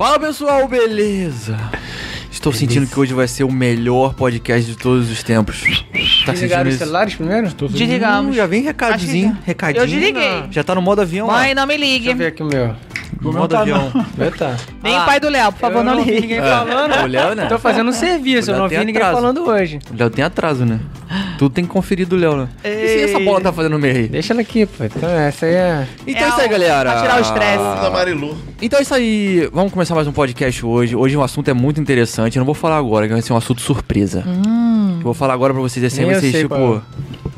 Fala 0.00 0.18
pessoal, 0.18 0.66
beleza? 0.66 1.58
Estou 2.32 2.54
sentindo 2.54 2.86
que 2.86 2.98
hoje 2.98 3.12
vai 3.12 3.28
ser 3.28 3.44
o 3.44 3.52
melhor 3.52 4.14
podcast 4.14 4.64
de 4.64 4.74
todos 4.74 5.10
os 5.10 5.22
tempos. 5.22 5.84
Tá 6.24 6.32
Desligaram 6.32 6.70
os 6.70 6.76
celulares 6.76 7.14
primeiro? 7.14 7.48
Desligamos. 7.68 8.30
Hum, 8.30 8.34
já 8.34 8.46
vem 8.46 8.62
recadinho, 8.62 9.36
recadinho. 9.44 9.82
Eu 9.82 9.86
desliguei. 9.86 10.44
Já 10.50 10.64
tá 10.64 10.74
no 10.74 10.80
modo 10.80 11.02
avião 11.02 11.26
lá. 11.26 11.34
Mãe, 11.40 11.54
não 11.54 11.66
me 11.66 11.76
Deixa 11.76 12.08
eu 12.12 12.16
ver 12.16 12.24
ligue. 12.24 12.26
aqui 12.28 12.42
o 12.42 12.46
meu. 12.46 12.74
No 13.20 13.32
modo 13.32 13.56
avião. 13.56 13.90
O 13.94 14.04
meu 14.20 14.30
tá. 14.32 14.56
Nem 14.82 14.96
Ah, 14.96 15.02
o 15.02 15.06
pai 15.06 15.20
do 15.20 15.28
Léo, 15.28 15.52
por 15.52 15.58
favor, 15.60 15.78
Eu 15.78 15.84
não, 15.84 15.94
não 15.96 16.02
ligue. 16.04 16.20
ninguém 16.20 16.38
É. 16.38 16.42
falando. 16.42 16.94
O 17.02 17.06
Léo, 17.06 17.34
né? 17.34 17.46
Tô 17.46 17.58
fazendo 17.58 17.88
um 17.90 17.92
serviço, 17.92 18.50
eu 18.50 18.58
não 18.58 18.68
vi 18.68 18.76
ninguém 18.78 18.96
atraso. 18.96 19.14
falando 19.16 19.46
hoje. 19.46 19.78
O 19.92 19.96
Léo 19.98 20.10
tem 20.10 20.24
atraso, 20.24 20.64
né? 20.64 20.80
Tudo 21.38 21.52
tem 21.52 21.64
que 21.64 21.70
conferir 21.70 22.06
do 22.06 22.16
Léo, 22.16 22.36
né? 22.36 22.48
E 22.64 22.68
se 22.88 23.02
essa 23.04 23.18
Ei. 23.18 23.24
bola 23.24 23.40
tá 23.40 23.52
fazendo 23.52 23.72
no 23.72 23.78
meio 23.78 23.96
aí? 23.96 24.08
Deixa 24.08 24.32
ela 24.32 24.42
aqui, 24.42 24.64
pô. 24.66 24.84
Então, 24.84 25.08
essa 25.10 25.46
aí 25.46 25.54
é. 25.54 25.86
Então 26.06 26.22
É 26.22 26.24
é 26.24 26.28
isso 26.28 26.40
aí, 26.40 26.46
o- 26.46 26.50
galera. 26.50 26.92
pra 26.92 27.00
tirar 27.02 27.18
o 27.18 27.20
estresse. 27.20 27.64
Da 27.82 27.90
Marilu. 27.90 28.36
Então 28.62 28.78
é 28.78 28.82
isso 28.82 28.94
aí. 28.94 29.48
Vamos 29.52 29.72
começar 29.72 29.94
mais 29.94 30.06
um 30.06 30.12
podcast 30.12 30.64
hoje. 30.64 30.94
Hoje 30.96 31.16
o 31.16 31.22
assunto 31.22 31.48
é 31.50 31.54
muito 31.54 31.80
interessante. 31.80 32.36
Eu 32.36 32.40
não 32.40 32.46
vou 32.46 32.54
falar 32.54 32.76
agora, 32.78 33.06
que 33.06 33.12
vai 33.12 33.22
ser 33.22 33.32
um 33.32 33.36
assunto 33.36 33.60
surpresa. 33.60 34.24
Eu 34.26 35.02
vou 35.02 35.14
falar 35.14 35.34
agora 35.34 35.52
pra 35.52 35.62
vocês 35.62 35.84
assim, 35.84 36.02
Nem 36.02 36.10
eu 36.12 36.20
vocês, 36.20 36.32
sei 36.32 36.42
tipo, 36.42 36.54
qual 36.54 36.82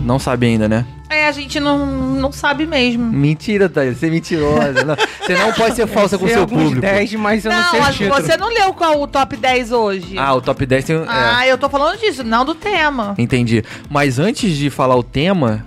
não 0.04 0.18
sabem 0.18 0.52
ainda, 0.52 0.68
né? 0.68 0.84
É, 1.08 1.26
a 1.26 1.32
gente 1.32 1.60
não, 1.60 1.84
não 1.86 2.32
sabe 2.32 2.66
mesmo. 2.66 3.04
Mentira, 3.04 3.68
Thaís. 3.68 3.98
Você 3.98 4.06
é 4.06 4.10
mentirosa. 4.10 4.82
Não, 4.84 4.96
Você 4.96 5.34
não 5.36 5.52
pode 5.52 5.76
ser 5.76 5.86
falsa 5.86 6.16
com 6.16 6.24
o 6.24 6.28
Sei 6.28 6.36
seu 6.38 6.46
público. 6.46 6.80
10, 6.80 7.14
mas 7.14 7.44
eu 7.44 7.52
não, 7.52 7.58
Não, 7.60 7.70
sei 7.70 7.80
o 7.80 7.92
título. 7.92 8.14
você 8.14 8.36
não 8.38 8.48
leu 8.48 8.72
qual 8.72 9.00
o 9.02 9.06
top 9.06 9.36
10 9.36 9.72
hoje. 9.72 10.18
Ah, 10.18 10.34
o 10.34 10.40
top 10.40 10.64
10 10.64 10.84
tem. 10.84 10.96
é, 10.96 11.04
Ah, 11.06 11.46
eu 11.46 11.58
tô 11.58 11.68
falando 11.68 11.98
disso, 11.98 12.24
não 12.24 12.44
do 12.46 12.54
tema. 12.54 13.14
entendi. 13.18 13.62
Mas 13.90 14.18
antes 14.18 14.56
de 14.56 14.70
falar 14.70 14.96
o 14.96 15.02
tema, 15.02 15.62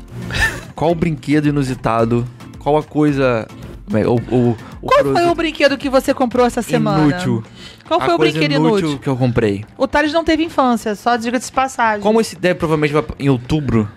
qual 0.75 0.91
o 0.91 0.95
brinquedo 0.95 1.47
inusitado? 1.47 2.25
Qual 2.57 2.75
a 2.77 2.83
coisa. 2.83 3.47
É, 3.93 4.07
O, 4.07 4.15
o, 4.15 4.49
o 4.51 4.57
Qual 4.81 4.99
produto 4.99 5.13
foi 5.21 5.29
o 5.29 5.35
brinquedo 5.35 5.77
que 5.77 5.89
você 5.89 6.13
comprou 6.13 6.45
essa 6.45 6.61
semana? 6.61 7.03
inútil? 7.11 7.43
Qual 7.87 7.99
foi 7.99 8.11
a 8.11 8.15
o 8.15 8.17
brinquedo 8.17 8.51
inútil? 8.53 8.97
que 8.99 9.07
eu 9.07 9.15
comprei? 9.15 9.63
O 9.77 9.87
Thales 9.87 10.11
não 10.11 10.23
teve 10.23 10.43
infância, 10.43 10.95
só 10.95 11.15
diga-se 11.17 11.47
de 11.47 11.51
passagem. 11.51 12.01
Como 12.01 12.19
esse 12.19 12.35
deve 12.35 12.55
provavelmente 12.55 12.93
vai 12.93 13.03
em 13.19 13.29
outubro, 13.29 13.87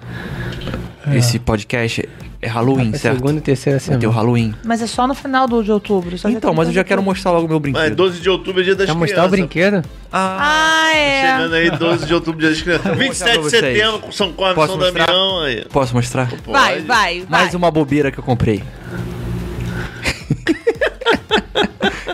esse 1.14 1.38
podcast 1.38 2.06
é 2.40 2.46
Halloween, 2.46 2.90
É 2.94 2.98
certo? 2.98 3.16
segunda 3.16 3.38
e 3.38 3.40
terceira 3.40 3.78
Vai 3.80 3.88
ter 3.88 3.96
o 3.96 4.00
semana. 4.00 4.14
Halloween. 4.16 4.54
Mas 4.64 4.82
é 4.82 4.86
só 4.86 5.06
no 5.08 5.14
final 5.14 5.48
do, 5.48 5.64
de 5.64 5.72
outubro. 5.72 6.16
só 6.18 6.28
Então, 6.28 6.52
mas 6.54 6.68
eu 6.68 6.74
já 6.74 6.84
quero 6.84 7.02
mostrar 7.02 7.30
logo 7.32 7.46
o 7.46 7.48
meu 7.48 7.56
Mas 7.58 7.62
brinquedo. 7.72 7.96
12 7.96 8.20
de 8.20 8.28
outubro 8.30 8.60
é 8.60 8.64
dia 8.64 8.76
das 8.76 8.86
Quer 8.86 8.92
crianças. 8.92 9.00
mostrar 9.16 9.24
o 9.26 9.28
brinquedo? 9.30 9.82
Ah, 10.12 10.38
Ah, 10.86 10.94
é. 10.94 11.20
Chegando 11.32 11.54
aí, 11.54 11.70
12 11.70 12.06
de 12.06 12.14
outubro, 12.14 12.40
dia 12.40 12.50
das 12.50 12.60
crianças. 12.62 12.84
mostrar 12.84 12.98
27 13.08 13.32
de 13.32 13.38
pra 13.38 13.42
vocês. 13.50 13.78
setembro, 13.78 14.12
São 14.12 14.32
Posso 14.32 14.66
São 14.72 14.76
mostrar? 14.78 15.06
Damião. 15.06 15.40
Aí. 15.40 15.64
posso 15.72 15.94
mostrar? 15.96 16.28
Vai, 16.46 16.82
vai, 16.82 17.20
vai. 17.20 17.26
Mais 17.28 17.54
uma 17.54 17.70
bobeira 17.70 18.12
que 18.12 18.18
eu 18.18 18.24
comprei. 18.24 18.62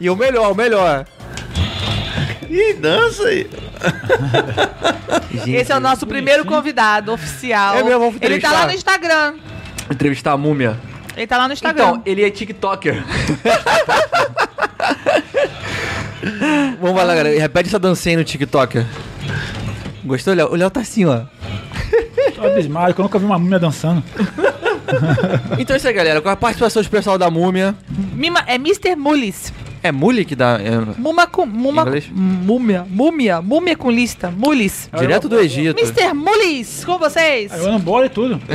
E 0.01 0.11
o 0.11 0.17
melhor, 0.17 0.53
o 0.53 0.55
melhor. 0.55 1.07
Ih, 2.49 2.75
dança 2.75 3.25
aí. 3.25 3.49
Gente, 5.33 5.53
Esse 5.53 5.73
é 5.73 5.77
o 5.77 5.81
nosso 5.81 6.07
primeiro 6.07 6.45
convidado 6.45 7.13
oficial. 7.13 7.77
É 7.77 7.83
mesmo, 7.83 7.99
vamos 8.01 8.17
Ele 8.21 8.41
tá 8.41 8.53
lá 8.53 8.67
no 8.67 8.73
Instagram. 8.73 9.35
Entrevistar 9.91 10.33
a 10.33 10.37
múmia. 10.37 10.79
Ele 11.17 11.27
tá 11.27 11.37
lá 11.39 11.49
no 11.49 11.55
Instagram. 11.55 11.85
Então, 11.85 12.03
ele 12.07 12.25
é 12.25 12.31
TikToker. 12.31 13.03
Vamos 16.81 16.97
lá, 16.97 17.15
galera. 17.15 17.39
Repete 17.39 17.69
essa 17.69 17.79
dancinha 17.79 18.13
aí 18.15 18.17
no 18.17 18.25
TikToker. 18.25 18.87
Gostou, 20.05 20.35
Léo? 20.35 20.51
O 20.51 20.57
Léo 20.57 20.71
tá 20.71 20.81
assim, 20.81 21.05
ó. 21.05 21.23
Tô 22.35 22.47
abismado, 22.47 22.95
que 22.95 23.01
eu 23.01 23.03
nunca 23.05 23.19
vi 23.19 23.25
uma 23.25 23.39
múmia 23.39 23.59
dançando. 23.59 24.03
Então 25.59 25.75
é 25.75 25.77
isso 25.77 25.89
aí, 25.89 25.95
galera. 25.95 26.21
Com 26.21 26.29
a 26.29 26.37
participação 26.37 26.83
especial 26.83 27.17
da 27.19 27.31
múmia. 27.31 27.75
Mima, 28.15 28.43
é 28.47 28.55
Mr. 28.57 28.97
Mulis. 28.97 29.53
É 29.85 29.93
Muli 29.93 30.25
que 30.25 30.35
dá. 30.35 30.59
é, 30.59 30.99
Muma 30.99 31.27
com. 31.27 31.45
Muma, 31.45 31.85
múmia. 32.11 32.87
Múmia. 32.89 33.43
Múmia 33.43 33.77
com 33.77 33.91
lista. 33.91 34.31
Mulis. 34.31 34.89
direto 34.99 35.29
do 35.29 35.39
Egito. 35.39 35.79
Mr. 35.79 36.15
Mulis, 36.15 36.83
com 36.87 36.99
vocês. 36.99 37.53
Aí 37.53 37.61
eu 37.61 37.69
ando 37.69 37.81
bola 37.81 38.07
e 38.07 38.09
tudo. 38.09 38.41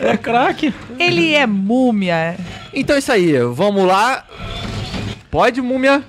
é 0.00 0.16
craque. 0.18 0.74
Ele 0.98 1.32
é 1.32 1.46
múmia. 1.46 2.36
Então 2.74 2.94
é 2.94 2.98
isso 2.98 3.10
aí. 3.10 3.38
Vamos 3.54 3.86
lá. 3.86 4.22
Pode, 5.30 5.62
múmia? 5.62 6.02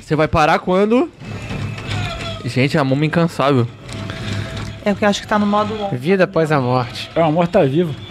Você 0.00 0.16
vai 0.16 0.26
parar 0.26 0.58
quando? 0.58 1.08
Gente, 2.44 2.76
a 2.76 2.82
múmia 2.82 3.06
incansável. 3.06 3.68
É 4.84 4.90
o 4.90 4.96
que 4.96 5.04
eu 5.04 5.08
acho 5.08 5.20
que 5.20 5.28
tá 5.28 5.38
no 5.38 5.46
modo. 5.46 5.76
Vida 5.92 6.24
após 6.24 6.50
a 6.50 6.60
morte. 6.60 7.08
É, 7.14 7.20
o 7.20 7.24
amor 7.24 7.46
tá 7.46 7.62
vivo. 7.62 7.94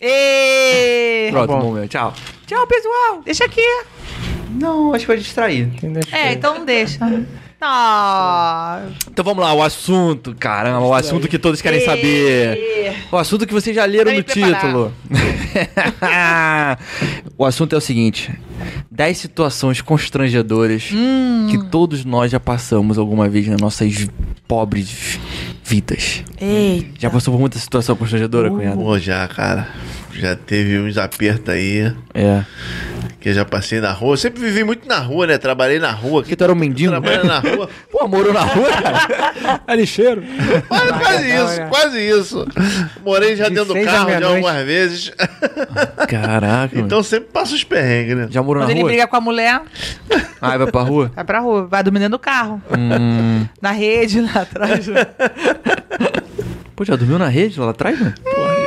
Ê! 0.00 1.28
Pronto, 1.30 1.46
bom. 1.48 1.60
múmia. 1.60 1.88
Tchau. 1.88 2.14
Tchau, 2.46 2.66
pessoal. 2.66 3.22
Deixa 3.24 3.44
aqui. 3.44 3.62
Não, 4.50 4.92
acho 4.92 5.04
que 5.04 5.08
vai 5.08 5.16
distrair. 5.16 5.70
É, 6.12 6.32
então 6.32 6.64
deixa. 6.64 6.98
Ah. 7.64 8.82
Então 9.10 9.24
vamos 9.24 9.42
lá, 9.42 9.52
o 9.54 9.62
assunto, 9.62 10.34
caramba, 10.34 10.80
o 10.84 10.92
assunto 10.94 11.28
que 11.28 11.38
todos 11.38 11.62
querem 11.62 11.84
saber. 11.84 12.94
O 13.10 13.16
assunto 13.16 13.46
que 13.46 13.52
vocês 13.54 13.74
já 13.74 13.84
leram 13.84 14.12
no 14.12 14.22
título. 14.22 14.92
o 17.38 17.44
assunto 17.44 17.74
é 17.74 17.78
o 17.78 17.80
seguinte: 17.80 18.32
10 18.90 19.16
situações 19.18 19.80
constrangedoras 19.80 20.90
Hum. 20.92 21.46
que 21.50 21.58
todos 21.70 22.04
nós 22.04 22.30
já 22.32 22.40
passamos 22.40 22.98
alguma 22.98 23.28
vez 23.28 23.46
nas 23.46 23.60
nossas 23.60 24.08
pobres 24.48 25.18
vidas. 25.64 26.22
Eita. 26.40 26.88
Já 26.98 27.10
passou 27.10 27.32
por 27.32 27.40
muita 27.40 27.58
situação 27.58 27.94
constrangedora, 27.96 28.50
cunhado? 28.50 28.76
Pô, 28.78 28.98
já, 28.98 29.26
cara. 29.28 29.68
Já 30.14 30.36
teve 30.36 30.78
uns 30.78 30.98
apertos 30.98 31.48
aí 31.54 31.90
É. 32.12 32.44
que 33.22 33.28
eu 33.28 33.34
já 33.34 33.44
passei 33.44 33.80
na 33.80 33.92
rua. 33.92 34.14
Eu 34.14 34.16
sempre 34.16 34.40
vivi 34.42 34.64
muito 34.64 34.86
na 34.88 34.98
rua, 34.98 35.26
né? 35.28 35.38
Trabalhei 35.38 35.78
na 35.78 35.92
rua. 35.92 36.22
Porque 36.22 36.34
tu 36.34 36.42
era 36.42 36.52
um 36.52 36.56
mendigo? 36.56 36.90
Trabalhando 36.90 37.24
na 37.26 37.38
rua. 37.38 37.70
Pô, 37.90 38.08
morou 38.08 38.32
na 38.32 38.40
rua, 38.42 38.68
cara? 38.68 39.62
É 39.66 39.76
lixeiro. 39.76 40.22
Quase, 40.68 40.88
quase 40.92 41.28
Não, 41.28 41.44
isso, 41.46 41.60
né? 41.60 41.66
quase 41.68 41.98
isso. 42.00 42.46
Morei 43.04 43.36
já 43.36 43.48
De 43.48 43.54
dentro 43.54 43.72
do 43.74 43.84
carro 43.84 44.10
já 44.10 44.26
algumas 44.26 44.64
vezes. 44.64 45.12
Caraca. 46.08 46.74
mano. 46.74 46.86
Então 46.86 47.02
sempre 47.02 47.28
passa 47.32 47.54
os 47.54 47.62
perrengues, 47.64 48.16
né? 48.16 48.26
Já 48.30 48.42
morou 48.42 48.62
Quando 48.62 48.68
na 48.68 48.72
ele 48.72 48.80
rua? 48.80 48.88
briga 48.90 49.06
com 49.06 49.16
a 49.16 49.20
mulher, 49.20 49.60
Ah, 50.40 50.58
vai 50.58 50.66
pra 50.70 50.82
rua? 50.82 51.12
vai 51.14 51.24
pra 51.24 51.38
rua, 51.40 51.66
vai 51.66 51.82
dormindo 51.82 52.02
dentro 52.02 52.18
do 52.18 52.20
carro. 52.20 52.60
Hum. 52.76 53.46
Na 53.62 53.70
rede, 53.70 54.20
lá 54.20 54.42
atrás. 54.42 54.86
Pô, 56.74 56.84
já 56.84 56.96
dormiu 56.96 57.18
na 57.18 57.28
rede 57.28 57.60
lá 57.60 57.70
atrás, 57.70 57.98
mano? 57.98 58.14
Na 58.24 58.61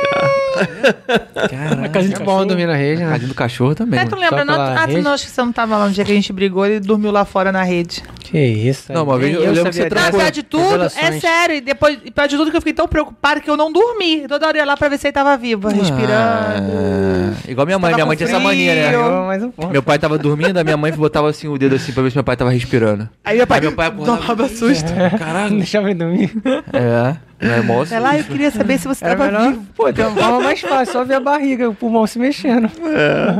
Caraca. 0.56 1.88
casinha 1.88 2.16
É 2.16 2.20
bom 2.20 2.46
dormir 2.46 2.66
na 2.66 2.74
rede, 2.74 3.02
né? 3.02 3.10
Casinha 3.10 3.28
do 3.28 3.34
cachorro 3.34 3.74
também. 3.74 4.00
É, 4.00 4.04
tu 4.04 4.16
lembra? 4.16 4.44
Não, 4.44 4.54
ah, 4.60 4.86
tu 4.88 5.00
não, 5.02 5.12
acho 5.12 5.24
que 5.26 5.30
você 5.30 5.40
não 5.42 5.52
tava 5.52 5.76
lá 5.76 5.86
no 5.86 5.92
dia 5.92 6.04
que 6.04 6.12
a 6.12 6.14
gente 6.14 6.32
brigou, 6.32 6.66
ele 6.66 6.80
dormiu 6.80 7.10
lá 7.10 7.24
fora 7.24 7.50
na 7.52 7.62
rede. 7.62 8.02
Que 8.20 8.38
isso. 8.38 8.92
Não, 8.92 9.04
uma 9.04 9.18
vez 9.18 9.34
eu 9.34 9.52
lembro 9.52 9.70
que 9.70 9.76
você 9.76 9.88
trancou. 9.88 10.08
Apesar 10.08 10.30
de 10.30 10.42
tudo, 10.42 10.84
é 10.84 11.20
sério. 11.20 11.56
E 11.56 11.60
depois, 11.60 11.98
e 12.04 12.10
pior 12.10 12.26
de 12.26 12.36
tudo, 12.36 12.50
que 12.50 12.56
eu 12.56 12.60
fiquei 12.60 12.72
tão 12.74 12.88
preocupada 12.88 13.40
que 13.40 13.48
eu 13.48 13.56
não 13.56 13.72
dormi. 13.72 14.26
Toda 14.26 14.46
hora 14.48 14.56
eu 14.58 14.62
ia 14.62 14.66
lá 14.66 14.76
pra 14.76 14.88
ver 14.88 14.98
se 14.98 15.06
ele 15.06 15.12
tava 15.12 15.36
vivo, 15.36 15.68
respirando. 15.68 16.12
Ah, 16.12 17.32
igual 17.48 17.66
minha 17.66 17.78
mãe. 17.78 17.94
Minha 17.94 18.06
mãe 18.06 18.16
tinha 18.16 18.28
essa 18.28 18.40
mania, 18.40 18.74
né? 18.74 18.98
um. 18.98 19.68
Meu 19.68 19.82
pai 19.82 19.98
tava 19.98 20.18
dormindo, 20.18 20.58
a 20.58 20.64
minha 20.64 20.76
mãe 20.76 20.92
botava 20.92 21.30
assim 21.30 21.46
o 21.48 21.56
dedo 21.56 21.76
assim 21.76 21.92
pra 21.92 22.02
ver 22.02 22.10
se 22.10 22.16
meu 22.16 22.24
pai 22.24 22.36
tava 22.36 22.50
respirando. 22.50 23.08
Aí 23.24 23.36
meu 23.36 23.46
pai, 23.46 23.58
Aí 23.58 23.62
meu 23.66 23.72
pai 23.72 23.86
acordava. 23.88 24.18
tomava 24.18 24.48
susto. 24.48 24.92
Não 24.92 25.10
Caralho. 25.18 25.56
deixava 25.56 25.86
ele 25.90 25.98
dormir. 25.98 26.32
É, 26.72 27.16
não 27.40 27.52
é 27.54 27.60
moço. 27.60 27.94
Ela, 27.94 28.10
"Ah, 28.10 28.18
eu 28.18 28.24
queria 28.24 28.50
saber 28.50 28.78
se 28.78 28.88
você 28.88 29.04
Era 29.04 29.16
tava 29.16 29.30
melhor. 29.30 29.50
vivo. 29.52 29.66
Pô, 29.76 29.92
tem 29.92 30.04
uma 30.06 30.16
forma 30.16 30.40
mais 30.40 30.60
fácil, 30.60 30.92
só 30.92 31.04
ver 31.04 31.14
a 31.14 31.20
barriga, 31.20 31.68
o 31.68 31.74
pulmão 31.74 32.06
se 32.06 32.18
mexendo. 32.18 32.70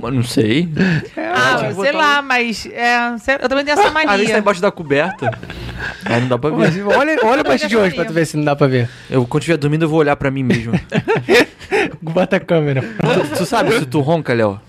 Mas 0.02 0.14
Não 0.14 0.22
sei. 0.22 0.68
Ah, 1.16 1.56
tipo, 1.58 1.82
sei 1.82 1.92
botar 1.92 1.98
lá, 1.98 2.22
mas 2.22 2.66
é, 2.72 3.16
sei- 3.18 3.36
eu 3.40 3.48
também 3.48 3.64
tenho 3.64 3.78
essa 3.78 3.88
Às 3.88 3.92
vezes 3.94 4.06
tá 4.06 4.16
mania. 4.16 4.38
embaixo 4.38 4.60
da 4.62 4.70
coberta. 4.70 5.30
Aí 6.04 6.20
não 6.20 6.28
dá 6.28 6.38
pra 6.38 6.50
Mas 6.50 6.74
ver. 6.74 6.84
olha, 6.84 7.16
olha 7.24 7.40
o 7.40 7.44
baixo 7.44 7.68
de 7.68 7.76
hoje 7.76 7.94
pra 7.94 8.04
tu 8.04 8.12
ver 8.12 8.26
se 8.26 8.36
não 8.36 8.44
dá 8.44 8.54
pra 8.56 8.66
ver. 8.66 8.88
Eu, 9.10 9.26
quando 9.26 9.42
estiver 9.42 9.56
dormindo, 9.58 9.84
eu 9.84 9.88
vou 9.88 9.98
olhar 10.00 10.16
pra 10.16 10.30
mim 10.30 10.42
mesmo. 10.42 10.72
Bota 12.00 12.36
a 12.36 12.40
câmera. 12.40 12.82
tu, 12.82 13.38
tu 13.38 13.46
sabe 13.46 13.78
se 13.78 13.86
tu 13.86 14.00
ronca, 14.00 14.32
Léo? 14.34 14.60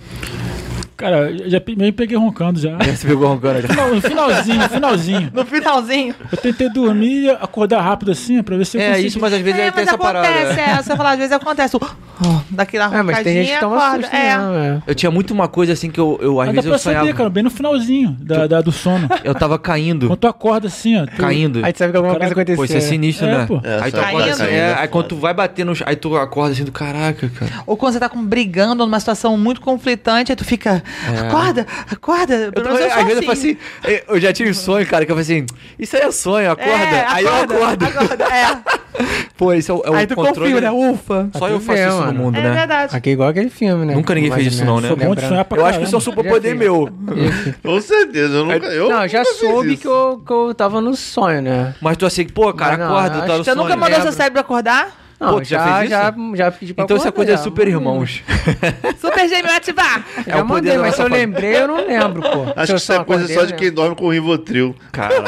Cara, 0.97 1.29
eu 1.31 1.47
já 1.49 1.61
meio 1.77 1.93
peguei 1.93 2.17
roncando 2.17 2.59
já. 2.59 2.75
Já 2.83 2.95
se 2.95 3.05
pegou 3.05 3.27
roncando 3.27 3.61
já. 3.61 3.67
Final- 3.67 3.93
No 3.93 4.01
finalzinho, 4.01 4.61
finalzinho. 4.69 5.31
No 5.33 5.45
finalzinho. 5.45 6.15
Eu 6.31 6.37
tentei 6.39 6.69
dormir 6.69 7.25
e 7.25 7.29
acordar 7.29 7.81
rápido 7.81 8.11
assim, 8.11 8.41
pra 8.41 8.57
ver 8.57 8.65
se 8.65 8.77
eu 8.77 8.81
É 8.81 8.89
consigo. 8.89 9.07
isso, 9.07 9.19
mas 9.19 9.31
às 9.33 9.41
vezes 9.41 9.59
É, 9.59 9.71
tem 9.71 9.83
essa 9.83 9.97
parada. 9.97 10.27
acontece, 10.27 10.59
é. 10.59 10.79
Eu 10.91 10.97
falar, 10.97 11.11
às 11.11 11.17
vezes 11.19 11.31
acontece 11.31 11.75
o... 11.77 11.79
Daquela 12.49 12.85
É, 12.97 13.03
mas 13.03 13.19
tem 13.21 13.43
gente 13.43 13.47
que 13.47 13.53
roncadinha, 13.53 13.59
toma 13.59 13.77
acorda. 13.77 14.01
susto, 14.03 14.15
É. 14.15 14.37
não, 14.37 14.55
é. 14.55 14.81
Eu 14.87 14.95
tinha 14.95 15.11
muito 15.11 15.31
uma 15.35 15.47
coisa 15.47 15.73
assim 15.73 15.91
que 15.91 15.99
eu, 15.99 16.17
eu 16.19 16.41
às 16.41 16.47
Mas 16.47 16.55
dá 16.55 16.61
vezes 16.61 16.69
pra 16.69 16.75
eu 16.75 16.79
saber, 16.79 16.99
sonhava. 16.99 17.17
cara, 17.17 17.29
bem 17.29 17.43
no 17.43 17.49
finalzinho 17.51 18.17
da, 18.19 18.47
da- 18.47 18.61
do 18.61 18.71
sono. 18.71 19.07
Eu 19.23 19.35
tava 19.35 19.59
caindo. 19.59 20.07
Quando 20.07 20.19
tu 20.19 20.27
acorda 20.27 20.65
assim, 20.67 20.99
ó. 20.99 21.05
Tu... 21.05 21.11
Caindo. 21.17 21.63
Aí 21.63 21.71
tu 21.73 21.77
sabe 21.77 21.91
que 21.91 21.97
alguma 21.97 22.15
Caraca, 22.15 22.33
coisa 22.33 22.41
aconteceu. 22.53 22.57
Pô, 22.57 22.65
isso 22.65 22.75
é 22.77 22.79
sinistro, 22.89 23.27
É, 23.27 23.37
né? 23.37 23.45
pô. 23.45 23.61
É, 23.63 23.83
aí 23.83 23.91
tu 23.91 23.99
acorda 23.99 24.31
assim, 24.31 24.37
caindo. 24.39 24.51
é, 24.53 24.57
é 24.57 24.73
aí 24.79 24.87
quando 24.87 25.07
tu 25.09 25.15
vai 25.17 25.33
bater 25.33 25.63
no. 25.63 25.73
Aí 25.85 25.95
tu 25.95 26.15
acorda 26.17 26.53
assim 26.53 26.63
do 26.63 26.71
caraca, 26.71 27.29
cara. 27.29 27.51
Ou 27.67 27.77
quando 27.77 27.93
você 27.93 27.99
tá 27.99 28.09
com, 28.09 28.23
brigando 28.25 28.83
numa 28.83 28.99
situação 28.99 29.37
muito 29.37 29.61
conflitante, 29.61 30.31
aí 30.31 30.35
tu 30.35 30.43
fica, 30.45 30.83
É. 31.13 31.19
acorda, 31.27 31.67
acorda. 31.91 32.33
Eu 32.35 32.51
tô, 32.51 32.61
eu 32.61 32.67
às 32.85 32.93
sou 32.93 33.05
vezes 33.05 33.15
eu 33.17 33.21
falo 33.23 33.31
assim. 33.31 33.57
assim, 33.83 33.99
eu 34.07 34.19
já 34.19 34.33
tive 34.33 34.53
sonho, 34.53 34.85
cara, 34.87 35.05
que 35.05 35.11
eu 35.11 35.15
falei 35.15 35.23
assim, 35.39 35.45
isso 35.77 35.95
aí 35.95 36.01
é 36.03 36.11
sonho, 36.11 36.51
acorda. 36.51 36.71
É, 36.71 37.05
aí 37.07 37.23
eu 37.25 37.35
acordo. 37.35 37.85
acorda, 37.85 38.23
é. 38.25 38.57
Pô, 39.37 39.53
esse 39.53 39.69
é 39.69 39.73
o, 39.73 39.81
é 39.85 39.91
o 39.91 39.93
Aí 39.93 40.07
tu 40.07 40.15
controle. 40.15 40.53
confia, 40.53 40.61
né? 40.61 40.71
Ufa. 40.71 41.29
Só 41.37 41.47
eu 41.47 41.59
Tu 41.59 41.65
faço 41.65 41.77
vê, 41.79 41.87
isso 41.87 42.03
no 42.05 42.13
mundo, 42.13 42.35
É 42.37 42.41
né? 42.41 42.51
verdade. 42.53 42.95
Aqui 42.95 43.09
é 43.11 43.13
igual 43.13 43.29
aquele 43.29 43.49
filme, 43.51 43.85
né? 43.85 43.93
Nunca 43.93 44.15
ninguém 44.15 44.31
fez 44.31 44.47
isso 44.47 44.65
não, 44.65 44.81
né? 44.81 44.87
Sou 44.87 44.97
bom 44.97 45.13
de 45.13 45.21
sonhar 45.21 45.45
pra 45.45 45.57
Eu 45.59 45.65
acho 45.67 45.77
que 45.79 45.85
isso 45.85 45.95
é 45.95 45.97
um 45.99 46.01
caramba. 46.01 46.21
superpoder 46.23 46.55
meu. 46.55 46.89
Com 47.63 47.79
certeza, 47.81 48.33
eu 48.37 48.45
nunca. 48.45 48.65
Eu 48.67 48.89
Não, 48.89 49.07
já 49.07 49.23
soube 49.23 49.77
que 49.77 49.87
eu, 49.87 50.21
que 50.25 50.33
eu 50.33 50.53
tava 50.55 50.81
no 50.81 50.95
sonho, 50.95 51.43
né? 51.43 51.75
Mas 51.79 51.95
tu 51.97 52.07
assim, 52.07 52.25
pô, 52.27 52.51
cara, 52.53 52.83
acorda, 52.85 53.21
tá 53.21 53.33
no 53.37 53.39
que 53.39 53.43
Você 53.45 53.53
nunca 53.55 53.69
sonho. 53.69 53.79
mandou 53.79 54.01
seu 54.01 54.11
cérebro 54.11 54.41
acordar? 54.41 54.89
Não, 55.19 55.33
Pô, 55.33 55.41
tu 55.41 55.45
já 55.45 55.57
já, 55.57 55.77
fez 55.79 55.89
já, 55.89 56.09
isso? 56.09 56.35
já, 56.35 56.51
pedi 56.51 56.73
pra 56.75 56.83
Então 56.83 56.95
isso 56.97 57.07
é 57.07 57.11
coisa 57.11 57.33
acordar, 57.33 57.43
super 57.49 57.67
irmãos. 57.67 58.21
Super 59.01 59.27
gêmeo 59.27 59.51
ativar. 59.51 60.05
Já 60.27 60.37
É 60.37 60.41
o 60.43 60.47
mandei, 60.47 60.77
mas 60.77 60.93
se 60.95 61.01
eu 61.01 61.07
lembrei, 61.07 61.55
eu 61.55 61.67
não 61.67 61.87
lembro, 61.87 62.21
pô. 62.21 62.43
Acho 62.55 62.73
eu 62.73 62.75
que 62.75 62.81
isso 62.81 62.93
é 62.93 63.03
coisa 63.03 63.25
só 63.27 63.33
eu 63.33 63.37
de 63.37 63.41
lembro. 63.53 63.57
quem 63.57 63.71
dorme 63.71 63.95
com 63.95 64.09
Rivotril. 64.09 64.75
Caralho. 64.91 65.25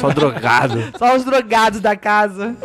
Só 0.00 0.08
drogado. 0.10 0.82
Só 0.98 1.14
os 1.16 1.24
drogados 1.24 1.80
da 1.80 1.94
casa. 1.94 2.56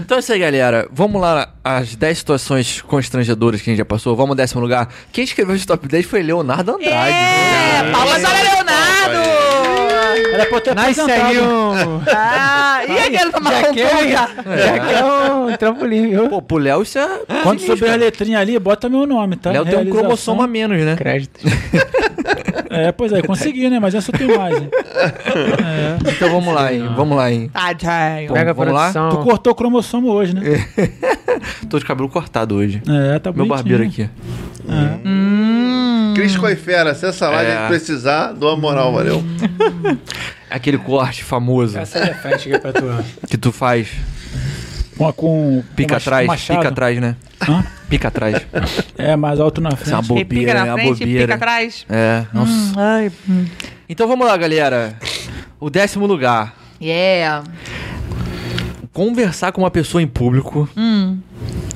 Então 0.00 0.16
é 0.16 0.20
isso 0.20 0.32
aí, 0.32 0.38
galera. 0.38 0.88
Vamos 0.90 1.20
lá 1.20 1.48
as 1.62 1.94
10 1.94 2.18
situações 2.18 2.80
constrangedoras 2.80 3.60
que 3.60 3.68
a 3.68 3.72
gente 3.72 3.78
já 3.78 3.84
passou. 3.84 4.16
Vamos 4.16 4.30
ao 4.30 4.36
décimo 4.36 4.62
lugar. 4.62 4.88
Quem 5.12 5.24
escreveu 5.24 5.54
esse 5.56 5.66
top 5.66 5.86
10 5.86 6.06
foi 6.06 6.22
Leonardo 6.22 6.72
Andrade. 6.72 7.12
É, 7.12 7.90
palmas 7.92 8.22
para 8.22 8.42
Leonardo! 8.42 9.85
Era 10.32 10.46
pra 10.46 10.56
eu 10.56 10.60
ter 10.60 10.74
Nasce 10.74 11.00
apresentado. 11.00 12.02
Ah, 12.08 12.80
e 12.86 12.98
aquele 12.98 13.30
um 13.30 14.58
já 14.58 14.78
quer 14.78 15.04
um 15.04 15.56
trampolim, 15.56 16.10
viu? 16.10 16.28
Pô, 16.28 16.42
pro 16.42 16.58
Léo 16.58 16.82
isso 16.82 16.98
é. 16.98 17.06
Quando 17.42 17.58
sinistro, 17.60 17.76
souber 17.76 17.88
a 17.88 17.92
cara. 17.92 18.04
letrinha 18.04 18.38
ali, 18.38 18.58
bota 18.58 18.88
meu 18.88 19.06
nome, 19.06 19.36
tá? 19.36 19.50
Léo 19.50 19.64
tem 19.64 19.72
um 19.72 19.76
Realização. 19.76 20.00
cromossomo 20.02 20.42
a 20.42 20.46
menos, 20.46 20.78
né? 20.82 20.96
Crédito. 20.96 21.40
É, 22.68 22.92
pois 22.92 23.10
é, 23.10 23.22
consegui, 23.22 23.70
né? 23.70 23.78
Mas 23.78 23.94
essa 23.94 24.10
eu 24.10 24.18
tenho 24.18 24.36
mais, 24.36 24.54
hein? 24.60 24.68
É. 24.74 26.10
Então 26.10 26.28
vamos 26.30 26.52
lá, 26.52 26.70
hein? 26.74 26.86
Vamos 26.94 27.16
lá, 27.16 27.30
hein? 27.32 27.48
Tadinho. 27.50 28.32
Pega 28.34 28.50
a 28.50 28.52
vamos 28.52 28.74
lá? 28.74 28.92
produção. 28.92 29.08
Tu 29.08 29.16
cortou 29.24 29.52
o 29.52 29.56
cromossomo 29.56 30.10
hoje, 30.10 30.34
né? 30.34 30.42
Tô 31.70 31.78
de 31.78 31.86
cabelo 31.86 32.08
cortado 32.08 32.54
hoje. 32.56 32.82
É, 32.86 33.18
tá 33.18 33.32
Meu 33.32 33.46
bonitinho. 33.46 33.48
barbeiro 33.78 33.82
aqui. 33.84 34.10
Hum. 34.68 35.00
Cris 36.16 36.36
Coifera, 36.36 36.90
acessa 36.92 37.28
lá, 37.28 37.42
É. 37.42 37.56
a 37.56 37.60
gente 37.60 37.68
precisar, 37.68 38.32
dou 38.32 38.50
uma 38.50 38.56
moral, 38.60 38.92
valeu. 38.92 39.22
Aquele 40.50 40.78
corte 40.78 41.22
famoso 41.24 41.76
Essa 41.78 41.98
é 41.98 42.10
a 42.12 42.14
frente 42.14 42.48
aqui 42.52 42.58
pra 42.58 42.72
tu. 42.72 42.84
que 43.28 43.36
tu 43.36 43.50
faz. 43.52 43.88
Com, 44.96 45.12
com 45.12 45.64
Pica 45.74 45.94
com 45.94 45.96
atrás, 45.96 46.26
machado. 46.26 46.58
pica 46.58 46.68
atrás, 46.70 46.98
né? 47.00 47.16
Hã? 47.46 47.64
Pica 47.88 48.08
atrás. 48.08 48.46
É, 48.96 49.14
mais 49.14 49.38
alto 49.38 49.60
na 49.60 49.68
Isso 49.70 49.82
é 49.82 49.84
frente. 49.84 49.94
uma 49.94 50.02
pica 50.02 50.24
bobeira, 50.24 50.54
né? 50.54 50.58
na 50.60 50.64
Uma 50.66 50.78
frente 50.78 50.96
e 51.02 51.06
bobeira. 51.06 51.22
pica 51.26 51.34
atrás. 51.34 51.86
É, 51.90 52.24
nossa. 52.32 52.50
Hum, 52.52 52.72
ai, 52.76 53.12
hum. 53.28 53.44
Então 53.88 54.08
vamos 54.08 54.26
lá, 54.26 54.36
galera. 54.36 54.96
O 55.60 55.68
décimo 55.68 56.06
lugar. 56.06 56.54
Yeah. 56.80 57.44
Conversar 58.92 59.52
com 59.52 59.62
uma 59.62 59.70
pessoa 59.70 60.02
em 60.02 60.06
público, 60.06 60.66
Hum. 60.76 61.18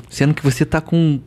sendo 0.09 0.33
que 0.33 0.43
você 0.43 0.65
tá 0.65 0.81
com 0.81 1.19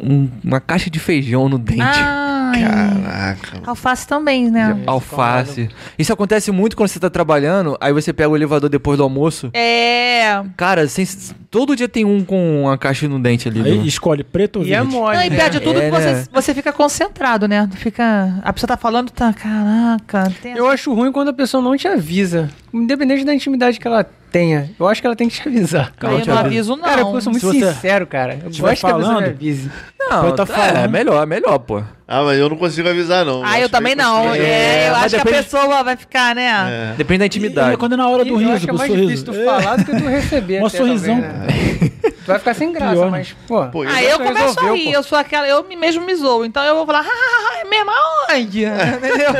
um- 0.00 0.28
uma 0.42 0.60
caixa 0.60 0.90
de 0.90 0.98
feijão 0.98 1.48
no 1.48 1.58
dente. 1.58 1.80
Ai. 1.82 2.23
Caraca. 2.60 3.60
Alface 3.66 4.06
também, 4.06 4.50
né? 4.50 4.76
Alface. 4.86 5.68
Isso 5.98 6.12
acontece 6.12 6.50
muito 6.50 6.76
quando 6.76 6.88
você 6.88 7.00
tá 7.00 7.08
trabalhando, 7.10 7.76
aí 7.80 7.92
você 7.92 8.12
pega 8.12 8.28
o 8.28 8.36
elevador 8.36 8.68
depois 8.70 8.96
do 8.98 9.02
almoço. 9.02 9.50
É. 9.52 10.42
Cara, 10.56 10.86
sem- 10.88 11.06
todo 11.50 11.74
dia 11.76 11.88
tem 11.88 12.04
um 12.04 12.24
com 12.24 12.62
uma 12.62 12.76
caixa 12.78 13.06
no 13.08 13.18
dente 13.20 13.48
ali. 13.48 13.60
Aí 13.62 13.78
do- 13.78 13.86
escolhe 13.86 14.24
preto 14.24 14.60
ou 14.60 14.64
E 14.64 14.72
é 14.72 14.78
verde. 14.78 14.92
mole, 14.92 15.16
Não, 15.16 15.24
e 15.24 15.30
perde 15.30 15.60
tudo 15.60 15.78
É, 15.80 15.90
que 15.90 15.96
você, 15.96 16.12
né? 16.12 16.24
você 16.32 16.54
fica 16.54 16.72
concentrado, 16.72 17.46
né? 17.48 17.68
Fica. 17.74 18.38
A 18.42 18.52
pessoa 18.52 18.68
tá 18.68 18.76
falando, 18.76 19.10
tá. 19.10 19.32
Caraca. 19.32 20.32
Tem... 20.42 20.56
Eu 20.56 20.68
acho 20.68 20.92
ruim 20.94 21.12
quando 21.12 21.28
a 21.28 21.32
pessoa 21.32 21.62
não 21.62 21.76
te 21.76 21.86
avisa. 21.88 22.48
Independente 22.72 23.24
da 23.24 23.34
intimidade 23.34 23.78
que 23.78 23.86
ela 23.86 24.06
tenha. 24.34 24.70
Eu 24.80 24.88
acho 24.88 25.00
que 25.00 25.06
ela 25.06 25.14
tem 25.14 25.28
que 25.28 25.40
te 25.40 25.48
avisar. 25.48 25.92
Eu 26.02 26.26
não 26.26 26.38
aviso, 26.38 26.74
não. 26.76 26.82
Cara, 26.82 27.02
eu 27.02 27.20
sou 27.20 27.30
muito 27.32 27.46
você 27.46 27.72
sincero, 27.72 28.04
cara. 28.06 28.34
Eu 28.42 28.50
gosto 28.50 28.56
que 28.58 28.86
a 28.86 28.96
me 28.96 29.04
falando, 29.04 29.24
avise. 29.26 29.70
Não, 29.98 30.34
tá 30.34 30.42
é, 30.42 30.46
falando. 30.46 30.90
melhor, 30.90 31.26
melhor, 31.26 31.58
pô. 31.60 31.82
Ah, 32.06 32.22
mas 32.22 32.38
eu 32.38 32.50
não 32.50 32.56
consigo 32.56 32.86
avisar, 32.88 33.24
não. 33.24 33.42
Ah, 33.42 33.58
eu 33.58 33.62
acho 33.64 33.68
também 33.70 33.94
não. 33.94 34.16
constrangedor. 34.24 34.46
É, 34.46 34.88
eu 34.88 34.92
mas 34.92 35.04
acho 35.04 35.14
que 35.14 35.20
a 35.20 35.24
depende- 35.24 35.42
pessoa 35.44 35.82
vai 35.82 35.96
ficar, 35.96 36.34
né? 36.34 36.90
É. 36.92 36.94
Depende 36.96 37.18
da 37.20 37.24
E, 37.24 37.26
intimidade. 37.28 37.74
e 37.74 37.76
quando 37.78 37.94
é 37.94 37.96
na 37.96 38.08
hora 38.08 38.24
do 38.24 38.28
E 38.28 38.32
eu 38.32 38.36
riso, 38.38 38.52
acho 38.52 38.64
que 38.66 38.70
é 38.70 38.74
mais 38.74 38.90
sorriso. 38.90 39.08
difícil 39.24 39.32
tu 39.32 39.44
falar 39.44 39.76
do 39.76 39.84
que 39.86 39.90
tu 39.96 40.06
receber. 40.06 40.62
Um 40.62 40.66
até, 40.66 40.76
sorrisão. 40.78 41.20
talvez, 41.22 41.80
né? 41.80 41.90
Tu 42.04 42.26
vai 42.28 42.38
ficar 42.38 42.54
sem 42.54 42.72
graça, 42.72 42.92
Pior, 42.92 43.04
né? 43.06 43.10
mas, 43.10 43.36
pô. 43.46 43.64
Pô, 43.68 43.82
Aí 43.82 44.04
eu 44.04 44.10
eu 44.12 44.18
já 44.18 44.24
começo 44.24 44.44
a 44.44 44.46
resolveu, 44.48 44.74
rir, 44.74 44.84
pô. 44.84 44.90
eu 44.90 45.02
sou 45.02 45.18
aquela, 45.18 45.46
eu 45.48 45.64
me 45.64 45.76
mesmo 45.76 46.04
me 46.04 46.14
zoo. 46.14 46.44
Então 46.44 46.62
eu 46.64 46.74
vou 46.74 46.84
falar, 46.86 47.04
ah, 47.08 47.58
é 47.60 47.64
mesmo 47.68 47.90
aonde? 47.90 48.64
Entendeu? 48.98 49.30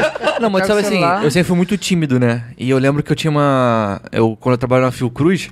Não, 0.40 0.48
mas 0.50 0.62
Pega 0.66 0.82
sabe 0.82 0.86
assim, 0.86 1.24
eu 1.24 1.30
sempre 1.30 1.48
fui 1.48 1.56
muito 1.56 1.76
tímido, 1.76 2.18
né? 2.18 2.44
E 2.58 2.68
eu 2.70 2.78
lembro 2.78 3.02
que 3.02 3.12
eu 3.12 3.16
tinha 3.16 3.30
uma. 3.30 4.00
Eu, 4.10 4.36
quando 4.40 4.54
eu 4.54 4.58
trabalhava 4.58 4.83
na 4.84 4.92
Fiocruz, 4.92 5.50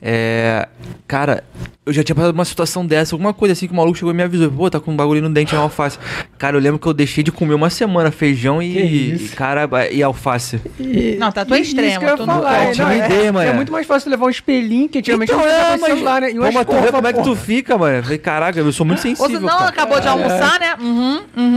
é. 0.00 0.68
Cara, 1.06 1.42
eu 1.86 1.92
já 1.92 2.02
tinha 2.04 2.14
passado 2.14 2.34
uma 2.34 2.44
situação 2.44 2.86
dessa, 2.86 3.14
alguma 3.14 3.32
coisa 3.32 3.52
assim 3.52 3.66
que 3.66 3.72
o 3.72 3.76
maluco 3.76 3.96
chegou 3.96 4.12
e 4.12 4.16
me 4.16 4.22
avisou. 4.22 4.50
Pô, 4.50 4.70
tá 4.70 4.78
com 4.78 4.92
um 4.92 4.96
bagulho 4.96 5.22
no 5.22 5.30
dente 5.30 5.54
na 5.54 5.60
alface. 5.62 5.98
Cara, 6.36 6.56
eu 6.56 6.60
lembro 6.60 6.78
que 6.78 6.86
eu 6.86 6.92
deixei 6.92 7.24
de 7.24 7.32
comer 7.32 7.54
uma 7.54 7.70
semana 7.70 8.10
feijão 8.10 8.62
e. 8.62 9.14
isso? 9.14 9.34
Cara, 9.36 9.68
e 9.90 10.02
alface. 10.02 10.60
E- 10.78 11.16
Não, 11.18 11.32
tá, 11.32 11.44
tu 11.44 11.54
é 11.54 11.58
e 11.58 11.62
isso 11.62 11.70
extremo, 11.70 11.98
que 11.98 12.04
eu 12.04 12.08
ia 12.10 12.16
tu 12.16 12.26
não 12.26 12.34
falar, 12.34 12.52
não, 12.52 12.58
é, 12.60 12.70
Intimidei, 12.98 13.30
mano. 13.30 13.50
é 13.50 13.52
muito 13.54 13.72
mais 13.72 13.86
fácil 13.86 14.10
levar 14.10 14.26
um 14.26 14.30
espelhinho, 14.30 14.88
que 14.88 14.98
antigamente 14.98 15.32
Então 15.32 15.42
não 15.44 15.50
é, 15.50 15.76
mas. 15.78 15.92
celular, 15.92 16.20
né? 16.20 16.30
E 16.30 16.34
Pô, 16.34 16.40
umas 16.40 16.54
mas 16.54 16.64
tu 16.66 16.72
vê 16.72 16.78
escova, 16.78 16.92
como 16.92 17.06
é 17.08 17.12
que 17.12 17.22
tu 17.22 17.30
pô. 17.30 17.36
fica, 17.36 17.78
mano? 17.78 17.96
Eu 17.96 18.02
Falei, 18.02 18.18
caraca, 18.18 18.58
eu 18.58 18.72
sou 18.72 18.84
muito 18.86 19.00
Você 19.00 19.08
sensível. 19.14 19.40
não 19.40 19.48
cara. 19.48 19.68
acabou 19.68 20.00
de 20.00 20.08
almoçar, 20.08 20.60
né? 20.60 20.74
Uhum, 20.78 21.22
uhum. 21.36 21.46
É, 21.46 21.47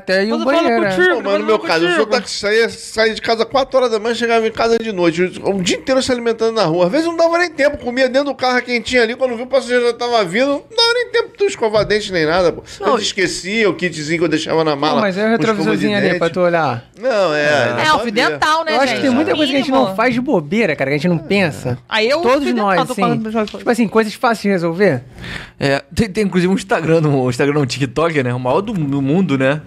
até 0.00 0.24
ir 0.24 0.32
um 0.32 0.44
banheiro. 0.44 0.80
né? 0.80 0.96
contigo. 0.96 1.14
Pô, 1.16 1.22
mas 1.30 1.40
no 1.40 1.46
meu 1.46 1.58
caso, 1.58 1.84
eu 1.86 1.96
sou 1.96 2.06
taxi, 2.06 2.38
saía, 2.40 2.68
saía 2.68 3.14
de 3.14 3.20
casa 3.22 3.44
4 3.44 3.76
horas 3.78 3.90
da 3.90 3.98
manhã, 3.98 4.14
chegava 4.14 4.46
em 4.46 4.50
casa 4.52 4.78
de 4.78 4.92
noite. 4.92 5.22
O 5.42 5.62
dia 5.62 5.76
inteiro 5.76 6.02
se 6.02 6.10
alimentando 6.10 6.52
na 6.52 6.64
rua. 6.64 6.86
Às 6.86 6.92
vezes 6.92 7.06
não 7.06 7.16
dava 7.16 7.38
nem 7.38 7.50
tempo, 7.50 7.78
comia 7.78 8.08
dentro 8.08 8.30
do 8.30 8.34
carro 8.34 8.60
quentinho 8.62 9.02
ali. 9.02 9.14
Quando 9.14 9.36
viu 9.36 9.44
o 9.44 9.48
passageiro 9.48 9.84
já 9.86 9.92
tava 9.92 10.24
vindo, 10.24 10.46
não 10.48 10.76
dava 10.76 10.92
nem 10.94 11.10
tempo 11.10 11.28
de 11.28 11.34
tu 11.36 11.44
escovar 11.44 11.84
dente 11.84 12.12
nem 12.12 12.26
nada, 12.26 12.52
pô. 12.52 12.62
Eu 12.80 12.96
esquecia 12.98 13.68
o 13.68 13.74
kitzinho 13.74 14.18
que 14.18 14.24
eu 14.24 14.28
deixava 14.28 14.64
na 14.64 14.74
mala. 14.74 14.94
Pô, 14.96 15.00
mas 15.02 15.16
é 15.16 15.26
o 15.26 15.30
retrovisorzinho 15.30 15.96
ali 15.96 16.18
pra 16.18 16.30
tu 16.30 16.40
olhar. 16.40 16.84
Não, 17.00 17.34
é. 17.34 17.76
É, 17.80 17.84
só 17.86 17.96
o 17.96 18.00
fio 18.00 18.12
dental, 18.12 18.64
né, 18.64 18.72
Eu 18.72 18.80
acho 18.80 18.86
gente? 18.88 18.96
que 18.96 19.02
tem 19.06 19.10
muita 19.14 19.34
coisa 19.34 19.50
que 19.52 19.56
a 19.56 19.60
gente 19.60 19.70
não 19.70 19.94
faz 19.94 20.14
de 20.14 20.20
bobeira, 20.20 20.74
cara, 20.76 20.90
que 20.90 20.94
a 20.94 20.98
gente 20.98 21.08
não 21.08 21.18
pensa. 21.18 21.78
Aí 21.88 22.08
eu 22.08 22.20
Todos 22.20 22.52
nós, 22.54 22.80
assim. 22.80 23.00
falando- 23.00 23.30
Tipo 23.46 23.70
assim, 23.70 23.88
coisas 23.88 24.14
fáceis 24.14 24.42
de 24.42 24.48
resolver. 24.50 25.02
É, 25.58 25.82
tem, 25.94 26.08
tem 26.08 26.24
inclusive 26.24 26.52
um 26.52 26.56
Instagram, 26.56 27.00
no, 27.00 27.24
um 27.24 27.30
Instagram, 27.30 27.60
um 27.60 27.66
TikTok, 27.66 28.22
né? 28.22 28.32
O 28.34 28.38
maior 28.40 28.60
do, 28.60 28.72
do 28.72 29.00
mundo, 29.02 29.36
né? 29.38 29.60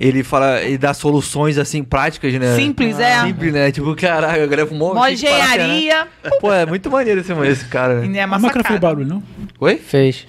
Ele 0.00 0.24
fala, 0.24 0.62
ele 0.62 0.78
dá 0.78 0.94
soluções 0.94 1.58
assim 1.58 1.84
práticas, 1.84 2.32
né? 2.32 2.56
Simples, 2.56 2.98
é. 2.98 3.20
Simples, 3.20 3.52
né? 3.52 3.70
Tipo, 3.70 3.94
caralho, 3.94 4.42
a 4.42 4.46
galera 4.46 4.66
fumou. 4.66 4.94
Mó 4.94 5.06
engenharia. 5.06 6.08
Pô, 6.40 6.50
é 6.50 6.64
muito 6.64 6.90
maneiro 6.90 7.20
esse, 7.20 7.30
esse 7.30 7.66
cara. 7.66 8.02
E 8.02 8.08
Né? 8.08 8.20
é 8.20 8.22
A 8.22 8.26
máquina 8.26 8.64
fez 8.64 8.80
barulho, 8.80 9.06
não? 9.06 9.22
Oi? 9.60 9.76
Fez. 9.76 10.26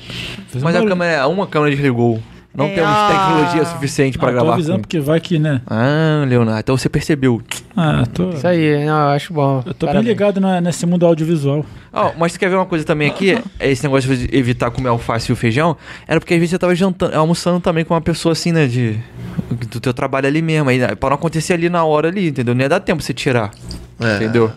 Fez 0.50 0.62
um 0.62 0.65
Mas 0.65 0.75
a 0.75 0.86
câmera, 0.86 1.25
uma 1.29 1.48
câmera 1.48 1.74
desligou. 1.74 2.22
Não 2.53 2.65
É, 2.65 2.75
temos 2.75 2.89
ah. 2.93 3.08
tecnologia 3.08 3.65
suficiente 3.65 4.17
pra 4.17 4.27
Ah, 4.27 4.31
tô 4.31 4.36
gravar. 4.39 4.53
avisando 4.53 4.77
com- 4.79 4.81
porque 4.81 5.00
vai 5.00 5.20
que, 5.22 5.39
né? 5.39 5.62
Ah, 5.65 6.25
Leonardo, 6.27 6.60
então 6.60 6.75
você 6.77 6.89
percebeu. 6.89 7.41
Ah, 7.77 8.03
tô... 8.13 8.31
Isso 8.31 8.46
aí, 8.46 8.86
não, 8.86 9.03
eu 9.03 9.10
acho 9.12 9.34
bom. 9.34 9.63
Eu 9.65 9.74
tô 9.74 9.86
Parabéns. 9.86 10.03
bem 10.05 10.13
ligado 10.13 10.41
na- 10.41 10.60
nesse 10.60 10.86
mundo 10.86 11.05
audiovisual. 11.05 11.65
Ó, 11.93 12.12
mas 12.20 12.34
você 12.34 12.39
quer 12.39 12.50
ver 12.50 12.55
uma 12.58 12.65
coisa 12.65 12.84
também 12.84 13.10
aqui? 13.10 13.38
É 13.58 13.72
Esse 13.72 13.84
negócio 13.84 14.15
de 14.17 14.36
evitar 14.36 14.70
comer 14.70 14.89
alface 14.89 15.31
e 15.31 15.34
o 15.34 15.36
feijão, 15.36 15.77
era 16.05 16.20
porque 16.20 16.34
às 16.34 16.39
vezes 16.39 16.51
você 16.51 16.60
tava 16.60 16.75
jantando, 16.75 17.15
almoçando 17.15 17.60
também 17.62 17.86
com 17.86 17.93
uma 17.93 18.01
pessoa 18.01 18.34
assim, 18.34 18.51
né? 18.51 18.67
De, 18.67 19.00
do 19.70 19.79
teu 19.79 19.93
trabalho 19.93 20.27
ali 20.27 20.41
mesmo. 20.41 20.70
Aí, 20.70 20.79
pra 20.98 21.10
não 21.12 21.15
acontecer 21.15 21.53
ali 21.53 21.70
na 21.70 21.86
hora 21.86 22.10
ali, 22.10 22.27
entendeu? 22.27 22.53
Não 22.53 22.62
ia 22.62 22.70
dar 22.70 22.81
tempo 22.81 23.01
você 23.01 23.13
tirar. 23.13 23.51
É. 24.00 24.15
Entendeu? 24.17 24.51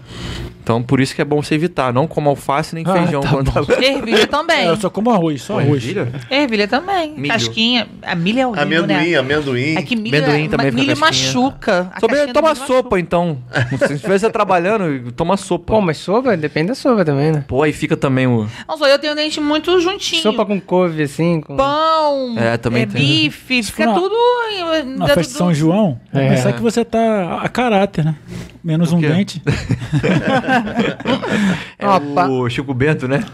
Então 0.65 0.83
por 0.83 0.99
isso 0.99 1.15
que 1.15 1.21
é 1.21 1.25
bom 1.27 1.43
você 1.43 1.55
evitar. 1.55 1.93
Não 1.93 2.07
como 2.07 2.31
alface 2.31 2.75
nem 2.75 2.83
Ah, 2.89 2.93
feijão 2.95 3.21
tá 3.21 3.29
quando 3.29 3.53
tá. 3.53 3.61
Ervilha 3.85 4.27
também. 4.27 4.61
É, 4.61 4.69
eu 4.71 4.77
só 4.77 4.89
como 4.89 5.11
arroz, 5.11 5.43
só 5.43 5.59
arroz. 5.61 5.85
Ervilha? 5.85 6.09
Ervilha 6.31 6.67
também. 6.67 7.13
Milho. 7.15 7.29
Casquinha. 7.29 7.87
A 8.03 8.15
milho 8.15 8.41
é 8.41 8.47
horrível, 8.47 8.63
Amendoim, 8.85 9.11
né? 9.11 9.17
amendoim. 9.19 9.77
É 9.77 9.83
que 9.83 9.95
milho, 9.95 10.17
Amendoim 10.17 10.47
é, 10.47 10.49
também 10.49 10.71
fica 10.71 10.83
milho 10.83 10.99
machuca. 10.99 11.93
Sobre, 12.01 12.27
toma 12.33 12.55
milho 12.55 12.67
sopa 12.67 12.99
então. 12.99 13.39
Se 13.87 13.93
estivesse 13.95 14.31
trabalhando, 14.31 15.13
toma 15.13 15.37
sopa. 15.37 15.75
Pô, 15.75 15.81
mas 15.83 15.99
sopa, 15.99 16.35
depende 16.37 16.69
da 16.69 16.75
sopa 16.75 17.05
também, 17.05 17.31
né? 17.31 17.45
Pô, 17.47 17.63
aí 17.63 17.73
fica 17.73 17.95
também 17.97 18.27
o. 18.27 18.45
machuca. 18.45 18.65
Não, 18.67 18.79
só 18.79 18.87
eu 18.87 18.99
tenho 18.99 19.13
o 19.13 19.17
dente 19.17 19.41
muito 19.41 19.79
juntinho. 19.81 20.23
Sopa 20.23 20.47
com 20.47 20.59
couve, 20.59 21.03
assim, 21.03 21.43
com... 21.43 21.57
Pão, 21.57 22.37
É, 22.39 22.57
também 22.57 22.85
é, 22.85 22.87
tem. 22.87 23.03
bife, 23.03 23.63
fica 23.63 23.85
for 23.85 23.87
na- 23.87 23.95
tudo... 24.01 24.15
Na 24.97 25.07
festa 25.09 25.21
de 25.33 25.39
São 25.39 25.53
João, 25.53 26.01
É. 26.13 26.31
pensar 26.31 26.53
que 26.55 26.63
você 26.63 26.85
tá 26.85 27.41
a 27.43 27.49
caráter, 27.51 28.03
né? 28.05 28.15
Menos 28.63 28.93
um 28.93 28.99
dente. 29.01 29.43
É 31.79 31.87
Opa. 31.87 32.27
o 32.29 32.49
Chico 32.49 32.73
Bento, 32.73 33.07
né? 33.09 33.25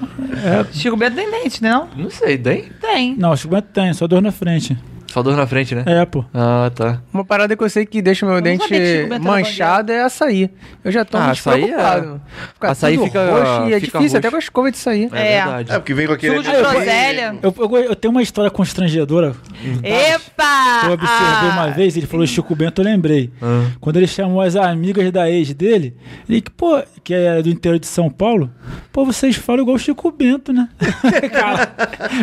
Chico 0.72 0.96
Bento 0.96 1.16
tem 1.16 1.30
dente, 1.30 1.62
né? 1.62 1.70
Não? 1.70 1.88
Não 1.96 2.10
sei, 2.10 2.38
tem? 2.38 2.70
Tem. 2.80 3.16
Não, 3.16 3.32
o 3.32 3.36
Chico 3.36 3.54
Bento 3.54 3.68
tem, 3.72 3.92
só 3.92 4.06
dor 4.06 4.22
na 4.22 4.32
frente. 4.32 4.76
Só 5.12 5.22
dor 5.22 5.36
na 5.36 5.46
frente, 5.46 5.74
né? 5.74 5.82
É, 5.86 6.06
pô. 6.06 6.24
Ah, 6.32 6.70
tá. 6.74 7.02
Uma 7.12 7.24
parada 7.24 7.56
que 7.56 7.62
eu 7.64 7.68
sei 7.68 7.84
que 7.84 8.00
deixa 8.00 8.24
meu 8.24 8.36
não 8.36 8.40
dente 8.42 8.64
manchado 9.20 9.90
é 9.90 10.02
açaí. 10.02 10.48
Eu 10.84 10.92
já 10.92 11.04
tô 11.04 11.16
Ah, 11.18 11.20
muito 11.26 11.32
açaí 11.38 11.62
é- 11.62 11.66
preocupado. 11.66 12.20
Fica 12.54 12.70
Açaí 12.70 12.98
fica- 12.98 13.30
roxo 13.30 13.68
e 13.68 13.74
é 13.74 13.80
difícil 13.80 14.18
até 14.18 14.28
roxo. 14.28 14.30
com 14.30 14.36
a 14.36 14.38
escova 14.38 14.70
de 14.70 14.78
sair. 14.78 15.08
É, 15.12 15.32
É. 15.32 15.42
verdade. 15.44 15.72
É, 15.72 15.78
porque 15.80 15.94
vem 15.94 16.06
com 16.06 16.12
aquele... 16.12 16.36
Suco 16.36 16.48
de 16.48 16.56
groselha. 16.56 17.34
Eu, 17.42 17.54
eu, 17.58 17.76
eu 17.78 17.96
tenho 17.96 18.12
uma 18.12 18.22
história 18.22 18.50
constrangedora. 18.50 19.34
Epa! 19.82 20.82
Eu 20.86 20.92
observei 20.92 21.48
Ah. 21.50 21.50
uma 21.54 21.70
vez, 21.70 21.96
ele 21.96 22.06
falou 22.06 22.26
Chico 22.26 22.54
Bento, 22.54 22.80
eu 22.80 22.84
lembrei. 22.84 23.30
Ah. 23.42 23.64
Quando 23.80 23.96
ele 23.96 24.06
chamou 24.06 24.40
as 24.40 24.54
amigas 24.56 25.10
da 25.10 25.28
ex 25.28 25.52
dele, 25.52 25.96
ele 26.28 26.40
que, 26.40 26.50
pô, 26.50 26.80
que 27.02 27.12
é 27.14 27.42
do 27.42 27.48
interior 27.48 27.78
de 27.78 27.86
São 27.86 28.08
Paulo, 28.08 28.50
pô, 28.92 29.04
vocês 29.04 29.34
falam 29.36 29.62
igual 29.62 29.74
o 29.76 29.78
Chico 29.78 30.10
Bento, 30.12 30.52
né? 30.52 30.68
Cara, 31.32 31.72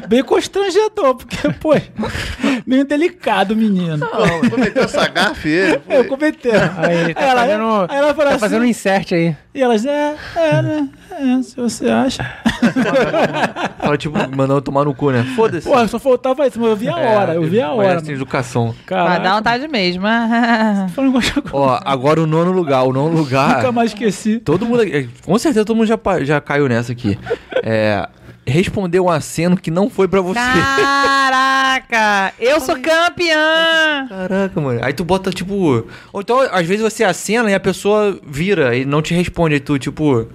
bem 0.08 0.24
constrangedor, 0.24 1.16
porque, 1.16 1.38
pô, 1.60 1.74
meio 2.78 2.86
delicado 2.86 3.56
menino. 3.56 4.06
Pô, 4.08 4.50
Cometeu 4.50 4.84
essa 4.84 5.08
gafe 5.08 5.50
ele. 5.50 5.82
Eu 5.90 6.06
comentei. 6.06 6.52
Aí, 6.52 7.14
tá 7.14 7.22
ela, 7.22 7.42
fazendo, 7.42 7.86
aí 7.90 7.98
ela 7.98 8.08
falou 8.14 8.16
tá 8.16 8.30
assim, 8.30 8.40
fazendo 8.40 8.62
um 8.62 8.66
insert 8.66 9.12
aí. 9.14 9.36
e 9.54 9.62
elas, 9.62 9.86
é, 9.86 10.16
é, 10.36 10.62
né? 10.62 10.90
É, 11.12 11.42
se 11.42 11.56
você 11.56 11.90
acha. 11.90 12.24
Fala, 13.80 13.98
tipo, 13.98 14.16
mandando 14.36 14.62
tomar 14.62 14.86
no 14.86 14.94
cu, 14.94 15.10
né? 15.12 15.24
Foda-se. 15.36 15.68
Pô, 15.68 15.88
só 15.88 15.98
faltava 15.98 16.46
isso, 16.46 16.60
mas 16.60 16.70
eu 16.70 16.76
vi 16.76 16.90
a 16.90 17.00
É, 17.00 17.16
hora, 17.16 17.34
eu 17.34 17.44
vi 17.44 17.60
a 17.60 17.72
hora. 17.72 17.96
Mas 17.96 18.04
tem 18.04 18.14
educação. 18.16 18.76
Vai 18.88 19.18
dar 19.20 19.24
Cara, 19.24 19.36
vontade 19.36 19.68
mesmo. 19.68 20.04
Chico 21.22 21.50
Ó, 21.54 21.80
agora 21.84 22.22
o 22.22 22.28
nono 22.28 22.52
lugar. 22.52 22.84
O 22.84 22.94
nono 22.94 23.16
lugar. 23.16 23.58
Nunca 23.58 23.72
mais 23.72 23.92
esqueci. 23.92 24.40
Todo 24.40 24.66
mundo. 24.66 24.82
aqui- 24.82 25.10
Com 25.26 25.38
certeza 25.40 25.66
todo 25.66 25.76
mundo 25.76 25.88
já, 25.88 25.98
já 26.24 26.40
caiu 26.40 26.68
nessa 26.68 26.92
aqui. 26.92 27.18
É. 27.64 28.08
Respondeu 28.48 29.06
um 29.06 29.10
aceno 29.10 29.58
que 29.58 29.70
não 29.70 29.90
foi 29.90 30.08
pra 30.08 30.22
você. 30.22 30.40
Caraca! 30.40 32.34
Eu 32.40 32.62
sou 32.62 32.76
campeã! 32.80 34.08
Caraca, 34.08 34.62
mano. 34.62 34.80
Aí 34.82 34.94
tu 34.94 35.04
bota, 35.04 35.32
tipo. 35.32 35.86
Ou 36.14 36.22
então, 36.22 36.40
às 36.40 36.66
vezes 36.66 36.82
você 36.82 37.04
acena 37.04 37.52
e 37.52 37.54
a 37.54 37.60
pessoa 37.60 38.18
vira 38.26 38.76
e 38.76 38.86
não 38.86 39.02
te 39.02 39.14
responde. 39.14 39.56
Aí 39.56 39.60
tu, 39.60 39.78
tipo. 39.78 40.28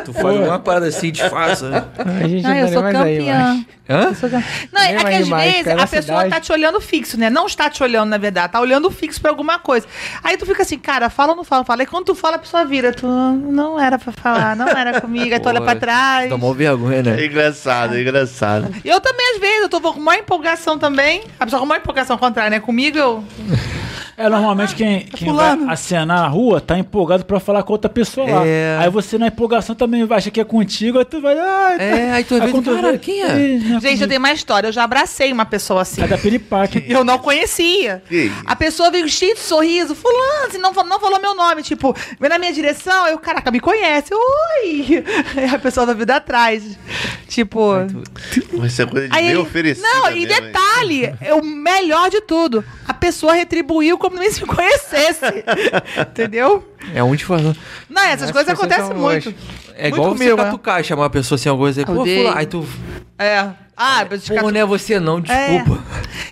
Tu 0.00 0.12
faz 0.12 0.36
uma 0.36 0.58
parada 0.58 0.86
assim, 0.86 1.10
disfarça. 1.10 1.68
né? 1.68 1.84
A 2.22 2.28
gente 2.28 2.44
Ah, 2.46 2.48
não 2.50 2.56
eu 2.56 2.68
sou 2.68 2.82
nem 2.82 2.92
mais 2.92 3.06
aí, 3.06 3.16
campeã. 3.18 3.64
Hã? 3.88 4.00
Eu 4.04 4.14
sou 4.14 4.30
campeã. 4.30 4.48
Não, 4.72 4.80
é 4.82 4.94
que 4.94 5.06
às 5.06 5.28
vezes 5.28 5.68
a 5.68 5.86
pessoa 5.86 6.02
cidade. 6.02 6.30
tá 6.30 6.40
te 6.40 6.52
olhando 6.52 6.80
fixo, 6.80 7.18
né? 7.18 7.28
Não 7.30 7.46
está 7.46 7.68
te 7.68 7.82
olhando, 7.82 8.08
na 8.10 8.18
verdade, 8.18 8.52
tá 8.52 8.60
olhando 8.60 8.90
fixo 8.90 9.20
pra 9.20 9.30
alguma 9.30 9.58
coisa. 9.58 9.86
Aí 10.22 10.36
tu 10.36 10.46
fica 10.46 10.62
assim, 10.62 10.78
cara, 10.78 11.10
fala 11.10 11.30
ou 11.32 11.36
não 11.36 11.44
fala? 11.44 11.64
Fala. 11.64 11.82
E 11.82 11.86
quando 11.86 12.06
tu 12.06 12.14
fala, 12.14 12.36
a 12.36 12.38
pessoa 12.38 12.64
vira. 12.64 12.92
Tu 12.92 13.06
não 13.06 13.78
era 13.78 13.98
pra 13.98 14.12
falar, 14.12 14.56
não 14.56 14.68
era 14.68 15.00
comigo. 15.00 15.32
Aí 15.32 15.40
tu 15.40 15.48
olha 15.48 15.60
pra 15.60 15.76
trás. 15.76 16.30
Mó 16.30 16.52
vergonha, 16.52 16.98
É 16.98 17.02
né? 17.02 17.24
engraçado, 17.26 17.96
é 17.96 18.00
engraçado. 18.00 18.74
Eu 18.84 19.00
também, 19.00 19.34
às 19.34 19.40
vezes, 19.40 19.62
eu 19.62 19.68
tô 19.68 19.80
com 19.80 20.00
maior 20.00 20.20
empolgação 20.20 20.78
também. 20.78 21.22
A 21.38 21.44
pessoa 21.44 21.60
com 21.60 21.66
maior 21.66 21.80
empolgação 21.80 22.16
contrária, 22.18 22.50
né? 22.50 22.60
Comigo 22.60 22.98
eu. 22.98 23.24
É, 24.16 24.28
normalmente 24.28 24.74
quem, 24.74 25.00
quem 25.00 25.28
fulano. 25.28 25.66
vai 25.66 25.74
acenar 25.74 26.06
na 26.06 26.28
rua 26.28 26.60
tá 26.60 26.78
empolgado 26.78 27.24
pra 27.24 27.40
falar 27.40 27.62
com 27.62 27.72
outra 27.72 27.88
pessoa 27.88 28.28
lá. 28.28 28.46
É. 28.46 28.78
Aí 28.80 28.90
você 28.90 29.18
na 29.18 29.26
empolgação 29.28 29.74
também 29.74 30.06
acha 30.10 30.30
que 30.30 30.40
é 30.40 30.44
contigo, 30.44 30.98
aí 30.98 31.04
tu 31.04 31.20
vai. 31.20 31.38
Ai, 31.38 31.76
É, 31.80 32.12
aí 32.12 32.24
tu 32.24 32.38
quando 32.38 32.62
tu 32.62 32.74
caralho, 32.74 32.98
quem 32.98 33.22
é? 33.22 33.58
Não 33.58 33.80
Gente, 33.80 34.02
eu 34.02 34.08
tenho 34.08 34.20
uma 34.20 34.32
história. 34.32 34.68
Eu 34.68 34.72
já 34.72 34.84
abracei 34.84 35.32
uma 35.32 35.44
pessoa 35.46 35.82
assim. 35.82 36.02
É 36.02 36.06
da 36.06 36.18
piripaque. 36.18 36.84
Eu 36.88 37.04
não 37.04 37.18
conhecia. 37.18 38.02
Isso? 38.10 38.34
A 38.44 38.54
pessoa 38.56 38.90
veio 38.90 39.08
cheia 39.08 39.34
de 39.34 39.40
sorriso, 39.40 39.94
fulano, 39.94 40.46
assim, 40.48 40.58
não, 40.58 40.72
não 40.72 41.00
falou 41.00 41.20
meu 41.20 41.34
nome, 41.34 41.62
tipo, 41.62 41.94
veio 42.18 42.30
na 42.30 42.38
minha 42.38 42.52
direção, 42.52 43.06
eu, 43.08 43.18
caraca, 43.18 43.50
me 43.50 43.60
conhece, 43.60 44.12
oi! 44.14 45.04
Aí 45.36 45.44
a 45.46 45.58
pessoa 45.58 45.86
vai 45.86 45.94
vir 45.94 46.10
atrás, 46.10 46.78
tipo... 47.28 47.72
Vai 48.52 48.68
ser 48.68 48.86
coisa 48.86 49.08
de 49.08 49.16
Aí 49.16 49.24
meio 49.24 49.38
ele, 49.38 49.42
oferecido. 49.48 49.82
não, 49.86 50.10
e 50.10 50.26
detalhe, 50.26 51.14
é 51.20 51.34
o 51.34 51.44
melhor 51.44 52.10
de 52.10 52.20
tudo, 52.20 52.64
a 52.86 52.94
pessoa 52.94 53.34
retribuiu 53.34 53.98
como 54.04 54.18
nem 54.18 54.30
se 54.30 54.42
conhecesse, 54.44 55.24
entendeu? 55.98 56.62
É 56.94 57.02
um 57.02 57.16
te 57.16 57.24
falando. 57.24 57.56
Não, 57.88 58.02
essas 58.02 58.22
Essas 58.28 58.30
coisas 58.32 58.52
acontecem 58.52 58.94
muito. 58.94 59.34
É 59.76 59.84
Muito 59.84 59.96
igual 59.96 60.12
comigo, 60.12 60.30
você 60.30 60.36
né? 60.36 60.44
catucar 60.44 60.80
e 60.80 60.84
chamar 60.84 61.02
uma 61.04 61.10
pessoa 61.10 61.36
assim, 61.36 61.48
alguma 61.48 61.66
coisa 61.66 61.80
aí, 61.80 61.86
pô, 61.86 62.38
aí 62.38 62.46
tu. 62.46 62.66
É. 63.18 63.48
Ah, 63.76 64.06
mas 64.08 64.28
Pô, 64.28 64.52
não 64.52 64.60
é 64.60 64.64
você 64.64 65.00
não, 65.00 65.20
desculpa. 65.20 65.82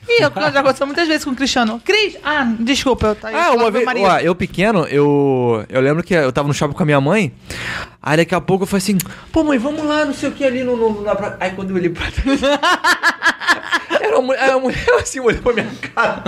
Ih, 0.08 0.22
eu- 0.22 0.52
já 0.52 0.60
aconteceu 0.60 0.86
muitas 0.86 1.08
vezes 1.08 1.24
com 1.24 1.32
o 1.32 1.34
Cristiano. 1.34 1.80
Cris, 1.84 2.16
ah, 2.22 2.44
desculpa, 2.60 3.08
eu 3.08 3.14
tá 3.16 3.30
Ah, 3.34 3.50
uma 3.52 3.68
vez, 3.68 3.84
ó, 3.84 4.18
eu 4.18 4.32
pequeno, 4.34 4.86
eu 4.86 5.64
eu 5.68 5.80
lembro 5.80 6.04
que 6.04 6.14
eu 6.14 6.30
tava 6.30 6.46
no 6.46 6.54
shopping 6.54 6.74
com 6.74 6.82
a 6.84 6.86
minha 6.86 7.00
mãe, 7.00 7.32
aí 8.00 8.16
daqui 8.18 8.32
a 8.34 8.40
pouco 8.40 8.62
eu 8.62 8.66
falei 8.68 8.78
assim, 8.82 8.98
pô 9.32 9.42
mãe, 9.42 9.58
vamos 9.58 9.82
lá, 9.84 10.04
não 10.04 10.14
sei 10.14 10.28
o 10.28 10.32
que 10.32 10.44
ali 10.44 10.62
no, 10.62 10.76
no- 10.76 11.02
na. 11.02 11.16
Aí 11.40 11.50
quando 11.50 11.70
eu 11.70 11.76
olhei 11.76 11.90
pra 11.90 12.06
trás, 12.12 12.40
era 14.02 14.18
uma 14.18 14.26
mulher, 14.26 14.50
a 14.50 14.58
mulher 14.58 14.86
assim 15.00 15.20
olhou 15.20 15.40
pra 15.42 15.52
minha 15.52 15.68
cara, 15.94 16.24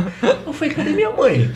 eu 0.47 0.53
falei, 0.53 0.75
cadê 0.75 0.91
minha 0.91 1.11
mãe? 1.11 1.51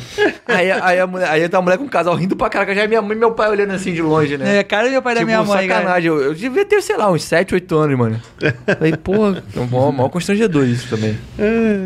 Aí, 0.46 0.70
aí, 0.70 1.00
a 1.00 1.06
mulher, 1.06 1.28
aí 1.28 1.48
tá 1.48 1.58
a 1.58 1.62
mulher 1.62 1.78
com 1.78 1.84
um 1.84 1.88
casal 1.88 2.14
rindo 2.14 2.34
pra 2.34 2.50
caraca, 2.50 2.74
já 2.74 2.82
é 2.82 2.86
minha 2.86 3.00
mãe 3.00 3.16
e 3.16 3.20
meu 3.20 3.32
pai 3.32 3.48
olhando 3.50 3.72
assim 3.72 3.92
de 3.92 4.02
longe, 4.02 4.36
né? 4.36 4.58
É, 4.58 4.64
cara 4.64 4.90
meu 4.90 5.02
pai 5.02 5.14
da 5.14 5.20
Tipo, 5.20 5.26
minha 5.30 5.44
mãe, 5.44 5.68
sacanagem, 5.68 6.08
eu, 6.08 6.20
eu 6.20 6.34
devia 6.34 6.64
ter, 6.64 6.82
sei 6.82 6.96
lá, 6.96 7.10
uns 7.10 7.22
7, 7.24 7.54
8 7.54 7.76
anos, 7.76 7.98
mano. 7.98 8.20
Falei, 8.66 8.96
pô, 8.96 9.28
é 9.28 9.60
um 9.60 9.92
maior 9.92 10.08
constrangedor 10.08 10.66
isso 10.66 10.88
também. 10.88 11.16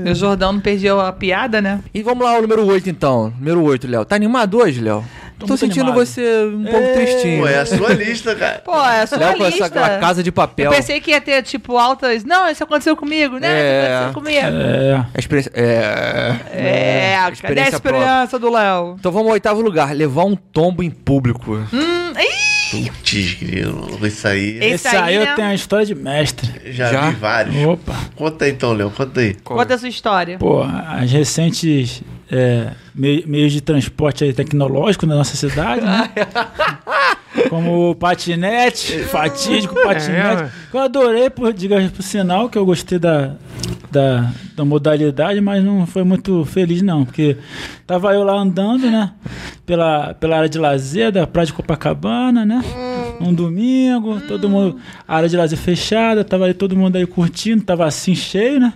E 0.05 0.11
o 0.11 0.15
Jordão 0.15 0.53
não 0.53 0.61
perdeu 0.61 1.01
a 1.01 1.13
piada, 1.13 1.61
né? 1.61 1.81
E 1.93 2.03
vamos 2.03 2.25
lá, 2.25 2.39
o 2.39 2.43
número 2.43 2.65
8 2.67 2.89
então. 2.89 3.33
Número 3.39 3.63
8, 3.63 3.87
Léo. 3.89 4.05
Tá 4.05 4.17
animado 4.17 4.59
hoje, 4.59 4.81
Léo? 4.81 5.05
Tô, 5.39 5.47
muito 5.47 5.61
sentindo 5.61 5.83
animado. 5.91 6.07
você 6.07 6.45
um 6.47 6.65
pouco 6.65 6.87
É. 6.87 6.93
tristinho. 6.93 7.41
Pô, 7.43 7.49
é 7.49 7.59
a 7.59 7.67
sua 7.67 7.89
lista, 7.95 8.35
cara. 8.35 8.59
Pô, 8.65 8.75
é 8.85 9.03
a 9.03 9.07
sua 9.07 9.19
Léo 9.19 9.37
com 9.39 9.45
lista. 9.45 9.65
essa 9.65 9.85
a 9.85 9.99
casa 9.99 10.23
de 10.23 10.31
papel. 10.33 10.67
Eu 10.67 10.77
pensei 10.77 11.01
que 11.01 11.11
ia 11.11 11.21
ter, 11.21 11.43
tipo, 11.43 11.77
altas... 11.77 12.25
Não, 12.25 12.49
isso 12.51 12.63
aconteceu 12.63 12.97
comigo, 12.97 13.39
né? 13.39 13.49
É. 13.49 13.83
Isso 13.83 14.03
aconteceu 14.11 14.23
comigo. 14.23 14.63
É. 14.63 15.07
A 15.15 15.19
experiência. 15.19 15.53
É. 15.55 16.37
É, 16.53 17.15
cadê 17.17 17.25
a 17.27 17.31
experiência 17.33 17.77
experiência 17.77 18.39
do 18.39 18.51
Léo? 18.51 18.97
Então 18.99 19.11
vamos 19.13 19.29
ao 19.29 19.33
oitavo 19.35 19.61
lugar. 19.61 19.95
Levar 19.95 20.25
um 20.25 20.37
tombo 20.37 20.83
em 20.83 20.91
público. 20.91 21.55
Hum, 21.73 22.13
ih, 22.19 22.89
Putz, 22.91 23.35
querido, 23.35 23.99
isso 24.07 24.27
aí. 24.27 24.57
Esse 24.59 24.89
Esse 24.89 24.89
aí 24.89 25.03
aí, 25.03 25.15
eu 25.17 25.25
né? 25.27 25.35
tenho 25.35 25.49
a 25.49 25.55
história 25.55 25.85
de 25.85 25.95
mestre. 25.95 26.51
Já, 26.73 26.91
Já? 26.91 27.11
vi 27.11 27.17
vários. 27.17 27.55
Opa. 27.67 27.95
Conta 28.17 28.45
aí 28.47 28.51
então, 28.53 28.73
Léo, 28.73 28.91
conta 28.91 29.21
aí. 29.21 29.35
conta 29.45 29.75
a 29.75 29.79
sua 29.79 29.89
história. 29.89 30.39
Pô, 30.39 30.63
as 30.63 31.11
recentes 31.13 32.03
é, 32.33 32.73
mei- 32.95 33.23
meios 33.27 33.53
de 33.53 33.61
transporte 33.61 34.33
tecnológico 34.33 35.05
na 35.07 35.15
nossa 35.17 35.37
cidade, 35.37 35.83
né? 35.83 36.11
Como 37.49 37.95
patinete, 37.95 38.99
fatídico 39.05 39.75
patinete. 39.75 40.43
É. 40.43 40.51
eu 40.73 40.81
adorei, 40.81 41.31
por, 41.31 41.53
diga 41.53 41.91
por 41.95 42.03
sinal, 42.03 42.49
que 42.49 42.59
eu 42.59 42.65
gostei 42.65 42.99
da, 42.99 43.35
da, 43.91 44.31
da 44.57 44.65
modalidade, 44.65 45.41
mas 45.41 45.63
não 45.63 45.87
foi 45.87 46.05
muito 46.05 46.45
feliz, 46.45 46.83
não. 46.83 47.05
Porque 47.05 47.37
tava 47.87 48.13
eu 48.15 48.23
lá 48.25 48.35
andando, 48.35 48.91
né? 48.91 49.13
Pela, 49.65 50.15
pela 50.15 50.37
área 50.37 50.49
de 50.49 50.59
lazer 50.59 51.13
da 51.13 51.27
Praia 51.27 51.47
de 51.47 51.53
Copacabana, 51.53 52.45
né? 52.45 52.63
Um 53.21 53.33
domingo, 53.33 54.21
todo 54.23 54.49
mundo. 54.49 54.79
A 55.07 55.17
área 55.17 55.29
de 55.29 55.37
lazer 55.37 55.59
fechada, 55.59 56.25
tava 56.25 56.47
aí 56.47 56.55
todo 56.55 56.77
mundo 56.77 56.97
aí 56.97 57.07
curtindo, 57.07 57.63
tava 57.63 57.85
assim 57.87 58.15
cheio, 58.15 58.59
né? 58.59 58.73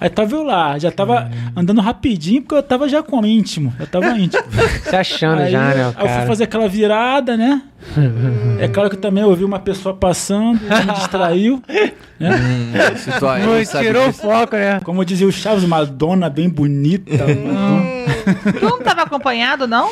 Aí 0.00 0.08
tava 0.08 0.34
eu 0.34 0.42
lá, 0.42 0.78
já 0.78 0.90
tava 0.90 1.30
andando 1.54 1.80
rapidinho, 1.80 2.42
porque 2.42 2.54
eu 2.54 2.62
tava 2.62 2.88
já 2.88 3.02
com 3.02 3.24
íntimo. 3.24 3.74
Eu 3.78 3.86
tava 3.86 4.08
íntimo. 4.18 4.42
Se 4.82 4.96
achando 4.96 5.40
Aí, 5.42 5.50
já, 5.52 5.74
né, 5.74 5.94
aí 5.96 6.06
eu 6.06 6.18
fui 6.18 6.26
fazer 6.26 6.44
aquela 6.44 6.68
virada, 6.68 7.36
né? 7.36 7.62
é 8.60 8.68
claro 8.68 8.90
que 8.90 8.96
também 8.96 9.22
eu 9.22 9.34
vi 9.34 9.44
uma 9.44 9.58
pessoa 9.58 9.94
passando, 9.94 10.60
me 10.60 10.92
distraiu. 10.94 11.62
Né? 12.18 12.30
Hum, 12.34 12.96
situa- 12.96 13.38
Não, 13.40 13.56
ele 13.56 13.66
sabe 13.66 13.88
tirou 13.88 14.04
o 14.06 14.08
disso. 14.10 14.22
foco, 14.22 14.56
né? 14.56 14.80
Como 14.82 15.04
dizia 15.04 15.26
o 15.26 15.30
Chaves, 15.32 15.62
uma 15.64 15.84
dona 15.84 16.30
bem 16.30 16.48
bonita. 16.48 17.10
Madonna. 17.12 18.52
Tu 18.58 18.64
não 18.64 18.78
tava 18.80 19.02
acompanhado, 19.02 19.66
não? 19.66 19.90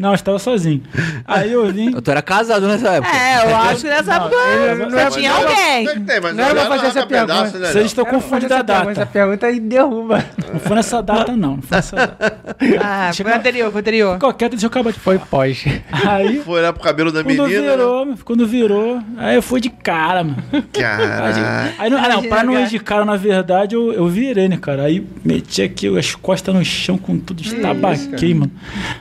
Não, 0.00 0.08
eu 0.10 0.14
estava 0.14 0.38
sozinho. 0.38 0.82
Aí 1.26 1.52
eu 1.52 1.70
vim. 1.70 1.92
Tu 2.00 2.10
era 2.10 2.22
casado 2.22 2.66
nessa 2.66 2.88
época. 2.92 3.14
É, 3.14 3.44
eu 3.52 3.54
acho 3.68 3.82
que 3.82 3.88
nessa 3.88 4.14
época 4.14 4.36
não 4.78 4.90
você 4.90 4.96
é- 4.98 5.10
tinha 5.10 5.30
não, 5.30 5.36
alguém. 5.42 5.86
Que 5.86 6.00
tem? 6.00 6.20
Mas 6.22 6.34
Não 6.36 6.44
era 6.44 6.54
pra 6.54 6.64
fazer 6.66 6.86
essa 6.86 7.06
pedaço, 7.06 7.42
pergunta. 7.42 7.58
né, 7.58 7.72
Vocês 7.72 7.84
estão 7.86 8.04
confundindo 8.06 8.54
a 8.54 8.62
data. 8.62 8.90
Essa 8.90 9.04
pergunta 9.06 9.46
aí 9.46 9.60
derruba. 9.60 10.24
Não 10.52 10.58
foi 10.60 10.76
nessa 10.76 11.02
data, 11.02 11.36
não. 11.36 11.56
Não 11.56 11.62
foi 11.62 11.76
nessa 11.76 11.96
data. 11.96 12.38
Ah, 12.82 13.10
foi 13.14 13.32
anterior, 13.32 13.70
foi 13.70 13.80
anterior. 13.82 14.18
Qualquer, 14.18 14.48
deixa 14.48 14.64
eu 14.64 14.68
acabar 14.70 14.90
de 14.92 14.98
Foi 14.98 15.18
pós. 15.18 15.64
Aí, 15.92 16.40
Foi 16.40 16.60
olhar 16.60 16.72
pro 16.72 16.82
cabelo 16.82 17.12
da 17.12 17.22
quando 17.22 17.42
menina. 17.42 17.70
virou, 17.72 18.06
meu, 18.06 18.16
quando 18.24 18.46
virou, 18.46 19.02
aí 19.18 19.34
eu 19.36 19.42
fui 19.42 19.60
de 19.60 19.68
cara, 19.68 20.24
mano. 20.24 20.42
Cara. 20.72 21.74
Aí, 21.78 21.90
não, 21.90 21.98
ah, 21.98 22.08
não, 22.08 22.22
pra 22.22 22.42
não 22.42 22.58
ir 22.58 22.68
de 22.68 22.78
cara, 22.78 23.04
na 23.04 23.16
verdade, 23.16 23.74
eu, 23.74 23.92
eu 23.92 24.06
virei, 24.08 24.48
né, 24.48 24.56
cara? 24.56 24.84
Aí 24.84 25.06
meti 25.22 25.60
aqui 25.60 25.98
as 25.98 26.14
costas 26.14 26.54
no 26.54 26.64
chão 26.64 26.96
com 26.96 27.18
tudo, 27.18 27.42
estabaquei, 27.42 28.32
mano. 28.32 28.50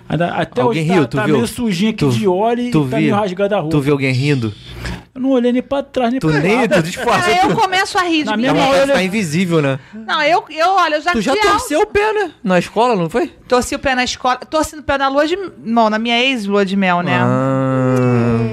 Aí 0.10 0.18
da- 0.18 0.36
Até 0.36 0.62
Alguém 0.62 0.84
hoje 0.84 0.89
riu, 0.94 1.02
tá, 1.04 1.08
tu 1.08 1.18
tá 1.18 1.26
viu? 1.26 1.36
meio 1.36 1.48
sujinho 1.48 1.90
aqui 1.92 1.98
Tu- 2.06 2.12
de 2.12 2.28
óleo 2.28 2.62
e 2.64 2.72
tu 2.72 2.82
tá 2.82 2.88
viu? 2.98 2.98
meio 2.98 3.16
rasgado 3.16 3.56
a 3.56 3.60
rua. 3.60 3.70
Tu 3.70 3.80
viu 3.82 3.94
alguém 3.94 4.12
rindo? 4.14 4.54
Eu 5.16 5.22
não 5.22 5.32
olhei 5.32 5.52
nem 5.52 5.62
pra 5.62 5.84
trás, 5.84 6.12
nem 6.12 6.20
Tu 6.20 6.28
pra 6.30 6.40
nem, 6.40 6.56
nada. 6.58 6.82
tu 6.82 6.84
disfarça. 6.84 7.30
Ah, 7.30 7.48
eu 7.50 7.56
começo 7.56 7.98
a 7.98 8.04
rir 8.04 8.20
de 8.20 8.26
Na 8.26 8.38
mim 8.38 8.44
de 8.44 8.50
eu- 8.50 8.88
ficar 8.88 9.04
invisível, 9.04 9.62
né? 9.62 9.78
Não, 9.94 10.22
eu, 10.24 10.46
eu, 10.50 10.70
olha, 10.70 10.96
eu 10.96 11.02
já 11.02 11.12
Tu 11.12 11.22
já 11.22 11.36
torceu 11.36 11.82
o 11.82 11.88
pé, 11.88 12.14
né? 12.14 12.32
Na 12.44 12.58
escola, 12.60 12.96
não 12.96 13.10
foi? 13.10 13.28
torci 13.48 13.76
o 13.76 13.80
pé 13.80 13.96
na 13.96 14.04
escola, 14.04 14.38
torci 14.38 14.76
o 14.78 14.84
pé 14.84 14.98
na 14.98 15.10
lua 15.10 15.28
de... 15.28 15.36
Não, 15.64 15.90
na 15.90 15.98
minha 16.00 16.18
ex-lua 16.24 16.64
de 16.64 16.76
mel, 16.78 17.02
né? 17.02 17.18
Ah. 17.20 17.59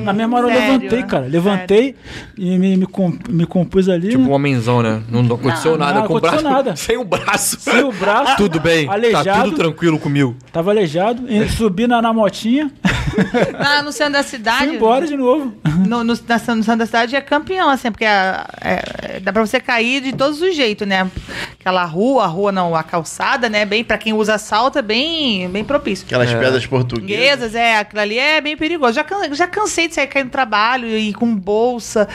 Na 0.06 0.12
mesma 0.12 0.38
hora 0.38 0.46
eu 0.46 0.52
Sério? 0.52 0.72
levantei, 0.78 1.02
cara. 1.02 1.26
Levantei 1.26 1.94
e 2.38 2.58
me, 2.58 2.76
me, 2.76 2.86
com- 2.86 3.12
me 3.28 3.44
compus 3.46 3.88
ali. 3.88 4.08
Tipo 4.08 4.22
né? 4.22 4.28
um 4.28 4.32
homenzão, 4.32 4.82
né? 4.82 5.02
Não 5.10 5.20
aconteceu 5.34 5.72
Não, 5.72 5.78
nada 5.78 6.00
não 6.00 6.06
com 6.06 6.14
o 6.14 6.20
braço. 6.20 6.36
aconteceu 6.36 6.56
nada. 6.56 6.76
Sem 6.76 6.96
o 6.96 7.04
braço. 7.04 7.60
Sem 7.60 7.82
o 7.82 7.92
braço. 7.92 8.36
Tudo 8.36 8.60
bem. 8.60 8.86
Tá 8.86 8.92
Aleijado. 8.94 9.44
tudo 9.50 9.56
tranquilo 9.56 9.98
comigo. 9.98 10.36
Tava 10.52 10.70
aleijado. 10.70 11.24
e 11.28 11.48
Subi 11.48 11.86
na, 11.86 12.00
na 12.00 12.12
motinha. 12.12 12.70
Ah, 13.58 13.82
no 13.82 13.92
centro 13.92 14.14
da 14.14 14.22
cidade. 14.22 14.66
Fui 14.66 14.76
embora 14.76 15.06
de 15.06 15.16
novo. 15.16 15.54
No, 15.86 16.02
no, 16.04 16.14
na, 16.14 16.54
no 16.54 16.62
centro 16.62 16.76
da 16.76 16.86
cidade 16.86 17.16
é 17.16 17.20
campeão, 17.20 17.68
assim, 17.68 17.90
porque 17.90 18.04
é- 18.04 18.44
é- 18.60 19.20
dá 19.20 19.32
pra 19.32 19.44
você 19.44 19.58
cair 19.60 20.00
de 20.02 20.12
todos 20.12 20.40
os 20.40 20.54
jeitos, 20.54 20.86
né? 20.86 21.10
Aquela 21.58 21.84
rua, 21.84 22.24
a 22.24 22.26
rua 22.26 22.52
não, 22.52 22.74
a 22.74 22.82
calçada, 22.82 23.48
né? 23.48 23.64
Bem, 23.64 23.82
pra 23.84 23.98
quem 23.98 24.12
usa 24.12 24.38
salto, 24.38 24.78
é 24.78 24.82
bem, 24.82 25.48
bem 25.48 25.64
propício. 25.64 26.06
Aquelas 26.06 26.32
pedras 26.32 26.66
portuguesas. 26.66 27.54
É, 27.54 27.78
aquilo 27.78 28.00
ali 28.00 28.18
é 28.18 28.40
bem 28.40 28.56
perigoso. 28.56 28.94
Já, 28.94 29.04
já 29.32 29.46
cansei 29.46 29.88
de 29.88 29.94
sair 29.94 30.06
cair 30.06 30.24
no 30.24 30.30
trabalho 30.30 30.88
e 30.88 31.12
com 31.12 31.34
bolsa. 31.34 32.08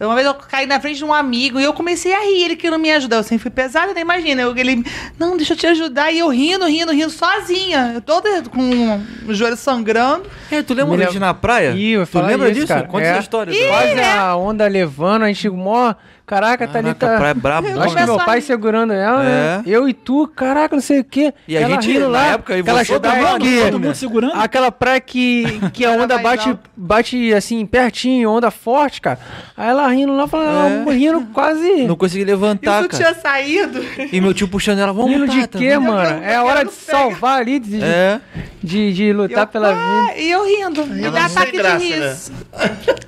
Uma 0.00 0.14
vez 0.14 0.26
eu 0.26 0.34
caí 0.34 0.66
na 0.66 0.80
frente 0.80 0.98
de 0.98 1.04
um 1.04 1.12
amigo 1.12 1.58
e 1.60 1.64
eu 1.64 1.72
comecei 1.72 2.12
a 2.14 2.20
rir, 2.20 2.44
ele 2.44 2.56
que 2.56 2.70
não 2.70 2.78
me 2.78 2.90
ajudou. 2.92 3.18
Eu 3.18 3.22
sempre 3.22 3.42
fui 3.42 3.50
pesada, 3.50 3.92
né? 3.94 4.00
Imagina. 4.00 4.42
Eu, 4.42 4.56
ele, 4.56 4.84
não, 5.18 5.36
deixa 5.36 5.52
eu 5.54 5.56
te 5.56 5.66
ajudar. 5.66 6.10
E 6.12 6.18
eu 6.18 6.28
rindo, 6.28 6.66
rindo, 6.66 6.92
rindo, 6.92 7.10
sozinha. 7.10 7.92
Eu 7.94 8.00
toda 8.00 8.42
com 8.48 9.00
o 9.26 9.34
joelho 9.34 9.56
sangrando. 9.56 10.25
É, 10.50 10.62
tu 10.62 10.74
lembra 10.74 10.96
da 10.96 11.04
gente 11.06 11.18
na 11.18 11.32
praia? 11.34 11.70
Ih, 11.70 11.92
eu 11.92 12.06
tu 12.06 12.20
lembra 12.20 12.48
isso, 12.48 12.60
disso? 12.60 12.66
cara. 12.68 12.86
Conta 12.86 13.04
É. 13.04 13.08
essa 13.10 13.20
história. 13.20 13.52
Quase 13.68 14.00
a 14.00 14.36
onda 14.36 14.66
levando, 14.66 15.22
a 15.22 15.28
gente 15.28 15.48
mó. 15.50 15.94
Caraca, 16.26 16.66
tá 16.66 16.80
ali, 16.80 16.92
Caraca, 16.92 17.06
tá. 17.06 17.16
praia 17.18 17.34
braba. 17.34 17.68
Eu 17.68 17.80
acho 17.80 17.94
que 17.94 18.02
meu 18.04 18.16
pai 18.16 18.40
segurando 18.40 18.92
ela, 18.92 19.22
né? 19.22 19.62
É. 19.64 19.70
Eu 19.70 19.88
e 19.88 19.92
tu, 19.92 20.26
caraca, 20.26 20.74
não 20.74 20.82
sei 20.82 20.98
o 20.98 21.04
quê. 21.04 21.32
E 21.46 21.56
a 21.56 21.68
gente, 21.68 21.86
rindo 21.86 22.06
na 22.06 22.18
lá, 22.18 22.26
época, 22.32 22.56
e 22.56 22.60
aquela 22.62 22.84
você 22.84 22.98
praia 22.98 23.16
todo 23.16 23.30
mundo, 23.30 23.40
que- 23.44 23.60
todo 23.62 23.78
mundo 23.80 23.94
segurando. 23.94 24.32
Aquela 24.34 24.72
praia 24.72 25.00
que, 25.00 25.60
que 25.72 25.84
a 25.84 25.92
onda 25.92 26.18
bate, 26.18 26.58
bate 26.76 27.32
assim, 27.32 27.64
pertinho, 27.64 28.28
onda 28.28 28.50
forte, 28.50 29.00
cara. 29.00 29.20
Aí 29.56 29.68
ela 29.68 29.86
rindo 29.86 30.16
lá, 30.16 30.26
falando, 30.26 30.90
É. 30.90 30.94
rindo 30.94 31.20
quase. 31.32 31.84
Não 31.86 31.94
consegui 31.94 32.22
E 32.22 32.24
levantar, 32.24 32.82
tu 32.82 32.88
cara. 32.88 33.04
tinha 33.04 33.14
saído. 33.22 33.84
E 34.12 34.20
meu 34.20 34.34
tio 34.34 34.48
puxando 34.48 34.80
ela, 34.80 34.92
vamos 34.92 35.12
Rindo 35.12 35.28
de 35.28 35.46
quê, 35.46 35.78
mano? 35.78 36.24
É 36.24 36.34
a 36.34 36.42
hora 36.42 36.64
de 36.64 36.72
salvar 36.72 37.38
ali, 37.40 37.60
de, 37.60 37.80
É. 37.80 38.20
de, 38.60 38.92
de 38.92 39.12
lutar 39.12 39.44
Eu, 39.44 39.46
pela 39.46 39.72
vida. 39.72 40.18
E 40.18 40.28
eu 40.28 40.44
rindo. 40.44 40.84
Me 40.88 41.08
dá 41.08 41.28
sem 41.28 41.38
ataque 41.42 41.56
graça, 41.56 41.78
de 41.78 41.90
né? 41.96 42.08
riso. 42.10 42.32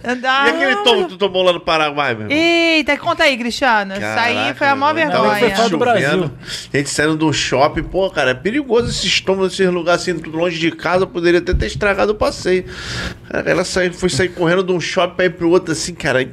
E 0.04 0.48
aquele 0.50 0.76
tom 0.84 1.02
que 1.02 1.08
tu 1.10 1.18
tomou 1.18 1.42
lá 1.42 1.52
no 1.52 1.60
Paraguai, 1.60 2.14
meu 2.14 2.22
irmão? 2.30 2.36
Eita, 2.36 2.92
conta 3.08 3.24
aí, 3.24 3.36
Cristiano. 3.36 3.94
Isso 3.94 4.04
aí 4.04 4.34
Caraca, 4.34 4.54
foi 4.54 4.66
a 4.66 4.76
maior 4.76 4.94
vergonha. 4.94 5.38
foi 5.38 5.50
fora 5.50 5.68
do 5.68 5.78
Brasil. 5.78 6.30
A 6.72 6.76
gente 6.76 6.90
saindo 6.90 7.16
de 7.16 7.24
um 7.24 7.32
shopping, 7.32 7.82
pô, 7.82 8.10
cara, 8.10 8.30
é 8.30 8.34
perigoso 8.34 8.90
esse 8.90 9.06
estômago, 9.06 9.46
esses 9.46 9.66
lugares 9.68 10.02
assim, 10.02 10.18
tudo 10.18 10.36
longe 10.36 10.58
de 10.58 10.70
casa, 10.70 11.06
poderia 11.06 11.40
até 11.40 11.54
ter 11.54 11.66
estragado 11.66 12.12
o 12.12 12.14
passeio. 12.14 12.64
Cara, 13.30 13.50
ela 13.50 13.64
saiu, 13.64 13.92
foi 13.92 14.08
sair 14.08 14.28
correndo 14.28 14.62
de 14.62 14.72
um 14.72 14.80
shopping 14.80 15.16
pra 15.16 15.24
ir 15.24 15.30
pro 15.30 15.50
outro, 15.50 15.72
assim, 15.72 15.94
cara. 15.94 16.28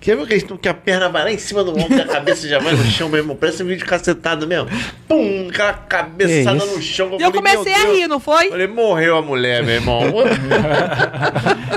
Quer 0.00 0.16
ver 0.16 0.26
que, 0.26 0.58
que 0.58 0.68
a 0.68 0.74
perna 0.74 1.08
vai 1.08 1.24
lá 1.24 1.32
em 1.32 1.38
cima 1.38 1.62
do 1.62 1.72
ombro 1.72 1.96
e 1.96 2.00
a 2.00 2.06
cabeça 2.06 2.48
já 2.48 2.58
vai 2.58 2.74
no 2.74 2.84
chão 2.84 3.08
mesmo? 3.08 3.36
Parece 3.36 3.62
um 3.62 3.66
vídeo 3.66 3.86
cacetado 3.86 4.46
mesmo. 4.46 4.68
Pum, 5.08 5.48
aquela 5.50 5.72
cabeçada 5.74 6.58
Que 6.60 6.74
no 6.74 6.82
chão. 6.82 7.10
E 7.18 7.22
eu 7.22 7.32
falei, 7.32 7.54
comecei 7.54 7.74
a 7.74 7.92
rir, 7.92 8.08
não 8.08 8.20
foi? 8.20 8.48
Falei, 8.48 8.66
morreu 8.66 9.16
a 9.16 9.22
mulher, 9.22 9.62
meu 9.62 9.74
irmão. 9.74 10.02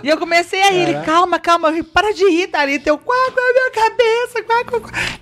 E 0.04 0.10
eu 0.10 0.18
comecei 0.18 0.62
a 0.62 0.70
rir. 0.70 0.78
Ele, 0.90 0.94
calma, 1.06 1.40
calma, 1.40 1.74
para 1.94 2.14
de 2.14 2.24
rir, 2.30 2.48
Thalita. 2.48 2.90
Eu, 2.90 2.98
quá, 2.98 3.16
quá, 3.34 3.44
minha 3.54 3.72
cabeça. 3.72 4.37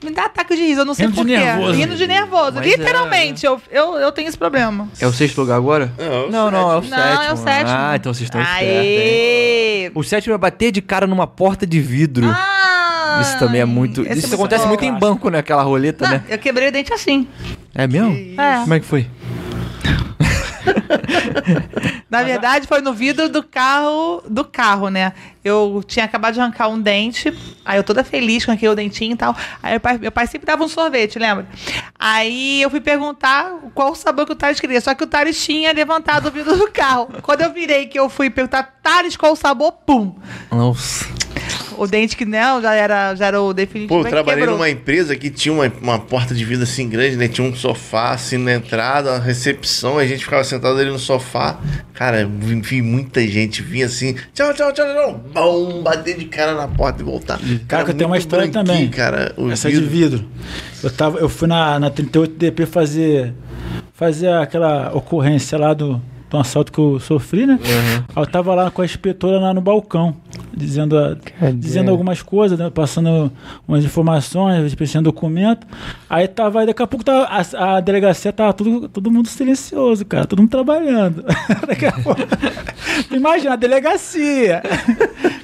Me 0.04 0.12
dá 0.12 0.26
ataque 0.26 0.56
de 0.56 0.62
riso, 0.62 0.82
eu 0.82 0.86
não 0.86 0.94
sei 0.94 1.08
porquê. 1.10 1.38
nervoso. 1.38 1.72
Rindo 1.74 1.96
de 1.96 2.08
nervoso. 2.08 2.54
Mas 2.56 2.66
é, 2.66 2.70
Literalmente, 2.70 3.46
eu, 3.46 3.62
eu, 3.72 3.96
eu 3.98 4.12
tenho 4.12 4.28
esse 4.28 4.38
problema. 4.38 4.88
É 5.00 5.08
o 5.08 5.14
sexto 5.14 5.42
lugar 5.42 5.58
agora? 5.58 5.92
Não, 5.98 6.30
não, 6.30 6.52
não, 6.52 6.72
é 6.72 6.78
o 6.78 6.82
Não, 6.82 6.90
sétimo. 6.90 7.24
é 7.24 7.34
o 7.34 7.38
sétimo. 7.38 7.78
Ah, 7.78 7.96
então 7.96 8.14
vocês 8.14 8.28
estão 8.28 8.42
espertos! 8.42 9.92
O 9.96 10.04
sétimo 10.04 10.36
é 10.36 10.38
bater 10.38 10.72
de 10.72 10.82
cara 10.82 11.08
numa 11.08 11.28
porta 11.28 11.66
de 11.66 11.80
vidro. 11.80 12.26
Ah, 12.28 13.20
Isso 13.22 13.40
também 13.40 13.62
é 13.62 13.66
muito. 13.66 14.02
esse 14.02 14.20
Isso 14.20 14.34
é 14.34 14.36
acontece 14.36 14.64
bom. 14.64 14.70
muito 14.70 14.84
em 14.86 14.94
banco, 14.94 15.30
né? 15.30 15.40
Aquela 15.40 15.64
roleta, 15.64 16.06
Não, 16.06 16.12
né? 16.14 16.24
eu 16.28 16.38
quebrei 16.38 16.68
o 16.68 16.72
dente 16.72 16.94
assim. 16.94 17.28
É 17.74 17.88
mesmo? 17.88 18.14
É. 18.40 18.60
Como 18.62 18.74
é 18.74 18.80
que 18.80 18.86
foi? 18.86 19.08
Na 22.16 22.24
verdade, 22.24 22.68
foi 22.68 22.82
no 22.82 22.94
vidro 22.94 23.28
do 23.28 23.44
carro, 23.44 24.24
do 24.28 24.46
carro, 24.46 24.90
né? 24.90 25.14
Eu 25.44 25.84
tinha 25.86 26.06
acabado 26.06 26.34
de 26.34 26.40
arrancar 26.40 26.70
um 26.70 26.80
dente, 26.80 27.32
aí 27.64 27.78
eu 27.78 27.84
toda 27.84 28.04
feliz 28.04 28.46
com 28.46 28.52
aquele 28.52 28.74
dentinho 28.74 29.14
e 29.14 29.18
tal. 29.18 29.36
Aí 29.62 29.72
meu 29.72 29.80
pai, 29.80 29.98
meu 29.98 30.12
pai 30.12 30.26
sempre 30.28 30.46
dava 30.46 30.64
um 30.64 30.68
sorvete, 30.68 31.20
lembra? 31.20 31.46
Aí 32.00 32.62
eu 32.62 32.70
fui 32.70 32.80
perguntar 32.80 33.52
qual 33.74 33.92
o 33.92 33.96
sabor 33.96 34.26
que 34.26 34.32
o 34.32 34.36
Thales 34.36 34.60
queria, 34.60 34.82
só 34.82 34.96
que 34.96 35.04
o 35.04 35.08
Thales 35.08 35.44
tinha 35.44 35.72
levantado 35.74 36.28
o 36.28 36.32
vidro 36.32 36.56
do 36.56 36.72
carro. 36.72 37.10
Quando 37.22 37.42
eu 37.42 37.52
virei 37.52 37.86
que 37.86 38.00
eu 38.00 38.10
fui 38.10 38.30
perguntar, 38.30 38.80
Thales, 38.82 39.18
qual 39.18 39.34
o 39.34 39.36
sabor? 39.36 39.74
Pum! 39.86 40.16
Nossa. 40.50 41.06
O 41.78 41.88
dente 41.88 42.16
que 42.16 42.26
não, 42.26 42.62
já 42.62 42.74
era, 42.74 43.16
já 43.16 43.28
era 43.28 43.42
o 43.42 43.54
definitivo. 43.54 43.96
Pô, 43.96 44.02
eu 44.02 44.06
aí 44.06 44.12
trabalhei 44.12 44.42
quebrou. 44.42 44.58
numa 44.58 44.70
empresa 44.70 45.16
que 45.16 45.30
tinha 45.30 45.54
uma, 45.54 45.72
uma 45.82 46.00
porta 46.00 46.34
de 46.34 46.44
vidro 46.46 46.64
assim 46.64 46.88
grande, 46.90 47.16
né? 47.16 47.28
Tinha 47.28 47.48
um 47.48 47.56
sofá 47.56 48.12
assim 48.12 48.38
na 48.38 48.54
entrada, 48.54 49.12
uma 49.12 49.20
recepção, 49.20 49.98
a 49.98 50.06
gente 50.06 50.24
ficava 50.24 50.44
sentado 50.44 50.80
ali 50.80 50.90
no 50.90 51.00
sofá. 51.00 51.60
Cara, 51.94 52.26
vi, 52.26 52.60
vi 52.62 52.82
muita 52.82 53.22
gente 53.28 53.62
vinha 53.62 53.86
assim, 53.86 54.16
tchau, 54.34 54.54
tchau, 54.54 54.72
tchau, 54.74 54.86
tchau, 54.86 55.24
bom, 55.34 55.82
bater 55.82 56.18
de 56.18 56.26
cara 56.26 56.54
na 56.54 56.68
porta 56.68 57.02
e 57.02 57.06
voltar. 57.06 57.40
Cara, 57.68 57.84
que 57.86 57.92
eu 57.92 57.96
tenho 57.96 58.10
uma 58.10 58.18
história 58.18 58.48
também. 58.50 58.90
Cara, 58.90 59.34
Essa 59.52 59.70
de 59.70 59.82
vidro. 59.82 60.26
Eu, 60.84 60.92
tava, 60.92 61.20
eu 61.20 61.30
fui 61.30 61.48
na, 61.48 61.80
na 61.80 61.90
38DP 61.90 62.66
fazer, 62.66 63.34
fazer 63.94 64.30
aquela 64.30 64.92
ocorrência 64.94 65.58
lá 65.58 65.74
do, 65.74 66.02
do 66.30 66.38
assalto 66.38 66.72
que 66.72 66.80
eu 66.80 67.00
sofri, 67.00 67.46
né? 67.46 67.60
Aí 68.16 68.22
eu 68.24 68.28
tava 68.28 68.54
lá 68.54 68.70
com 68.70 68.82
a 68.82 68.86
inspetora 68.86 69.40
lá 69.40 69.54
no 69.54 69.62
balcão, 69.62 70.16
dizendo, 70.56 70.96
Cadê? 71.40 71.54
dizendo 71.54 71.92
algumas 71.92 72.22
coisas, 72.22 72.58
né? 72.58 72.70
passando 72.70 73.32
umas 73.68 73.84
informações, 73.84 74.74
preenchendo 74.76 75.12
documento. 75.12 75.66
Aí 76.10 76.28
tava, 76.28 76.62
aí 76.62 76.66
daqui 76.66 76.82
a 76.82 76.88
pouco 76.88 77.04
tava, 77.04 77.26
a, 77.26 77.76
a 77.78 77.80
delegacia 77.80 78.32
tava 78.34 78.54
tudo, 78.54 78.88
todo 78.90 79.12
mundo 79.12 79.28
silencioso, 79.28 80.06
cara, 80.06 80.26
todo 80.26 80.40
mundo 80.40 80.50
trabalhando. 80.52 81.24
daqui 81.68 81.86
a 81.86 81.92
pouco, 81.92 82.22
imagina, 83.12 83.54
a 83.54 83.58
delegacia. 83.58 84.62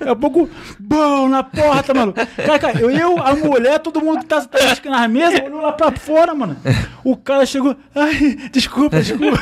Daqui 0.01 0.13
a 0.13 0.15
pouco, 0.15 0.49
bom, 0.79 1.29
na 1.29 1.43
porta, 1.43 1.93
mano. 1.93 2.11
Cara, 2.11 2.57
cara, 2.57 2.79
eu, 2.79 2.89
eu, 2.89 3.21
a 3.21 3.35
mulher, 3.35 3.77
todo 3.77 4.01
mundo 4.01 4.21
que 4.21 4.25
tá, 4.25 4.41
tá 4.41 4.57
nas 4.89 5.09
mesas, 5.11 5.41
olhou 5.45 5.61
lá 5.61 5.71
pra 5.73 5.91
fora, 5.91 6.33
mano. 6.33 6.57
O 7.03 7.15
cara 7.15 7.45
chegou, 7.45 7.75
ai, 7.93 8.35
desculpa, 8.51 8.97
desculpa. 8.99 9.37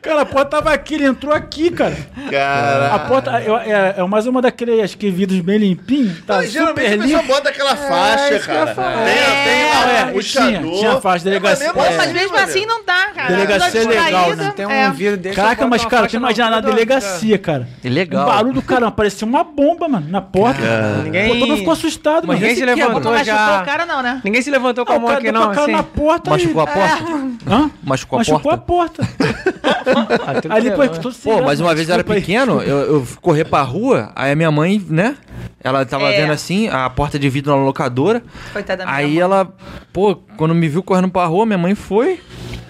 cara, 0.00 0.22
a 0.22 0.26
porta 0.26 0.50
tava 0.58 0.72
aqui, 0.72 0.94
ele 0.94 1.06
entrou 1.06 1.34
aqui, 1.34 1.70
cara. 1.70 1.96
Cara. 2.30 2.94
A 2.94 2.98
porta 3.00 3.40
eu- 3.42 3.56
é, 3.96 4.00
é 4.00 4.06
mais 4.06 4.26
uma 4.26 4.40
daqueles, 4.42 4.82
acho 4.84 4.96
que 4.98 5.10
vidros 5.10 5.40
bem 5.40 5.58
limpinhos, 5.58 6.22
tá 6.26 6.36
Mas, 6.36 6.50
geralmente 6.52 6.80
super 6.84 6.94
a 7.00 7.02
pessoa 7.02 7.20
limpo. 7.22 7.34
bota 7.34 7.48
aquela 7.48 7.76
faixa, 7.76 8.24
que 8.26 8.32
eu 8.32 8.36
ia 8.36 8.40
cara. 8.40 8.74
Tem, 8.74 9.14
tem 9.44 9.64
lá 9.64 9.90
É, 9.90 10.04
um 10.14 10.20
tinha- 10.20 10.62
tinha 10.62 11.00
faixa, 11.00 11.24
delegacia- 11.24 11.66
É, 11.68 11.72
Pô, 11.72 11.80
mas 11.80 11.94
É. 11.94 11.96
mas 11.96 12.12
mesmo 12.12 12.36
assim 12.36 12.66
não 12.66 12.84
dá, 12.84 13.06
cara. 13.14 13.28
Delegacia 13.28 13.82
tô 13.82 13.90
é 13.92 14.00
legal, 14.04 14.36
né? 14.36 14.52
Tem 14.56 14.66
um 14.66 14.70
é. 14.70 14.90
vidro 14.90 15.16
desse. 15.16 15.36
Caraca, 15.36 15.66
mas 15.66 15.82
cara, 15.84 16.02
faixa 16.02 16.10
tu 16.10 16.16
imagina 16.20 16.50
na 16.50 16.60
delegacia, 16.60 17.38
cara. 17.38 17.68
É 17.82 17.88
legal. 17.88 18.24
O 18.24 18.26
barulho 18.30 18.52
do 18.54 18.62
caramba, 18.62 18.92
parecia 18.92 19.26
uma 19.26 19.44
bomba, 19.44 19.88
mano, 19.88 20.06
na 20.08 20.20
porta. 20.20 20.60
Ninguém- 21.04 21.28
Pô, 21.28 21.34
todo 21.34 21.48
mundo 21.48 21.58
ficou 21.58 21.72
assustado, 21.72 22.26
mano. 22.26 22.38
Ninguém 22.38 22.54
se 22.56 22.62
é, 22.62 22.66
levantou 22.66 23.12
machucou 23.12 23.24
já. 23.24 23.62
o 23.62 23.64
cara, 23.64 23.86
não, 23.86 24.02
né? 24.02 24.20
Ninguém 24.24 24.42
se 24.42 24.50
levantou 24.50 24.84
com 24.84 24.92
a 24.92 24.96
o 24.96 25.00
mão 25.00 25.10
aqui, 25.10 25.32
não. 25.32 25.42
a 25.44 25.48
cara 25.54 25.62
Assim. 25.62 25.72
na 25.72 25.82
porta 25.82 26.30
Machucou 26.30 26.62
a 26.62 26.66
porta? 26.66 27.04
Hã? 27.46 27.70
Machucou 27.82 28.16
a 28.16 28.20
Machucou 28.20 28.40
porta? 28.40 28.54
a 28.54 28.58
porta. 28.58 29.08
Ah, 29.86 30.60
bem, 30.60 30.70
pô, 30.72 30.82
né? 30.82 30.88
tudo 30.88 31.14
Pô, 31.22 31.42
mas 31.42 31.60
uma 31.60 31.74
vez 31.74 31.88
eu 31.88 31.94
era 31.94 32.02
aí. 32.06 32.20
pequeno, 32.20 32.62
eu, 32.62 32.76
correr 33.20 33.44
pra 33.44 33.60
rua, 33.62 33.83
aí 34.14 34.32
a 34.32 34.36
minha 34.36 34.50
mãe, 34.50 34.84
né? 34.88 35.16
Ela 35.62 35.84
tava 35.84 36.12
É. 36.12 36.20
vendo 36.20 36.32
assim, 36.32 36.68
a 36.68 36.88
porta 36.90 37.18
de 37.18 37.28
vidro 37.28 37.56
na 37.56 37.62
locadora. 37.64 38.22
Coitada 38.52 38.84
da 38.84 38.90
minha 38.90 38.96
Aí 38.96 39.12
mãe. 39.14 39.18
ela, 39.20 39.52
pô, 39.92 40.16
quando 40.36 40.54
me 40.54 40.68
viu 40.68 40.82
correndo 40.82 41.08
pra 41.08 41.24
rua, 41.26 41.46
minha 41.46 41.58
mãe 41.58 41.74
foi. 41.74 42.20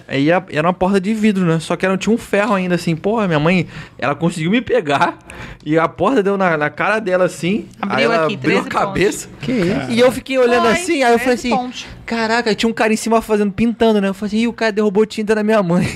Aí 0.07 0.29
era 0.29 0.67
uma 0.67 0.73
porta 0.73 1.01
de 1.01 1.15
vidro, 1.15 1.43
né? 1.45 1.59
Só 1.59 1.75
que 1.75 1.83
ela 1.83 1.97
tinha 1.97 2.13
um 2.13 2.17
ferro 2.17 2.53
ainda 2.53 2.75
assim. 2.75 2.95
Porra, 2.95 3.25
minha 3.27 3.39
mãe, 3.39 3.67
ela 3.97 4.13
conseguiu 4.13 4.51
me 4.51 4.61
pegar. 4.61 5.17
E 5.65 5.79
a 5.79 5.87
porta 5.87 6.21
deu 6.21 6.37
na, 6.37 6.55
na 6.55 6.69
cara 6.69 6.99
dela 6.99 7.25
assim. 7.25 7.67
Abriu 7.81 7.97
aí 7.97 8.03
ela 8.15 8.25
aqui, 8.25 8.35
abriu 8.35 8.59
a 8.59 8.61
13 8.61 8.69
cabeça. 8.69 9.29
Que 9.41 9.51
isso? 9.51 9.89
E 9.89 9.99
eu 9.99 10.11
fiquei 10.11 10.37
olhando 10.37 10.67
assim, 10.67 11.01
aí 11.01 11.11
eu 11.11 11.17
falei 11.17 11.35
13 11.35 11.47
assim: 11.47 11.49
pontos. 11.49 11.87
Caraca, 12.05 12.53
tinha 12.53 12.69
um 12.69 12.73
cara 12.73 12.93
em 12.93 12.95
cima 12.95 13.19
fazendo, 13.19 13.51
pintando, 13.51 13.99
né? 13.99 14.09
Eu 14.09 14.13
falei 14.13 14.27
assim: 14.27 14.37
Ih, 14.43 14.47
o 14.47 14.53
cara 14.53 14.71
derrubou 14.71 15.07
tinta 15.07 15.33
na 15.33 15.41
minha 15.41 15.63
mãe. 15.63 15.87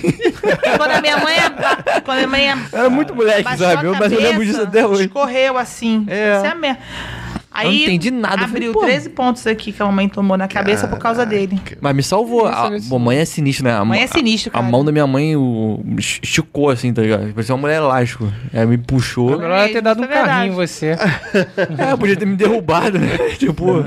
Quando 0.76 0.90
a 0.92 1.02
minha 1.02 1.18
mãe... 1.20 1.36
é- 2.12 2.22
Quando 2.22 2.34
a 2.34 2.38
minha 2.38 2.56
mãe... 2.56 2.68
é- 2.74 2.78
Era 2.80 2.90
muito 2.90 3.16
moleque, 3.16 3.58
sabe? 3.58 3.64
a 3.66 3.84
Eu- 3.84 3.96
Mas 4.00 4.12
eu 4.12 4.18
lembro 4.20 4.32
cabeça, 4.34 4.46
disso 4.52 4.62
até 4.64 4.86
hoje. 4.88 5.04
Escorreu 5.06 5.58
assim. 5.58 6.06
É. 6.08 6.38
Isso 6.38 6.46
é 6.46 6.56
mesmo. 6.56 6.78
Aí, 7.52 7.66
Eu 7.66 7.72
não 7.74 7.80
entendi 7.82 8.12
nada, 8.12 8.38
falei, 8.38 8.46
Abriu 8.70 8.72
pô. 8.74 8.82
13 8.82 9.10
pontos 9.10 9.46
aqui 9.48 9.72
que 9.72 9.82
a 9.82 9.86
mamãe 9.86 10.08
tomou 10.08 10.38
na 10.38 10.48
cabeça 10.48 10.88
por 10.88 11.00
causa 11.00 11.26
dele. 11.26 11.60
Mas 11.82 11.96
me 11.96 12.04
salvou. 12.04 12.48
A 12.48 12.70
mamãe 12.90 13.18
é 13.18 13.26
sinistra, 13.26 13.72
né? 13.72 13.78
A, 13.78 13.84
Mãe 13.84 14.02
é 14.02 14.04
a- 14.04 14.08
sinistro, 14.08 14.52
A, 14.54 14.60
cara. 14.60 14.72
mão 14.72 14.86
da 14.86 14.92
minha 14.92 15.08
mãe 15.08 15.36
o, 15.36 15.84
esticou 15.98 16.70
assim, 16.70 16.94
tá 16.94 17.02
ligado? 17.02 17.34
Parecia 17.34 17.54
uma 17.56 17.60
mulher 17.62 17.78
elástico. 17.78 18.32
Ela 18.54 18.68
me 18.68 18.78
puxou. 18.78 19.32
Melhor 19.32 19.52
ela 19.52 19.68
ter 19.68 19.82
dado 19.82 20.00
um 20.00 20.04
é 20.04 20.08
verdade. 20.08 20.28
carrinho 20.30 20.54
em 20.54 20.56
você. 20.56 20.96
É, 21.78 21.96
podia 21.98 22.16
ter 22.16 22.26
me 22.28 22.36
derrubado, 22.36 23.00
né? 23.00 23.18
tipo. 23.40 23.84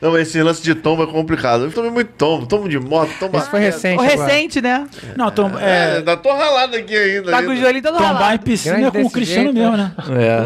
Não, 0.00 0.12
mas 0.12 0.28
esse 0.28 0.42
lance 0.42 0.62
de 0.62 0.74
tombo 0.74 1.02
é 1.02 1.06
complicado. 1.06 1.64
Eu 1.64 1.72
tomei 1.72 1.90
muito 1.90 2.08
tombo, 2.18 2.46
tombo 2.46 2.68
de 2.68 2.78
moto, 2.78 3.10
tombo 3.18 3.38
Esse 3.38 3.48
foi 3.50 3.60
recente. 3.60 3.98
O 3.98 4.02
agora. 4.02 4.24
recente, 4.26 4.60
né? 4.60 4.86
Não, 5.16 5.30
tom, 5.30 5.50
É, 5.58 5.94
é, 5.94 5.96
ainda 5.98 6.16
tô 6.18 6.32
ralado 6.34 6.76
aqui 6.76 6.94
ainda. 6.94 7.30
Tá 7.30 7.42
com 7.42 7.50
o 7.50 7.56
joelho 7.56 7.80
todo 7.82 7.94
tombar 7.94 8.10
em 8.10 8.14
ralado. 8.14 8.38
piscina 8.40 8.78
Grande 8.78 8.98
é 8.98 9.00
com 9.02 9.06
o 9.08 9.10
Cristiano 9.10 9.52
jeito, 9.52 9.58
mesmo, 9.58 9.76
né? 9.76 9.92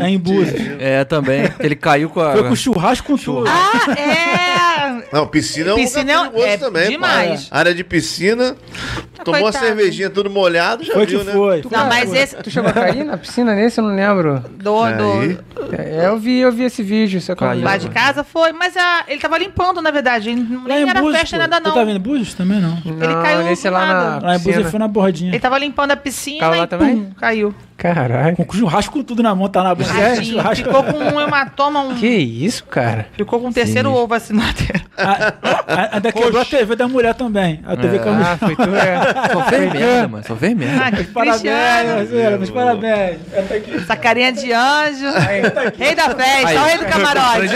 É. 0.01 0.05
É 0.05 0.09
em 0.09 0.19
Búzios. 0.19 0.61
É, 0.79 1.05
também. 1.05 1.51
Ele 1.59 1.75
caiu 1.75 2.09
com 2.11 2.21
a. 2.21 2.33
Foi 2.33 2.45
com 2.49 2.55
churrasco 2.55 3.07
com 3.09 3.17
tudo. 3.17 3.45
Ah, 3.49 3.93
é! 3.99 4.71
Não, 5.13 5.27
piscina 5.27 5.71
é 5.71 5.75
um 5.75 5.77
Piscina 5.77 6.03
lugar 6.23 6.31
perigoso 6.31 6.47
é 6.49 6.57
também. 6.57 6.89
demais. 6.91 7.49
Área 7.51 7.75
de 7.75 7.83
piscina, 7.83 8.57
tomou 9.25 9.41
uma 9.41 9.53
cervejinha 9.53 10.09
tudo 10.11 10.31
molhado, 10.31 10.85
já 10.85 10.93
Foi 10.93 11.07
que 11.07 11.17
viu, 11.17 11.25
né? 11.25 11.33
foi. 11.33 11.63
Não, 11.71 11.87
mas 11.89 12.13
esse. 12.13 12.37
Tu 12.37 12.51
chegou 12.51 12.71
a 12.71 12.73
cair 12.73 13.05
na 13.05 13.17
piscina 13.19 13.55
nesse? 13.55 13.81
Eu 13.81 13.85
não 13.85 13.95
lembro. 13.97 14.39
Do, 14.51 14.85
do, 14.93 15.75
É, 15.77 16.07
eu 16.07 16.19
vi, 16.19 16.39
eu 16.39 16.53
vi 16.53 16.65
esse 16.65 16.83
vídeo. 16.83 17.21
Você 17.21 17.35
Caiu. 17.35 17.65
lá 17.65 17.77
de 17.77 17.89
casa 17.89 18.23
foi, 18.23 18.53
mas 18.53 18.77
a- 18.77 19.05
ele 19.09 19.21
tava 19.21 19.39
limpando, 19.41 19.83
na 19.83 19.91
verdade. 19.91 20.31
Ele 20.31 20.41
não- 20.43 20.65
nem 20.65 20.85
em 20.85 20.89
era 20.89 21.01
Búzios, 21.01 21.19
festa 21.21 21.37
pô. 21.37 21.43
nada, 21.43 21.61
Tu 21.61 21.69
não. 21.69 21.75
tá 21.75 21.85
vendo 21.85 21.99
Búzios? 21.99 22.35
Também 22.35 22.61
não. 22.61 22.79
Ele 22.85 23.15
caiu 23.23 23.43
nesse 23.43 23.69
lá 23.69 23.87
nada. 23.87 24.21
na 24.21 24.27
Lá 24.29 24.35
em 24.35 24.39
Búzios 24.39 24.45
piscina. 24.57 24.71
foi 24.71 24.79
na 24.79 24.89
bordinha. 24.89 25.31
Ele 25.33 25.41
tava 25.41 25.59
limpando 25.59 25.91
a 25.91 25.97
piscina 25.97 26.41
Caiu 26.41 26.59
lá 26.59 26.65
e 26.65 26.67
também? 26.69 26.97
pum, 26.97 27.11
caiu. 27.15 27.55
Caralho. 27.81 28.37
Com 28.37 28.53
churrasco 28.53 28.93
com 28.93 29.03
tudo 29.03 29.23
na 29.23 29.35
mão, 29.35 29.49
tá 29.49 29.63
na 29.65 29.75
boca. 29.75 29.89
Tadinho, 29.93 30.35
churrasco. 30.37 30.65
ficou 30.67 30.85
com 30.85 30.99
um 30.99 31.19
hematoma, 31.21 31.81
um, 31.81 31.95
Que 31.95 32.07
isso, 32.09 32.63
cara? 32.65 33.07
ficou 33.17 33.41
com 33.41 33.49
um 33.49 33.53
terceiro 33.53 33.91
ovo 33.91 34.13
assim 34.13 34.35
na 34.35 34.53
tela. 34.53 35.35
Ainda 35.93 36.13
quebrou 36.13 36.43
a 36.43 36.45
TV 36.45 36.77
da 36.77 36.87
mulher 36.87 37.15
também. 37.15 37.63
A 37.67 37.75
TV 37.77 37.99
caiu 37.99 38.15
no 38.15 38.23
Ah, 38.23 38.37
foi 38.39 38.55
tu, 38.55 38.63
é. 38.75 39.01
Fez 39.49 39.73
merda, 39.73 40.09
mano. 40.09 40.25
Fez 40.25 40.55
merda. 40.55 40.77
Ah, 40.77 40.91
Parabéns, 40.91 41.41
Cristiano, 41.41 41.95
Marcelo, 41.97 42.37
meus 42.39 42.51
parabéns. 42.51 43.19
Essa 43.33 43.55
aqui. 43.55 43.75
essa 43.75 43.97
carinha 43.97 44.33
de 44.33 44.53
anjo. 44.53 45.07
Rei 45.79 45.95
da 45.95 46.11
festa, 46.11 46.49
Aí. 46.49 46.57
o 46.59 46.63
rei 46.65 46.79
do 46.79 46.85
camarote. 46.91 47.49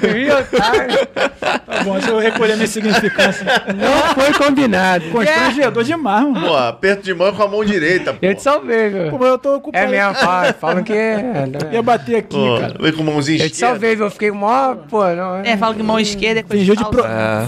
Viu, 0.00 0.38
otário? 0.38 1.06
Tá 1.40 1.60
bom, 1.84 1.92
deixa 1.94 2.10
eu 2.10 2.18
recolher 2.18 2.56
minha 2.56 2.66
significância. 2.66 3.44
Não 3.74 4.14
foi 4.14 4.32
combinado. 4.34 5.04
Constrangedor 5.10 5.84
demais, 5.84 6.24
mano. 6.24 6.46
Pô, 6.46 6.56
aperto 6.56 7.02
de 7.02 7.14
mão 7.14 7.32
com 7.34 7.42
a 7.42 7.48
mão 7.48 7.64
direita, 7.74 8.12
pô. 8.12 8.18
Eu 8.22 8.34
te 8.34 8.42
salvei, 8.42 8.88
viu? 8.88 9.10
Pô, 9.10 9.18
mas 9.18 9.28
eu 9.28 9.38
tô 9.38 9.56
ocupado. 9.56 9.84
É 9.84 9.88
mesmo, 9.88 10.14
fala, 10.14 10.52
falam 10.54 10.82
que 10.84 10.92
é. 10.92 11.44
Ia 11.72 11.82
bater 11.82 12.16
aqui, 12.16 12.36
Pô, 12.36 12.58
cara. 12.60 12.74
vem 12.80 12.92
com 12.92 13.02
mãozinha 13.02 13.38
Eu 13.38 13.48
te 13.48 13.52
esquerda. 13.54 13.72
salvei, 13.74 13.96
viu? 13.96 14.04
Eu 14.06 14.10
fiquei 14.10 14.30
mó, 14.30 14.74
pô, 14.88 15.04
não. 15.08 15.36
É, 15.38 15.56
fala 15.56 15.74
que 15.74 15.82
mão 15.82 15.98
esquerda 15.98 16.40
é 16.40 16.42
coisa 16.42 16.60
Fingiu 16.60 16.76
de 16.76 16.82
falsa. 16.82 16.98
pro... 16.98 17.06
É. 17.06 17.46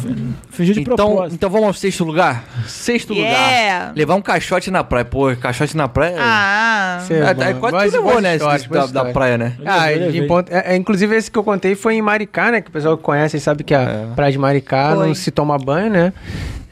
Fingiu 0.50 0.74
de 0.74 0.80
Então, 0.80 0.96
propósito. 0.96 1.34
então 1.34 1.50
vamos 1.50 1.66
ao 1.68 1.72
sexto 1.74 2.04
lugar? 2.04 2.44
Sexto 2.66 3.12
Yeah. 3.14 3.74
lugar. 3.74 3.92
Levar 3.96 4.14
um 4.14 4.22
caixote 4.22 4.70
na 4.70 4.82
praia. 4.84 5.04
Pô, 5.04 5.34
caixote 5.36 5.76
na 5.76 5.86
praia. 5.88 6.16
Ah, 6.18 6.98
Cê- 7.06 7.14
é, 7.14 7.34
bom. 7.34 7.42
é, 7.42 7.54
quase 7.54 7.90
tudo 7.96 8.04
levou, 8.06 8.20
né? 8.20 8.38
boas 8.38 8.66
da, 8.92 9.04
da 9.04 9.12
praia, 9.12 9.36
né? 9.38 9.52
Ah, 9.64 9.92
Eu 9.92 9.98
de 9.98 10.04
levei. 10.06 10.26
ponto, 10.26 10.50
é, 10.52 10.72
é, 10.72 10.76
inclusive 10.76 11.14
esse 11.14 11.30
que 11.30 11.38
eu 11.38 11.44
contei 11.44 11.74
foi 11.74 11.94
em 11.94 12.02
Maricá, 12.02 12.50
né? 12.50 12.60
Que 12.60 12.68
o 12.68 12.72
pessoal 12.72 12.96
que 12.96 13.02
conhece 13.02 13.38
sabe 13.40 13.64
que 13.64 13.74
a 13.74 14.08
praia 14.14 14.32
de 14.32 14.38
Maricá 14.38 14.94
não 14.94 15.14
se 15.14 15.30
toma 15.30 15.58
banho, 15.58 15.90
né? 15.90 16.12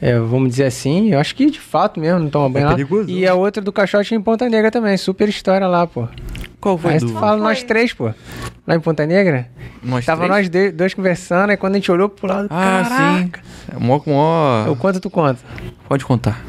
É, 0.05 0.19
vamos 0.19 0.49
dizer 0.49 0.65
assim, 0.65 1.11
eu 1.13 1.19
acho 1.19 1.33
que 1.33 1.49
de 1.49 1.59
fato 1.59 1.99
mesmo 1.99 2.19
não 2.19 2.29
toma 2.29 2.47
banho 2.47 2.65
lá. 2.67 2.71
perigoso. 2.73 3.09
E 3.09 3.25
a 3.25 3.33
outra 3.33 3.59
do 3.59 3.71
caixote 3.71 4.13
em 4.13 4.21
Ponta 4.21 4.47
Negra 4.47 4.69
também, 4.69 4.95
super 4.97 5.27
história 5.27 5.65
lá, 5.65 5.87
pô. 5.87 6.07
Qual 6.59 6.77
foi 6.77 6.93
Aí 6.93 6.99
do... 6.99 7.07
tu 7.07 7.13
fala 7.13 7.37
nós 7.37 7.63
três, 7.63 7.93
pô. 7.93 8.11
Lá 8.67 8.75
em 8.75 8.79
Ponta 8.79 9.05
Negra. 9.05 9.47
Nós 9.83 10.05
Tava 10.05 10.27
três? 10.27 10.49
nós 10.49 10.73
dois 10.73 10.93
conversando, 10.93 11.51
aí 11.51 11.57
quando 11.57 11.73
a 11.73 11.77
gente 11.77 11.91
olhou 11.91 12.09
pro 12.09 12.27
lado, 12.27 12.47
Ah, 12.49 12.83
caraca. 12.89 13.41
sim. 13.43 13.75
É 13.75 13.79
mó, 13.79 14.01
mó... 14.05 14.63
Eu 14.65 14.75
conto, 14.75 14.99
tu 14.99 15.09
conta. 15.09 15.39
Pode 15.87 16.03
contar. 16.05 16.41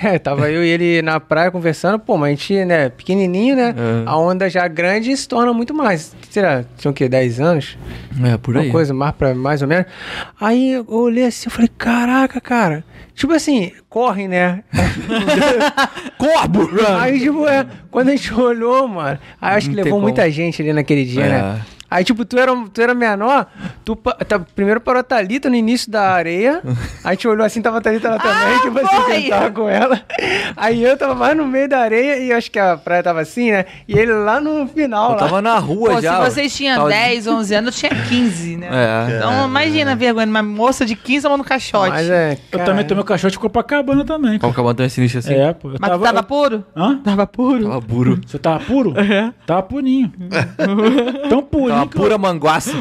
É, 0.00 0.18
tava 0.18 0.50
eu 0.50 0.64
e 0.64 0.68
ele 0.68 1.02
na 1.02 1.18
praia 1.20 1.50
conversando, 1.50 1.98
pô, 1.98 2.16
mas 2.16 2.28
a 2.28 2.30
gente, 2.30 2.64
né, 2.64 2.88
pequenininho, 2.88 3.56
né? 3.56 3.74
É. 3.76 4.02
A 4.08 4.16
onda 4.16 4.48
já 4.48 4.66
grande 4.68 5.16
se 5.16 5.26
torna 5.28 5.52
muito 5.52 5.74
mais. 5.74 6.14
Será? 6.30 6.64
Tinha 6.76 6.90
o 6.90 6.94
quê? 6.94 7.08
10 7.08 7.40
anos? 7.40 7.76
É, 8.24 8.36
por 8.36 8.54
Uma 8.56 8.62
aí. 8.62 8.70
coisa 8.70 8.94
mais, 8.94 9.12
pra, 9.14 9.34
mais 9.34 9.60
ou 9.60 9.68
menos. 9.68 9.86
Aí 10.40 10.72
eu 10.72 10.84
olhei 10.88 11.26
assim, 11.26 11.46
eu 11.46 11.50
falei, 11.50 11.68
caraca, 11.76 12.40
cara. 12.40 12.84
Tipo 13.18 13.32
assim, 13.32 13.72
corre, 13.88 14.28
né? 14.28 14.62
Corbo! 16.16 16.68
Aí, 17.00 17.18
tipo, 17.18 17.46
é, 17.48 17.66
quando 17.90 18.08
a 18.08 18.10
gente 18.12 18.32
olhou, 18.40 18.86
mano, 18.86 19.18
aí 19.40 19.56
acho 19.56 19.68
que 19.68 19.74
Não 19.74 19.82
tem 19.82 19.84
levou 19.84 19.98
como. 19.98 20.02
muita 20.02 20.30
gente 20.30 20.62
ali 20.62 20.72
naquele 20.72 21.04
dia, 21.04 21.24
É. 21.24 21.77
Aí, 21.90 22.04
tipo, 22.04 22.24
tu 22.24 22.38
era, 22.38 22.52
tu 22.72 22.80
era 22.82 22.94
menor, 22.94 23.46
tu 23.84 23.96
tá, 23.96 24.38
primeiro 24.38 24.78
parou 24.80 25.00
a 25.00 25.02
Thalita 25.02 25.48
no 25.48 25.56
início 25.56 25.90
da 25.90 26.02
areia. 26.10 26.60
Aí 26.64 26.74
a 27.04 27.10
gente 27.12 27.26
olhou 27.26 27.46
assim, 27.46 27.62
tava 27.62 27.78
a 27.78 27.80
Thalita 27.80 28.10
lá 28.10 28.18
também, 28.18 28.54
Ah, 28.56 28.60
tipo 28.60 28.78
assim, 28.78 29.04
que 29.06 29.10
ele 29.12 29.28
tava 29.30 29.50
com 29.50 29.68
ela. 29.68 30.00
Aí 30.56 30.82
eu 30.84 30.96
tava 30.98 31.14
mais 31.14 31.36
no 31.36 31.46
meio 31.46 31.68
da 31.68 31.78
areia 31.78 32.18
e 32.18 32.32
acho 32.32 32.50
que 32.50 32.58
a 32.58 32.76
praia 32.76 33.02
tava 33.02 33.20
assim, 33.20 33.50
né? 33.52 33.64
E 33.88 33.98
ele 33.98 34.12
lá 34.12 34.38
no 34.40 34.66
final, 34.68 35.06
Eu 35.06 35.12
lá. 35.12 35.16
tava 35.16 35.40
na 35.40 35.58
rua 35.58 35.94
Pô, 35.94 36.00
já. 36.02 36.16
se 36.24 36.30
vocês 36.30 36.54
tinham 36.54 36.76
Tava- 36.76 36.88
10, 36.90 37.26
11 37.26 37.54
anos, 37.54 37.82
eu 37.82 37.88
tinha 37.88 38.02
15, 38.04 38.56
né? 38.58 38.68
É. 38.70 39.16
Então 39.16 39.46
imagina 39.46 39.92
a 39.92 39.94
vergonha, 39.94 40.26
uma 40.26 40.42
moça 40.42 40.84
de 40.84 40.94
15 40.94 41.22
tomando 41.22 41.42
caixote. 41.44 41.88
Mas 41.90 42.10
é, 42.10 42.32
Eu 42.52 42.58
cara, 42.58 42.64
também 42.70 42.84
tomei 42.86 43.02
o 43.02 43.06
cachorro 43.06 43.30
de 43.30 43.38
Copacabana 43.38 44.04
também. 44.04 44.38
cara. 44.38 44.52
Como 44.52 44.54
que 44.66 44.70
a 44.72 44.74
tão 44.74 44.88
sinistro 44.90 45.20
assim? 45.20 45.32
É, 45.34 45.54
pô. 45.54 45.70
Eu 45.70 45.76
Mas 45.80 45.90
tu 45.90 45.98
tava 46.00 46.22
puro? 46.22 46.64
Hã? 46.76 46.98
Tava 47.02 47.26
puro. 47.26 47.64
Tava 47.64 47.80
puro. 47.82 48.20
Você 48.26 48.38
tava 48.38 48.60
puro? 48.60 48.94
Tava 49.46 49.62
purinho. 49.62 50.12
Tão 51.30 51.42
purinho 51.42 51.77
Tava 51.78 51.90
que 51.90 51.96
eu- 51.96 52.02
pura 52.02 52.18
manguaça. 52.18 52.72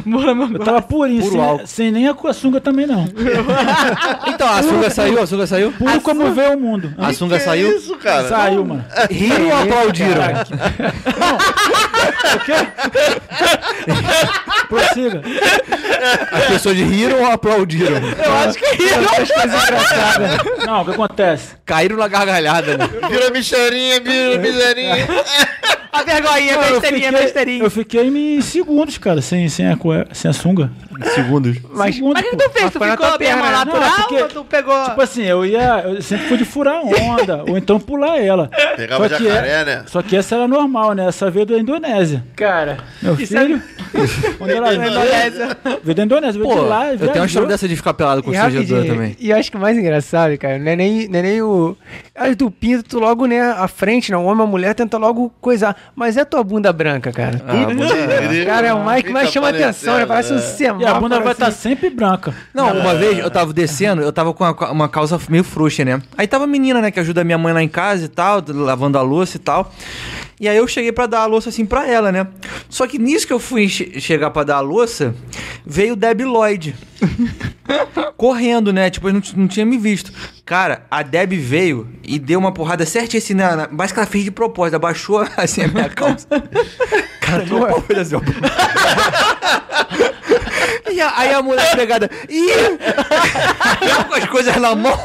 eu 0.53 0.59
tava 0.63 0.81
purinho, 0.81 1.21
Puro 1.21 1.31
sem, 1.33 1.41
álcool. 1.41 1.67
sem 1.67 1.91
nem 1.91 2.07
a 2.07 2.15
a 2.27 2.33
sunga 2.33 2.59
também 2.61 2.85
não. 2.87 3.05
Então, 4.27 4.47
a 4.51 4.61
sunga 4.63 4.89
saiu, 4.89 5.21
a 5.21 5.27
sunga 5.27 5.47
saiu. 5.47 5.71
Puro 5.71 6.01
como 6.01 6.31
veio 6.33 6.53
o 6.57 6.59
mundo. 6.59 6.93
A 6.97 7.13
sunga 7.13 7.37
Que 7.37 7.45
saiu. 7.45 7.75
isso, 7.77 7.95
cara? 7.97 8.27
Saiu, 8.27 8.65
mano. 8.65 8.83
Riram 9.09 9.45
ou 9.47 9.57
aplaudiram? 9.63 10.23
Prossiga. 14.69 15.21
As 16.31 16.45
pessoas 16.45 16.77
riram 16.77 17.19
ou 17.21 17.31
aplaudiram? 17.31 17.95
Eu 17.95 18.33
acho 18.33 18.57
que 18.59 18.65
Não, 20.65 20.81
o 20.81 20.85
que 20.85 20.91
acontece? 20.91 21.55
Caíram 21.65 21.97
na 21.97 22.07
gargalhada, 22.07 22.77
né? 22.77 22.89
Vira 23.09 23.29
bicharinha, 23.31 23.99
vira 24.01 24.37
bicharinha. 24.37 25.07
a 25.91 26.03
vergonhinha, 26.03 26.53
eu, 26.53 26.61
besteirinha, 26.71 27.11
besteirinha. 27.11 27.63
eu 27.63 27.71
fiquei 27.71 28.01
em 28.07 28.41
segundos, 28.41 28.97
cara, 28.97 29.21
sem, 29.21 29.47
sem, 29.49 29.65
a, 29.65 29.77
sem 30.13 30.29
a 30.29 30.33
sunga. 30.33 30.71
Segundos. 31.13 31.57
Mas, 31.73 31.95
Segundos, 31.95 32.21
Mas 32.21 32.33
o 32.33 32.37
que 32.37 32.43
tu 32.43 32.49
fez? 32.51 32.71
Tu 32.71 32.79
ficou 32.79 33.17
bem 33.17 33.17
perna, 33.27 33.43
né? 33.43 33.51
natural 33.51 33.81
Não, 33.89 33.95
porque- 33.95 34.21
ou 34.23 34.27
tu 34.29 34.45
pegou... 34.45 34.83
Tipo 34.85 35.01
assim, 35.01 35.23
eu 35.23 35.45
ia. 35.45 35.81
Eu 35.85 36.01
sempre 36.01 36.27
fui 36.27 36.37
de 36.37 36.45
furar 36.45 36.81
onda, 36.83 37.43
ou 37.47 37.57
então 37.57 37.79
pular 37.79 38.17
ela. 38.19 38.49
Pegava 38.75 39.07
Só 39.09 39.17
que 39.17 39.23
jacaré, 39.25 39.49
é- 39.61 39.65
né? 39.65 39.83
Só 39.87 40.01
que 40.01 40.15
essa 40.15 40.35
era 40.35 40.47
normal, 40.47 40.93
né? 40.93 41.07
Essa 41.07 41.29
veio 41.29 41.45
da 41.45 41.57
Indonésia. 41.57 42.23
cara, 42.35 42.77
Meu 43.01 43.15
filho. 43.15 43.61
Quando 44.37 44.49
ela 44.51 44.69
veio, 44.75 44.81
veio 45.83 45.95
da 45.95 46.03
Indonésia, 46.03 46.39
veio 46.41 46.53
Pô, 46.53 46.61
de 46.61 46.67
lá. 46.67 46.91
eu 46.93 46.97
tenho 46.99 47.13
uma 47.15 47.25
história 47.25 47.47
dessa 47.47 47.67
de 47.67 47.75
ficar 47.75 47.93
pelado 47.93 48.21
com 48.21 48.31
E 48.33 48.35
o 48.35 48.39
rapidinho, 48.39 48.85
também. 48.85 49.15
E 49.19 49.29
eu 49.29 49.37
acho 49.37 49.49
que 49.49 49.57
o 49.57 49.59
mais 49.59 49.77
engraçado, 49.77 50.37
cara, 50.37 50.59
não 50.59 50.71
é 50.71 50.75
nem, 50.75 51.07
não 51.07 51.19
é 51.19 51.21
nem 51.21 51.41
o. 51.41 51.75
As 52.15 52.35
do 52.35 52.49
pinto, 52.51 52.83
tu 52.83 52.99
logo, 52.99 53.25
né, 53.25 53.39
à 53.39 53.67
frente, 53.67 54.11
não. 54.11 54.25
O 54.25 54.27
homem 54.27 54.41
ou 54.41 54.47
a 54.47 54.49
mulher 54.49 54.73
tenta 54.75 54.97
logo 54.97 55.31
coisar. 55.39 55.75
Mas 55.95 56.17
é 56.17 56.25
tua 56.25 56.43
bunda 56.43 56.71
branca, 56.73 57.11
cara. 57.11 57.41
Ah, 57.47 57.65
bunda- 57.65 57.87
Cara, 58.45 58.67
é 58.67 58.73
o 58.73 58.83
mais 58.83 59.03
que 59.03 59.09
mais 59.11 59.29
chama 59.31 59.49
atenção, 59.49 59.97
né? 59.97 60.05
Parece 60.05 60.33
um 60.33 60.39
semáforo. 60.39 60.86
A 60.91 60.99
bunda 60.99 61.19
vai 61.19 61.27
assim. 61.33 61.41
estar 61.43 61.51
sempre 61.51 61.89
branca. 61.89 62.33
Não, 62.53 62.71
uma 62.79 62.95
vez 62.95 63.19
eu 63.19 63.29
tava 63.29 63.53
descendo, 63.53 64.01
eu 64.01 64.11
tava 64.11 64.33
com 64.33 64.43
uma, 64.43 64.71
uma 64.71 64.89
calça 64.89 65.19
meio 65.29 65.43
frouxa, 65.43 65.83
né? 65.85 66.01
Aí 66.17 66.27
tava 66.27 66.43
a 66.45 66.47
menina, 66.47 66.81
né, 66.81 66.91
que 66.91 66.99
ajuda 66.99 67.21
a 67.21 67.23
minha 67.23 67.37
mãe 67.37 67.53
lá 67.53 67.61
em 67.63 67.67
casa 67.69 68.05
e 68.05 68.07
tal, 68.07 68.43
lavando 68.47 68.97
a 68.97 69.01
louça 69.01 69.37
e 69.37 69.39
tal. 69.39 69.73
E 70.39 70.47
aí 70.47 70.55
eu 70.55 70.67
cheguei 70.67 70.91
pra 70.91 71.07
dar 71.07 71.21
a 71.21 71.25
louça 71.25 71.49
assim 71.49 71.65
pra 71.65 71.87
ela, 71.87 72.11
né? 72.11 72.27
Só 72.69 72.85
que 72.85 72.99
nisso 72.99 73.25
que 73.25 73.33
eu 73.33 73.39
fui 73.39 73.67
che- 73.67 73.99
chegar 73.99 74.29
pra 74.29 74.43
dar 74.43 74.57
a 74.57 74.59
louça, 74.59 75.15
veio 75.65 75.93
o 75.93 75.95
Deb 75.95 76.21
Lloyd. 76.21 76.75
Correndo, 78.15 78.71
né? 78.73 78.89
Tipo, 78.89 79.09
ele 79.09 79.19
não, 79.19 79.41
não 79.43 79.47
tinha 79.47 79.65
me 79.65 79.77
visto. 79.77 80.11
Cara, 80.45 80.83
a 80.89 81.01
Deb 81.03 81.33
veio 81.33 81.87
e 82.03 82.17
deu 82.19 82.39
uma 82.39 82.51
porrada 82.51 82.85
certinha 82.85 83.19
assim, 83.19 83.33
na, 83.33 83.67
mas 83.71 83.91
que 83.91 83.99
ela 83.99 84.07
fez 84.07 84.23
de 84.23 84.31
propósito, 84.31 84.75
abaixou 84.75 85.19
assim 85.37 85.63
a 85.63 85.67
minha 85.67 85.89
calça. 85.89 86.27
Cara, 87.19 87.43
fez 87.85 87.99
assim, 87.99 88.15
ó. 88.15 88.21
E 90.89 91.01
a- 91.01 91.13
aí 91.17 91.33
a 91.33 91.41
mulher 91.41 91.75
pegada, 91.75 92.09
ih! 92.29 92.49
Eu 93.81 94.05
com 94.05 94.13
as 94.15 94.25
coisas 94.25 94.55
na 94.57 94.75
mão, 94.75 94.97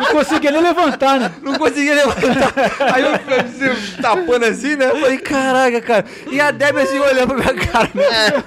Não 0.00 0.06
conseguia 0.12 0.50
nem 0.50 0.62
levantar, 0.62 1.18
né? 1.20 1.30
não 1.42 1.54
conseguia 1.54 1.94
levantar. 1.94 2.52
Aí 2.94 3.02
eu 3.02 3.18
fui 3.20 3.34
assim, 3.34 3.92
tapando 4.02 4.44
assim, 4.46 4.76
né? 4.76 4.86
Eu 4.86 5.00
falei, 5.00 5.18
caraca, 5.18 5.80
cara. 5.80 6.04
E 6.30 6.40
a 6.40 6.50
Deb 6.50 6.76
assim 6.78 6.98
olhando 6.98 7.34
pra 7.34 7.52
minha 7.52 7.66
cara. 7.66 7.90
Né? 7.94 8.44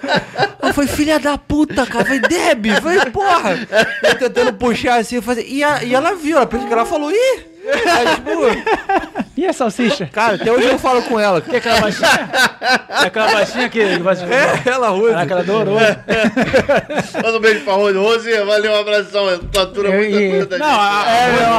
Eu 0.64 0.74
falei, 0.74 0.90
filha 0.90 1.20
da 1.20 1.38
puta, 1.38 1.86
cara. 1.86 2.02
Eu 2.02 2.06
falei, 2.06 2.20
Deb, 2.22 2.66
eu 2.68 2.82
falei, 2.82 3.00
porra. 3.12 3.68
Eu 4.04 4.16
tentando 4.18 4.54
puxar 4.54 5.00
assim, 5.00 5.16
eu 5.18 5.22
falei, 5.22 5.46
e, 5.48 5.64
a- 5.64 5.84
e 5.84 5.94
ela 5.94 6.16
viu, 6.16 6.38
ela 6.38 6.46
pensou 6.46 6.68
que 6.68 6.74
ela 6.74 6.86
falou, 6.86 7.12
ih! 7.12 7.54
Aí, 7.66 8.16
tipo, 8.16 8.32
E 9.38 9.46
a 9.48 9.54
salsicha? 9.54 10.06
cara, 10.12 10.36
até 10.36 10.52
hoje 10.52 10.68
eu 10.68 10.78
falo 10.78 11.02
com 11.04 11.18
ela. 11.18 11.40
Que 11.40 11.56
é 11.56 11.58
aquela 11.60 11.80
baixinha? 11.80 12.30
É 12.90 13.06
aquela 13.08 13.32
baixinha 13.32 13.70
que 13.70 13.98
vai 14.00 14.16
É, 14.16 14.70
ela 14.70 14.92
usa. 14.92 15.14
Caraca, 15.14 15.32
ela 15.34 15.42
adorou. 15.42 15.76
Manda 17.24 17.38
um 17.38 17.40
beijo 17.40 17.62
pra 17.62 17.74
Rose. 17.74 17.98
Rose, 17.98 18.38
valeu, 18.44 18.72
um 18.74 18.76
abração. 18.76 19.30
Eu- 19.30 19.40
muita 19.40 20.22
e- 20.22 20.30
coisa 20.32 20.46
da 20.46 20.58
Não, 20.58 20.68
gente. 20.68 20.78
a, 20.78 21.06
É, 21.08 21.46
a 21.46 21.58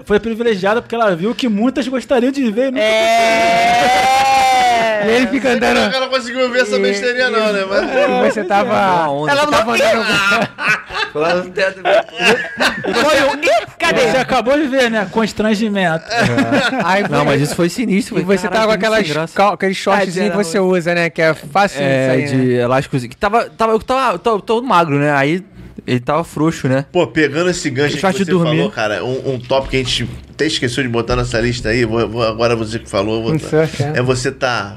a 0.00 0.04
foi, 0.04 0.18
privilegiada 0.18 0.82
porque 0.82 0.94
ela 0.96 1.14
viu 1.14 1.32
que 1.32 1.48
muitas 1.48 1.86
gostariam 1.86 2.32
de 2.32 2.50
ver. 2.50 2.72
Né? 2.72 2.80
É... 4.76 5.06
E 5.06 5.10
ele 5.16 5.26
fica 5.28 5.50
andando. 5.50 5.76
Cara 5.90 6.00
não 6.00 6.08
conseguiu 6.08 6.50
ver 6.50 6.62
essa 6.62 6.78
besteirinha, 6.78 7.30
não, 7.30 7.52
né? 7.52 7.64
Mas... 7.68 8.28
E 8.28 8.30
você 8.32 8.44
tava. 8.44 9.08
onda. 9.10 9.32
Ela 9.32 9.46
tava 9.46 9.72
andando. 9.74 10.06
Lá 11.14 11.34
no 11.36 11.50
teto. 11.50 11.80
Foi 11.82 13.22
o. 13.22 13.34
Ih, 13.44 13.66
cadê? 13.78 14.00
Você 14.10 14.16
acabou 14.18 14.56
de 14.56 14.66
ver, 14.66 14.90
né? 14.90 15.06
Constrangimento. 15.10 16.04
Aí, 16.84 17.08
Não, 17.08 17.24
mas 17.24 17.40
isso 17.40 17.54
foi 17.54 17.68
sinistro. 17.68 18.18
E 18.18 18.22
você 18.22 18.48
tava 18.48 18.66
com 18.66 18.72
aquelas, 18.72 19.32
cal- 19.34 19.54
aqueles 19.54 19.76
shortzinhos 19.76 20.30
que 20.30 20.36
você 20.36 20.58
usa, 20.58 20.94
né? 20.94 21.10
Que 21.10 21.22
é 21.22 21.34
fácil 21.34 21.78
de 21.78 21.84
É, 21.84 22.06
sair, 22.08 22.26
de 22.28 22.36
né? 22.36 22.54
elástico. 22.62 22.98
Que 22.98 23.16
tava, 23.16 23.48
tava, 23.50 23.72
eu 23.72 23.78
tava, 23.80 24.18
tô, 24.18 24.40
tô 24.40 24.62
magro, 24.62 24.98
né? 24.98 25.10
Aí 25.12 25.42
ele 25.86 26.00
tava 26.00 26.22
frouxo, 26.24 26.68
né? 26.68 26.86
Pô, 26.92 27.06
pegando 27.06 27.50
esse 27.50 27.68
gancho 27.70 27.96
que 27.96 28.00
você 28.00 28.24
dormir. 28.24 28.56
falou, 28.58 28.70
cara, 28.70 29.04
um, 29.04 29.34
um 29.34 29.38
top 29.38 29.68
que 29.68 29.76
a 29.76 29.78
gente 29.80 30.08
até 30.30 30.46
esqueceu 30.46 30.82
de 30.82 30.88
botar 30.88 31.16
nessa 31.16 31.40
lista 31.40 31.70
aí, 31.70 31.84
vou, 31.84 32.08
vou- 32.08 32.22
agora 32.22 32.54
você 32.54 32.78
que 32.78 32.88
falou, 32.88 33.16
eu 33.16 33.22
vou 33.22 33.34
é. 33.34 33.98
é 33.98 34.02
você 34.02 34.30
tá 34.30 34.76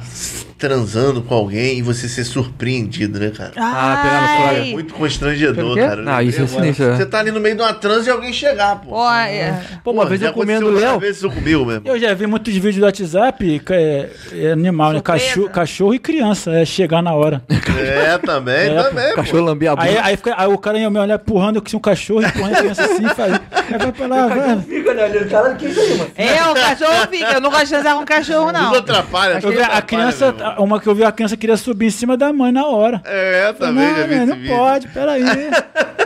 transando 0.59 1.21
com 1.21 1.33
alguém 1.33 1.77
e 1.77 1.81
você 1.81 2.07
ser 2.09 2.25
surpreendido, 2.25 3.17
né, 3.17 3.31
cara? 3.35 3.51
Ah, 3.55 3.99
pegar 4.03 4.21
no 4.21 4.27
flagra. 4.43 4.67
É 4.67 4.71
muito 4.73 4.93
constrangedor, 4.93 5.75
cara. 5.77 6.01
Não, 6.01 6.21
isso 6.21 6.41
é 6.41 6.47
sinistro, 6.47 6.85
é. 6.85 6.97
Você 6.97 7.05
tá 7.05 7.19
ali 7.19 7.31
no 7.31 7.39
meio 7.39 7.55
de 7.55 7.61
uma 7.61 7.73
transe 7.73 8.09
e 8.09 8.11
alguém 8.11 8.33
chegar, 8.33 8.75
pô. 8.81 8.89
Pô, 8.89 9.09
é. 9.11 9.61
Pô, 9.83 9.91
uma 9.91 10.05
vez 10.05 10.19
já 10.19 10.27
eu 10.27 10.33
comendo 10.33 10.69
Léo. 10.69 10.99
vezes 10.99 11.17
isso 11.17 11.29
comigo 11.31 11.65
mesmo. 11.65 11.87
Eu 11.87 11.97
já 11.97 12.13
vi 12.13 12.27
muitos 12.27 12.53
vídeos 12.53 12.75
do 12.75 12.83
WhatsApp, 12.83 13.59
que 13.65 13.73
é, 13.73 14.09
é 14.33 14.51
animal, 14.51 14.91
né? 14.91 15.01
Cachorro, 15.01 15.49
cachorro 15.49 15.93
e 15.93 15.99
criança, 15.99 16.51
é 16.51 16.65
chegar 16.65 17.01
na 17.01 17.13
hora. 17.13 17.41
É, 17.49 18.17
também, 18.17 18.69
É, 18.77 18.83
também, 18.83 19.11
O 19.13 19.15
cachorro 19.15 19.43
lambia 19.45 19.71
a 19.71 19.75
bunda. 19.77 19.87
Aí, 19.89 19.97
aí, 19.97 20.17
fica- 20.17 20.35
aí 20.37 20.47
o 20.47 20.57
cara 20.57 20.77
ia 20.77 20.89
me 20.89 20.99
olhar 20.99 21.15
empurrando, 21.15 21.61
que 21.61 21.69
tinha 21.69 21.77
um 21.77 21.81
cachorro 21.81 22.21
empurrando 22.21 22.53
a 22.55 22.57
criança 22.59 22.83
assim, 22.83 23.07
faz. 23.15 23.33
Aí 23.51 23.77
vai 23.77 23.91
pra 23.93 24.07
lá, 24.07 24.27
vai. 24.27 24.59
Fica, 24.61 24.93
né? 24.93 25.09
Caralho, 25.29 25.55
que 25.55 25.67
isso 25.67 25.79
aí, 25.79 25.97
mano? 25.97 26.11
É, 26.17 26.43
o 26.49 26.53
cachorro 26.53 27.07
fica. 27.09 27.33
Eu 27.35 27.41
não 27.41 27.49
gosto 27.49 27.63
de 27.63 27.69
transar 27.69 27.95
com 27.95 28.05
cachorro, 28.05 28.51
não. 28.51 28.65
Tudo 28.65 28.77
atrapalha. 28.79 29.33
Eu 29.35 29.41
tudo 29.41 29.51
vi 29.53 29.59
a 29.59 29.65
atrapalha, 29.65 29.81
criança. 29.83 30.35
Uma 30.57 30.79
que 30.79 30.87
eu 30.87 30.95
vi, 30.95 31.03
a 31.03 31.11
criança 31.11 31.37
queria 31.37 31.57
subir 31.57 31.87
em 31.87 31.91
cima 31.91 32.15
da 32.17 32.31
mãe 32.33 32.51
na 32.51 32.65
hora. 32.65 33.01
É, 33.05 33.53
também 33.53 33.87
não, 33.87 33.95
já 33.97 34.07
vi 34.07 34.15
não 34.25 34.35
vídeo. 34.35 34.55
pode, 34.55 34.87
peraí. 34.87 35.23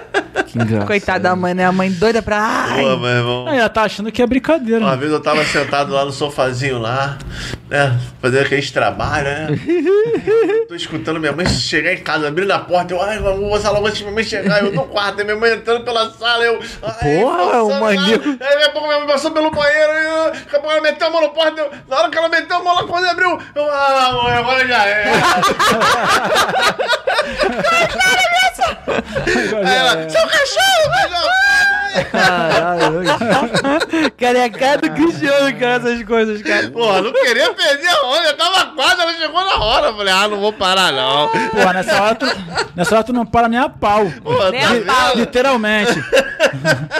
Coitada 0.86 1.20
da 1.20 1.36
mãe, 1.36 1.54
né? 1.54 1.66
A 1.66 1.72
mãe 1.72 1.92
doida 1.92 2.22
pra. 2.22 2.38
Ai. 2.38 2.84
Pô, 2.84 2.98
meu 2.98 3.10
irmão. 3.10 3.48
Aí 3.48 3.58
ela 3.58 3.70
tá 3.70 3.84
achando 3.84 4.12
que 4.12 4.22
é 4.22 4.28
brincadeira. 4.28 4.82
Uma 4.82 4.92
né? 4.92 4.98
vez 4.98 5.12
eu 5.12 5.20
tava 5.20 5.44
sentado 5.46 5.94
lá 5.94 6.06
no 6.06 6.12
sofazinho 6.12 6.80
lá, 6.80 7.18
né? 7.70 7.98
Fazendo 8.22 8.46
aqueles 8.46 8.72
trabalhos, 8.72 9.30
né? 9.30 9.48
Tô 10.68 10.76
escutando 10.76 11.20
minha 11.20 11.32
mãe 11.32 11.48
chegar 11.48 11.94
em 11.94 11.98
casa, 11.98 12.28
abrindo 12.28 12.52
a 12.52 12.60
porta, 12.60 12.94
eu, 12.94 13.02
ai, 13.02 13.20
vou 13.20 13.52
passar 13.52 13.72
logo 13.72 13.88
antes 13.88 13.98
de 13.98 14.04
minha 14.04 14.16
mãe 14.16 14.24
chegar, 14.24 14.64
eu 14.64 14.72
no 14.72 14.88
quarto, 14.88 15.22
e 15.22 15.24
minha 15.24 15.36
mãe 15.36 15.54
entrando 15.54 15.84
pela 15.84 16.10
sala, 16.12 16.44
eu. 16.44 16.60
Ai, 16.82 17.16
Porra, 17.16 17.42
é 17.42 17.62
um 17.62 17.80
maníaco. 17.80 18.30
Aí 18.30 18.38
daqui 18.38 18.64
a 18.64 18.70
pouco 18.70 18.88
minha 18.88 19.00
mãe 19.00 19.08
passou 19.08 19.32
pelo 19.32 19.52
banheiro, 19.52 19.94
e 19.94 20.06
eu, 20.06 20.32
daqui 20.32 20.56
a 20.56 20.60
pouco 20.60 20.72
ela 20.72 20.82
meteu 20.82 21.08
a 21.08 21.10
mão 21.10 21.22
no 21.22 21.30
porta, 21.30 21.62
eu, 21.62 21.72
na 21.88 21.98
hora 21.98 22.10
que 22.10 22.18
ela 22.18 22.30
meteu 22.30 22.58
a 22.58 22.64
mão 22.64 22.76
lá, 22.76 22.84
quando 22.84 23.06
abriu, 23.06 23.40
eu, 23.56 23.72
ah, 23.72 24.20
mãe, 24.24 24.34
agora 24.34 24.68
já 24.68 24.86
é. 24.86 25.12
Aí 29.66 29.76
ela, 29.76 30.10
seu 30.10 30.28
cachorro, 30.28 30.92
cachorro! 30.92 31.83
Caralho, 32.12 33.02
Cara, 34.18 34.38
é 34.40 34.44
a 34.46 34.50
cara 34.50 34.78
do 34.78 34.90
Cristiano, 34.92 35.58
cara, 35.60 35.76
essas 35.76 36.04
coisas, 36.04 36.42
cara. 36.42 36.70
Porra, 36.70 37.02
não 37.02 37.14
queria 37.14 37.54
perder 37.54 37.88
a 37.88 38.06
hora, 38.06 38.26
eu 38.28 38.38
tava 38.38 38.66
quase, 38.76 39.02
ela 39.02 39.14
chegou 39.14 39.44
na 39.46 39.56
hora. 39.64 39.88
Eu 39.88 39.98
falei, 39.98 40.14
ah, 40.14 40.28
não 40.28 40.40
vou 40.40 40.54
parar 40.54 40.92
não. 40.92 41.28
Porra, 41.50 41.74
nessa 41.74 42.02
hora, 42.02 42.16
tu, 42.16 42.26
nessa 42.76 42.96
hora 42.96 43.04
tu 43.04 43.14
não 43.14 43.26
para 43.26 43.48
nem 43.48 43.60
a 43.60 43.70
pau. 43.70 44.06
Porra, 44.24 44.52
Nem 44.52 44.62
tá 44.62 44.68
a 44.70 44.74
vendo? 44.74 44.86
pau. 44.86 45.16
Literalmente. 45.18 46.04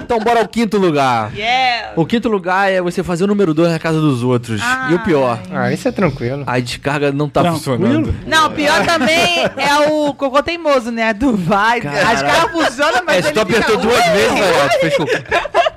Então 0.02 0.20
bora 0.20 0.40
ao 0.40 0.48
quinto 0.48 0.78
lugar. 0.78 1.32
Yeah. 1.36 1.92
O 1.96 2.06
quinto 2.06 2.28
lugar 2.28 2.72
é 2.72 2.82
você 2.82 3.04
fazer 3.04 3.24
o 3.26 3.28
número 3.28 3.54
dois 3.54 3.72
na 3.72 3.78
casa 3.78 4.00
dos 4.00 4.24
outros. 4.24 4.60
E 4.90 4.94
o 4.96 5.00
pior, 5.00 5.38
Ah, 5.54 5.72
isso 5.72 5.88
é 5.88 5.92
tranquilo. 5.92 6.44
a 6.48 6.60
descarga 6.60 7.12
não 7.12 7.30
tá 7.30 7.42
Tranquilo? 7.42 7.78
funcionando. 7.78 8.16
Não, 8.26 8.48
o 8.48 8.52
pior 8.52 8.84
também 8.86 9.44
é 9.58 9.90
o 9.92 10.14
cocô 10.16 10.42
teimoso, 10.42 10.92
né? 10.92 11.14
Do 11.14 11.36
vai. 11.38 11.80
As 11.80 12.22
caras 12.24 12.52
funcionam, 12.52 13.02
mas 13.06 13.18
É, 13.18 13.22
se 13.22 13.28
ele 13.28 13.34
tu 13.36 13.42
apertou 13.42 13.78
duas 13.78 14.06
vezes, 14.08 14.34
velho, 14.40 14.83
fechou. 14.90 15.06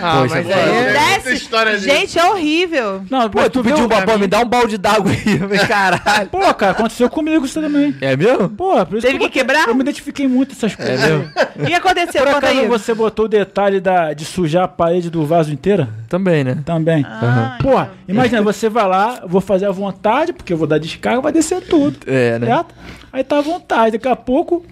Ah, 0.00 0.18
Pô, 0.18 0.26
isso 0.26 0.34
mas 0.34 0.48
é 0.50 0.54
aí. 0.54 0.70
é- 0.70 0.92
Desce. 1.18 1.34
história. 1.34 1.78
Gente, 1.78 2.18
é 2.18 2.24
horrível. 2.24 3.02
Não, 3.10 3.28
Pô, 3.30 3.48
tu 3.48 3.62
pediu 3.62 3.84
um 3.84 3.88
babão, 3.88 4.18
me 4.18 4.26
dá 4.26 4.40
um 4.40 4.44
balde 4.44 4.76
d'água 4.76 5.10
aí. 5.12 5.66
Caralho. 5.66 6.28
Pô, 6.28 6.54
cara, 6.54 6.72
aconteceu 6.72 7.08
comigo 7.08 7.44
isso 7.44 7.60
também. 7.60 7.94
É 8.00 8.16
mesmo? 8.16 8.48
Pô, 8.50 8.84
por 8.84 8.98
isso 8.98 9.06
Teve 9.06 9.16
eu 9.18 9.28
que 9.28 9.38
quebrar? 9.38 9.66
Eu 9.68 9.74
me 9.74 9.80
identifiquei 9.82 10.26
muito 10.28 10.52
essas 10.52 10.74
coisas. 10.74 11.02
É 11.02 11.08
mesmo? 11.08 11.30
O 11.56 11.66
que 11.66 11.74
aconteceu? 11.74 12.22
Por 12.22 12.34
Conta 12.34 12.46
acaso 12.46 12.60
aí. 12.60 12.68
você 12.68 12.94
botou 12.94 13.24
o 13.24 13.28
detalhe 13.28 13.80
da, 13.80 14.12
de 14.12 14.24
sujar 14.24 14.64
a 14.64 14.68
parede 14.68 15.08
do 15.10 15.24
vaso 15.24 15.52
inteira? 15.52 15.88
Também, 16.08 16.44
né? 16.44 16.58
Também. 16.64 17.04
Ai, 17.08 17.58
Porra, 17.60 17.90
imagina, 18.06 18.42
você 18.42 18.68
vai 18.68 18.86
lá, 18.86 19.22
vou 19.26 19.40
fazer 19.40 19.66
à 19.66 19.70
vontade, 19.72 20.32
porque 20.32 20.52
eu 20.52 20.56
vou 20.56 20.66
dar 20.66 20.78
descarga, 20.78 21.20
vai 21.20 21.32
descer 21.32 21.60
tudo. 21.62 21.98
É, 22.06 22.38
né? 22.38 22.46
Certo? 22.46 22.74
Aí 23.12 23.22
tá 23.24 23.38
à 23.38 23.42
vontade. 23.42 23.92
Daqui 23.92 24.08
a 24.08 24.16
pouco, 24.16 24.64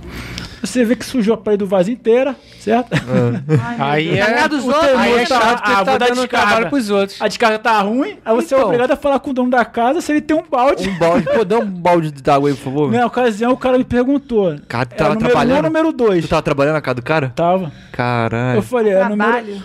você 0.62 0.84
vê 0.84 0.94
que 0.96 1.04
sujou 1.04 1.34
a 1.34 1.36
parede 1.36 1.58
do 1.60 1.66
vaso 1.66 1.90
inteira, 1.90 2.36
certo? 2.58 2.90
Aí 3.78 4.18
Na 4.18 4.26
é. 4.28 4.34
casa 4.34 4.48
dos 4.48 4.64
o 4.64 4.68
outros. 4.68 4.94
Aí 4.96 5.14
é 5.14 5.26
chato 5.26 5.56
porque 5.62 5.72
ah, 5.72 5.78
tu 5.78 5.84
tá 5.84 5.98
dando 5.98 6.14
descarga. 6.14 6.28
trabalho 6.46 6.68
pros 6.70 6.90
outros. 6.90 7.20
A 7.22 7.28
descarga 7.28 7.58
tá 7.58 7.80
ruim, 7.80 8.18
aí 8.24 8.34
você 8.34 8.54
é 8.54 8.58
Então. 8.58 8.66
obrigado 8.68 8.90
a 8.92 8.96
falar 8.96 9.18
com 9.20 9.30
o 9.30 9.34
dono 9.34 9.50
da 9.50 9.64
casa 9.64 10.00
se 10.00 10.12
ele 10.12 10.20
tem 10.20 10.36
um 10.36 10.44
balde. 10.48 10.88
Um 10.88 10.98
balde. 10.98 11.26
Pô, 11.34 11.44
dá 11.44 11.58
um 11.58 11.66
balde 11.66 12.10
d'água 12.12 12.48
aí, 12.50 12.54
por 12.54 12.64
favor. 12.64 12.92
Na 12.92 13.06
ocasião, 13.06 13.52
o 13.52 13.56
cara 13.56 13.78
me 13.78 13.84
perguntou. 13.84 14.56
Cara, 14.68 14.86
tu 14.86 14.92
é 14.94 14.96
tava 14.96 15.14
número 15.14 15.24
um 15.24 15.28
ou 15.28 15.30
trabalhando? 15.32 15.64
número 15.64 15.92
dois? 15.92 16.24
Tu 16.24 16.28
tava 16.28 16.42
trabalhando 16.42 16.74
na 16.74 16.80
casa 16.80 16.94
do 16.96 17.02
cara? 17.02 17.32
Tava. 17.34 17.72
Caralho. 17.92 18.58
Eu 18.58 18.62
falei, 18.62 18.92
é 18.92 19.08
número... 19.08 19.62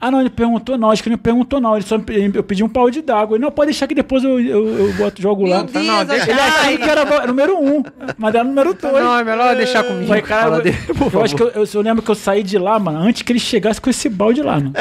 Ah, 0.00 0.10
não, 0.10 0.18
ele 0.20 0.30
perguntou 0.30 0.78
não, 0.78 0.90
acho 0.90 1.02
que 1.02 1.08
ele 1.10 1.16
não 1.16 1.22
perguntou 1.22 1.60
não. 1.60 1.76
Ele 1.76 1.84
só 1.84 1.98
me- 1.98 2.04
eu 2.34 2.42
pedi 2.42 2.64
um 2.64 2.68
balde 2.68 3.02
d'água. 3.02 3.36
Ele 3.36 3.44
não 3.44 3.50
pode 3.50 3.66
deixar 3.70 3.86
que 3.86 3.94
depois 3.94 4.24
eu, 4.24 4.40
eu, 4.40 4.68
eu 4.86 4.92
boto, 4.94 5.20
jogo 5.20 5.44
lá. 5.46 5.58
Meu 5.58 5.66
Deus, 5.66 5.86
não, 5.86 6.04
deixa- 6.06 6.30
Ele 6.30 6.40
achava 6.40 6.76
que 6.78 6.82
era 6.90 7.26
número 7.26 7.58
um, 7.62 7.82
mas 8.16 8.34
era 8.34 8.42
número 8.44 8.72
dois. 8.72 8.94
Não, 9.04 9.18
é 9.18 9.22
melhor 9.24 9.54
deixar 9.56 9.84
comigo. 9.84 10.06
Falei, 10.06 10.22
cara, 10.22 10.42
Fala 10.44 10.56
eu, 10.58 10.62
dele, 10.62 10.76
por 10.86 10.94
eu 10.94 11.10
favor. 11.10 11.24
acho 11.24 11.36
que 11.36 11.42
eu, 11.42 11.48
eu, 11.48 11.64
eu 11.74 11.80
lembro 11.82 12.02
que 12.02 12.10
eu 12.10 12.14
saí 12.14 12.42
de 12.42 12.56
lá, 12.58 12.78
mano, 12.78 12.98
antes 12.98 13.20
que 13.20 13.30
ele 13.30 13.38
chegasse 13.38 13.78
com 13.80 13.90
esse 13.90 14.08
balde 14.08 14.42
lá, 14.42 14.54
mano. 14.54 14.72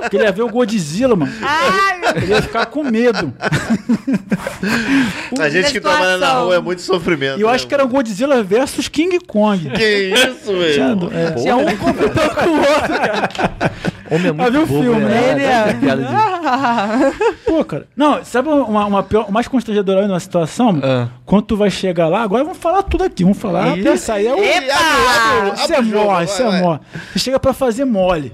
Porque 0.00 0.16
ele 0.16 0.24
ia 0.24 0.32
ver 0.32 0.42
o 0.42 0.48
Godzilla, 0.48 1.14
mano. 1.14 1.32
Ai, 1.42 1.98
meu 2.00 2.10
Ele 2.22 2.32
ia 2.32 2.40
ficar 2.42 2.64
com 2.66 2.82
medo. 2.82 3.32
A 5.38 5.48
gente 5.48 5.72
que 5.72 5.80
trabalha 5.80 6.16
na 6.16 6.32
rua 6.34 6.54
é 6.56 6.60
muito 6.60 6.82
sofrimento. 6.82 7.38
E 7.38 7.42
eu 7.42 7.48
né? 7.48 7.54
acho 7.54 7.66
que 7.66 7.74
era 7.74 7.84
o 7.84 7.88
Godzilla 7.88 8.42
versus 8.42 8.88
King 8.88 9.18
Kong. 9.26 9.70
Que 9.70 10.14
isso, 10.14 10.52
velho? 10.56 11.10
É, 11.12 11.30
Tinha 11.32 11.56
um 11.56 11.76
conflitando 11.76 12.34
com 12.34 12.48
o 12.50 12.56
outro, 12.58 13.00
cara. 13.00 13.72
Homem 14.10 14.26
é 14.28 14.32
muito 14.32 14.52
bobo, 14.66 14.82
filme, 14.82 15.00
né? 15.00 15.08
né? 15.08 15.30
Ele 15.32 15.44
é. 15.44 15.96
de- 15.96 17.40
Pô, 17.46 17.64
cara. 17.64 17.86
Não, 17.96 18.24
sabe 18.24 18.48
uma, 18.48 18.86
uma 18.86 19.02
pior, 19.02 19.26
o 19.28 19.32
mais 19.32 19.46
constrangedor 19.48 19.98
aí 19.98 20.06
numa 20.06 20.18
situação? 20.20 20.78
Ah. 20.82 21.08
Quando 21.24 21.42
tu 21.44 21.56
vai 21.56 21.70
chegar 21.70 22.08
lá, 22.08 22.22
agora 22.22 22.42
vamos 22.44 22.58
falar 22.58 22.82
tudo 22.82 23.04
aqui. 23.04 23.22
Vamos 23.22 23.38
falar. 23.38 23.72
Até 23.72 23.96
sair 23.96 24.26
é 24.26 24.34
o. 24.34 24.38
Epa! 24.42 25.54
Isso 25.54 25.72
é 25.74 25.80
mole, 25.82 26.24
isso 26.24 26.42
é 26.42 26.60
mole. 26.60 26.80
Você 27.12 27.18
chega 27.18 27.38
pra 27.38 27.52
fazer 27.52 27.84
mole. 27.84 28.32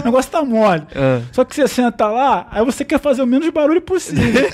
O 0.00 0.04
negócio 0.04 0.30
tá 0.30 0.42
mole. 0.44 0.82
Ah. 0.94 1.20
Só 1.32 1.44
que 1.44 1.54
você 1.54 1.66
senta 1.68 2.06
lá, 2.08 2.46
aí 2.50 2.64
você 2.64 2.84
quer 2.84 3.00
fazer 3.00 3.22
o 3.22 3.26
menos 3.26 3.48
barulho 3.50 3.80
possível. 3.80 4.48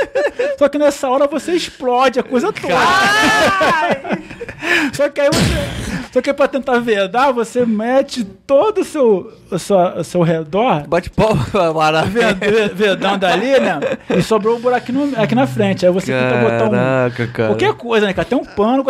Só 0.58 0.68
que 0.68 0.78
nessa 0.78 1.08
hora 1.08 1.26
você 1.26 1.52
explode 1.52 2.18
a 2.18 2.22
coisa 2.22 2.52
toda. 2.52 2.74
Só 4.92 5.08
que 5.08 5.20
aí 5.20 5.28
você. 5.32 5.90
Só 6.12 6.20
que 6.20 6.34
pra 6.34 6.48
tentar 6.48 6.80
vedar, 6.80 7.30
você 7.30 7.64
mete 7.64 8.24
todo 8.24 8.80
o 8.80 8.84
seu, 8.84 9.32
o 9.48 9.58
seu, 9.60 9.76
o 9.78 10.02
seu 10.02 10.22
redor 10.22 10.82
Bate 10.88 11.08
palma, 11.08 11.46
maravilha. 11.72 12.34
ved- 12.34 12.74
vedando 12.74 13.24
ali, 13.24 13.60
né? 13.60 13.78
E 14.10 14.20
sobrou 14.20 14.56
um 14.56 14.60
buraquinho 14.60 15.06
no- 15.06 15.22
aqui 15.22 15.36
na 15.36 15.46
frente. 15.46 15.86
Aí 15.86 15.92
você 15.92 16.12
tenta 16.12 16.36
botar 16.40 16.64
um. 16.64 16.70
Caraca, 16.70 17.26
cara. 17.28 17.48
Qualquer 17.50 17.72
coisa, 17.74 18.06
né, 18.06 18.12
cara? 18.12 18.26
Até 18.26 18.34
um 18.34 18.44
pano. 18.44 18.84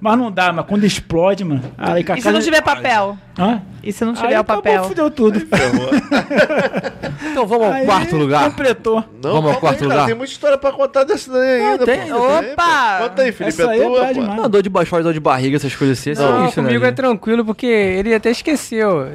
mas 0.00 0.18
não 0.18 0.32
dá, 0.32 0.54
mas 0.54 0.64
quando 0.64 0.84
explode, 0.84 1.44
mano. 1.44 1.60
Aí, 1.76 2.02
E 2.16 2.22
se 2.22 2.32
não 2.32 2.40
tiver 2.40 2.62
papel? 2.62 3.18
Hã? 3.38 3.60
E 3.86 3.92
se 3.92 4.04
não 4.04 4.12
Aí 4.12 4.16
tiver 4.18 4.36
o 4.36 4.40
acabou, 4.40 4.62
papel? 4.62 4.84
fudeu 4.84 5.10
tudo. 5.10 5.40
Então 7.30 7.46
vamos 7.46 7.66
ao 7.66 7.72
Aí, 7.72 7.84
quarto 7.84 8.16
lugar. 8.16 8.44
Completou. 8.50 9.04
Não, 9.22 9.32
Vamos 9.34 9.52
ao 9.52 9.60
quarto 9.60 9.74
aí, 9.82 9.88
cara, 9.88 9.92
lugar? 9.94 10.06
Tem 10.06 10.14
muita 10.14 10.32
história 10.32 10.56
pra 10.58 10.72
contar 10.72 11.04
dessa 11.04 11.30
daí 11.30 11.62
ainda, 11.62 11.84
tem, 11.84 12.08
pô. 12.08 12.16
Opa! 12.16 12.98
Conta 13.02 13.22
aí, 13.22 13.32
Felipe. 13.32 13.60
Essa 13.62 13.70
aí 13.70 13.80
é 13.80 13.82
tua, 13.84 13.90
boa 13.90 14.14
pô. 14.14 14.20
Não, 14.42 14.48
dor 14.50 14.62
de 14.62 14.68
baixo, 14.70 15.02
dor 15.02 15.12
de 15.12 15.20
barriga, 15.20 15.56
essas 15.56 15.74
coisas 15.74 15.98
assim. 15.98 16.10
é 16.10 16.14
Não, 16.14 16.44
né, 16.44 16.52
comigo 16.52 16.84
é 16.84 16.88
gente? 16.88 16.96
tranquilo, 16.96 17.44
porque 17.44 17.66
ele 17.66 18.14
até 18.14 18.30
esqueceu. 18.30 19.08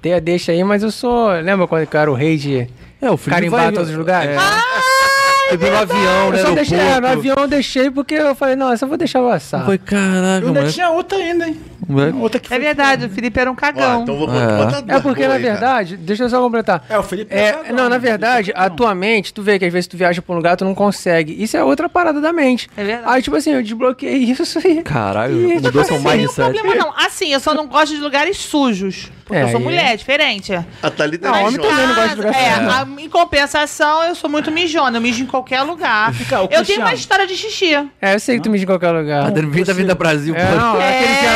Tem 0.00 0.14
a 0.14 0.20
deixa 0.20 0.52
aí, 0.52 0.64
mas 0.64 0.82
eu 0.82 0.90
sou. 0.90 1.28
Lembra 1.32 1.66
quando 1.66 1.82
eu 1.92 2.00
era 2.00 2.10
o 2.10 2.14
rei 2.14 2.36
de 2.38 2.66
É, 3.00 3.10
o 3.10 3.16
Felipe 3.16 3.30
carimbar 3.30 3.64
vai... 3.64 3.72
todos 3.72 3.90
os 3.90 3.96
lugares? 3.96 4.36
É. 4.36 5.50
Teve 5.50 5.68
no 5.68 5.76
avião, 5.78 6.30
né, 6.30 6.38
Eu 6.38 6.42
só 6.42 6.48
no 6.50 6.54
deixei, 6.54 6.78
é, 6.78 7.00
no 7.00 7.06
avião 7.08 7.36
eu 7.40 7.48
deixei 7.48 7.90
porque 7.90 8.14
eu 8.14 8.34
falei, 8.36 8.54
não, 8.54 8.72
essa 8.72 8.84
eu 8.84 8.88
vou 8.88 8.96
deixar 8.96 9.20
passar. 9.20 9.64
Foi, 9.64 9.78
caraca, 9.78 10.42
Eu 10.44 10.48
ainda 10.48 10.60
mano. 10.60 10.72
tinha 10.72 10.90
outra 10.90 11.18
ainda, 11.18 11.48
hein? 11.48 11.60
Moleque. 11.90 12.18
Outra 12.18 12.40
que 12.40 12.46
É 12.46 12.56
foi- 12.56 12.58
verdade, 12.58 13.06
o 13.06 13.10
Felipe 13.10 13.40
era 13.40 13.50
um 13.50 13.54
cagão. 13.54 14.02
então 14.02 14.16
vou 14.16 14.28
É. 14.28 14.56
contar 14.64 14.78
É 14.78 14.82
duas 14.82 15.02
porque, 15.02 15.26
na 15.26 15.34
aí, 15.34 15.42
cara. 15.42 15.52
verdade, 15.52 15.96
deixa 15.96 16.24
eu 16.24 16.28
só 16.30 16.40
completar. 16.40 16.84
É, 16.88 16.98
o 16.98 17.02
Felipe 17.02 17.34
É, 17.34 17.52
tá 17.52 17.72
não, 17.72 17.88
na 17.88 17.98
verdade, 17.98 18.52
atualmente, 18.54 19.32
tu 19.34 19.42
vê 19.42 19.58
que 19.58 19.64
às 19.64 19.72
vezes 19.72 19.86
tu 19.86 19.96
viaja 19.96 20.20
pra 20.22 20.32
um 20.32 20.36
lugar, 20.36 20.56
tu 20.56 20.64
não 20.64 20.74
consegue. 20.74 21.42
Isso 21.42 21.56
é 21.56 21.64
outra 21.64 21.88
parada 21.88 22.20
da 22.20 22.32
mente. 22.32 22.68
É 22.76 22.84
verdade. 22.84 23.12
Aí, 23.14 23.22
tipo 23.22 23.36
assim, 23.36 23.50
eu 23.52 23.62
desbloqueei 23.62 24.22
isso 24.30 24.58
aí. 24.64 24.82
Caralho, 24.82 25.34
Ih, 25.50 25.54
mudou 25.60 25.84
seu 25.84 25.98
Não 26.00 26.10
tem 26.10 26.28
problema, 26.28 26.74
não. 26.74 26.92
Assim, 26.96 27.32
eu 27.32 27.40
só 27.40 27.54
não 27.54 27.66
gosto 27.66 27.94
de 27.94 28.00
lugares 28.00 28.36
sujos. 28.36 29.10
Porque 29.24 29.40
É, 29.40 29.44
eu 29.44 29.48
sou 29.50 29.60
mulher, 29.60 29.96
diferente. 29.96 30.52
A 30.82 30.90
Thalita 30.90 31.28
Não, 31.28 31.36
é 31.36 31.42
homem 31.44 31.60
também 31.60 31.86
não 31.86 31.94
gosta 31.94 32.08
de 32.10 32.16
lugar 32.16 32.34
É, 32.34 32.48
a- 32.52 32.86
em 33.00 33.08
compensação, 33.08 34.02
eu 34.02 34.14
sou 34.16 34.28
muito 34.28 34.50
mijona. 34.50 34.96
Eu 34.98 35.00
mijo 35.00 35.22
em 35.22 35.26
qualquer 35.26 35.62
lugar. 35.62 36.12
Fica, 36.14 36.40
o 36.42 36.48
eu 36.50 36.64
tenho 36.64 36.80
uma 36.80 36.92
história 36.92 37.26
de 37.28 37.36
xixi. 37.36 37.74
É, 38.02 38.14
eu 38.14 38.18
sei 38.20 38.36
que 38.38 38.42
tu 38.42 38.50
mija 38.50 38.64
em 38.64 38.66
qualquer 38.66 38.90
lugar. 38.90 39.24
Tá 39.26 39.30
dando 39.30 39.48
vinda, 39.50 39.72
vinda 39.72 39.94
Brasil, 39.94 40.34
É, 40.34 40.54
não, 40.56 40.80
É. 40.80 40.88
aquele 40.98 41.14
dia 41.20 41.30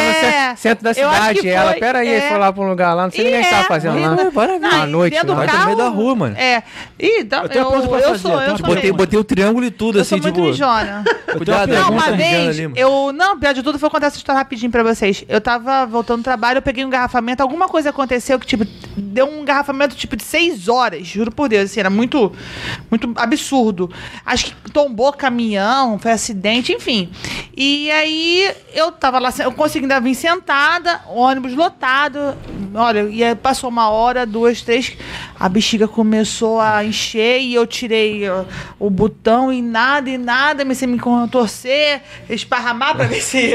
ce- 0.55 0.57
centro 0.63 0.85
da 0.85 0.91
Eu 0.91 0.95
cidade. 0.95 1.49
ela, 1.49 1.71
foi, 1.73 1.81
pera 1.81 1.99
aí, 2.01 2.09
é. 2.09 2.29
foi 2.29 2.39
lá 2.39 2.53
pra 2.53 2.63
um 2.63 2.69
lugar 2.69 2.95
lá, 2.95 3.05
não 3.05 3.11
sei 3.11 3.25
nem 3.25 3.33
o 3.33 3.37
que 3.37 3.43
gente 3.43 3.51
tava 3.51 3.65
é, 3.65 3.67
fazendo 3.69 4.01
lá. 4.01 4.11
não- 4.15 4.31
bora 4.31 4.53
ver. 4.53 4.59
Não, 4.61 4.83
À 4.83 4.87
e 4.87 4.91
noite, 4.91 5.13
dentro 5.15 5.27
do 5.29 5.35
no 5.35 5.47
carro. 5.47 5.65
meio 5.67 5.77
da 5.79 5.89
rua, 5.89 6.15
mano. 6.15 6.37
É. 6.37 6.63
Ih, 6.99 7.23
dá, 7.25 7.43
Eu 7.43 7.49
tenho 7.49 7.65
eu, 7.65 7.71
pra 7.71 7.79
eu 7.79 7.83
fazer, 7.91 8.19
sou, 8.19 8.41
eu 8.43 8.57
sou 8.59 8.67
Botei, 8.67 8.93
botei 8.93 9.19
o 9.19 9.25
triângulo 9.25 9.65
e 9.67 9.71
tudo, 9.71 9.99
Eu 9.99 10.05
sou 10.05 10.17
assim, 10.17 10.23
muito 10.23 10.35
tipo. 10.37 10.47
mijona. 10.49 11.05
Cuidado, 11.37 11.73
Não, 11.73 11.91
uma 11.91 12.13
vez, 12.13 12.59
eu. 12.77 13.13
Não, 13.13 13.39
pior 13.39 13.53
de 13.55 13.63
tudo, 13.63 13.79
vou 13.79 13.91
contar 13.91 14.07
essa 14.07 14.17
história 14.17 14.39
rapidinho 14.39 14.71
pra 14.71 14.83
vocês. 14.83 15.25
Eu 15.29 15.41
tava 15.41 15.85
voltando 15.87 16.21
do 16.21 16.25
trabalho, 16.25 16.59
eu 16.59 16.63
peguei 16.63 16.85
um 16.85 16.89
engarrafamento, 16.89 17.43
alguma 17.43 17.69
coisa 17.69 17.91
aconteceu 17.91 18.39
que, 18.39 18.47
tipo, 18.47 18.65
deu 18.97 19.27
um 19.27 19.41
engarrafamento, 19.43 19.95
tipo, 19.97 20.17
de 20.17 20.23
seis 20.23 20.69
horas, 20.69 21.07
juro 21.07 21.31
por 21.31 21.49
Deus, 21.49 21.71
assim, 21.71 21.81
era 21.81 21.91
muito, 21.91 22.33
muito 22.91 23.13
absurdo. 23.17 23.91
Acho 24.25 24.47
que 24.47 24.71
tombou 24.73 25.13
caminhão, 25.13 25.99
foi 25.99 26.13
acidente, 26.13 26.73
enfim. 26.73 27.11
E 27.57 27.91
aí 27.91 28.51
eu 28.73 28.91
tava 28.93 29.19
lá, 29.19 29.33
eu 29.39 29.53
consegui 29.53 29.85
ainda 29.85 30.01
vir 30.01 30.15
sentada, 30.35 31.01
ônibus 31.09 31.55
lotado. 31.55 32.37
Olha, 32.75 33.03
e 33.03 33.23
aí 33.23 33.35
passou 33.35 33.71
uma 33.71 33.89
hora, 33.89 34.27
duas, 34.27 34.63
três, 34.63 34.97
a 35.39 35.49
bexiga 35.49 35.87
começou 35.87 36.61
a 36.61 36.85
encher 36.85 37.41
e 37.41 37.55
eu 37.55 37.67
tirei 37.67 38.29
ó, 38.29 38.45
o 38.79 38.91
botão 38.91 39.53
e 39.53 39.63
nada, 39.63 40.11
e 40.11 40.19
nada, 40.19 40.65
comecei 40.65 40.89
a 40.89 40.91
me 40.91 40.99
contorcer, 40.99 42.03
esparramar 42.29 42.97
pra 42.97 43.07
ver 43.07 43.21
se. 43.21 43.53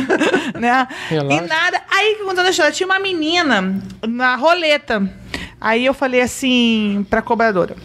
né? 0.58 0.88
Relaxa. 1.08 1.44
E 1.44 1.46
nada. 1.46 1.82
Aí, 1.90 2.16
contando 2.24 2.46
a 2.46 2.50
história, 2.50 2.72
tinha 2.72 2.86
uma 2.86 2.98
menina 2.98 3.82
na 4.06 4.36
roleta. 4.36 5.02
Aí 5.60 5.84
eu 5.84 5.94
falei 5.94 6.20
assim 6.20 7.06
pra 7.08 7.22
cobradora: 7.22 7.76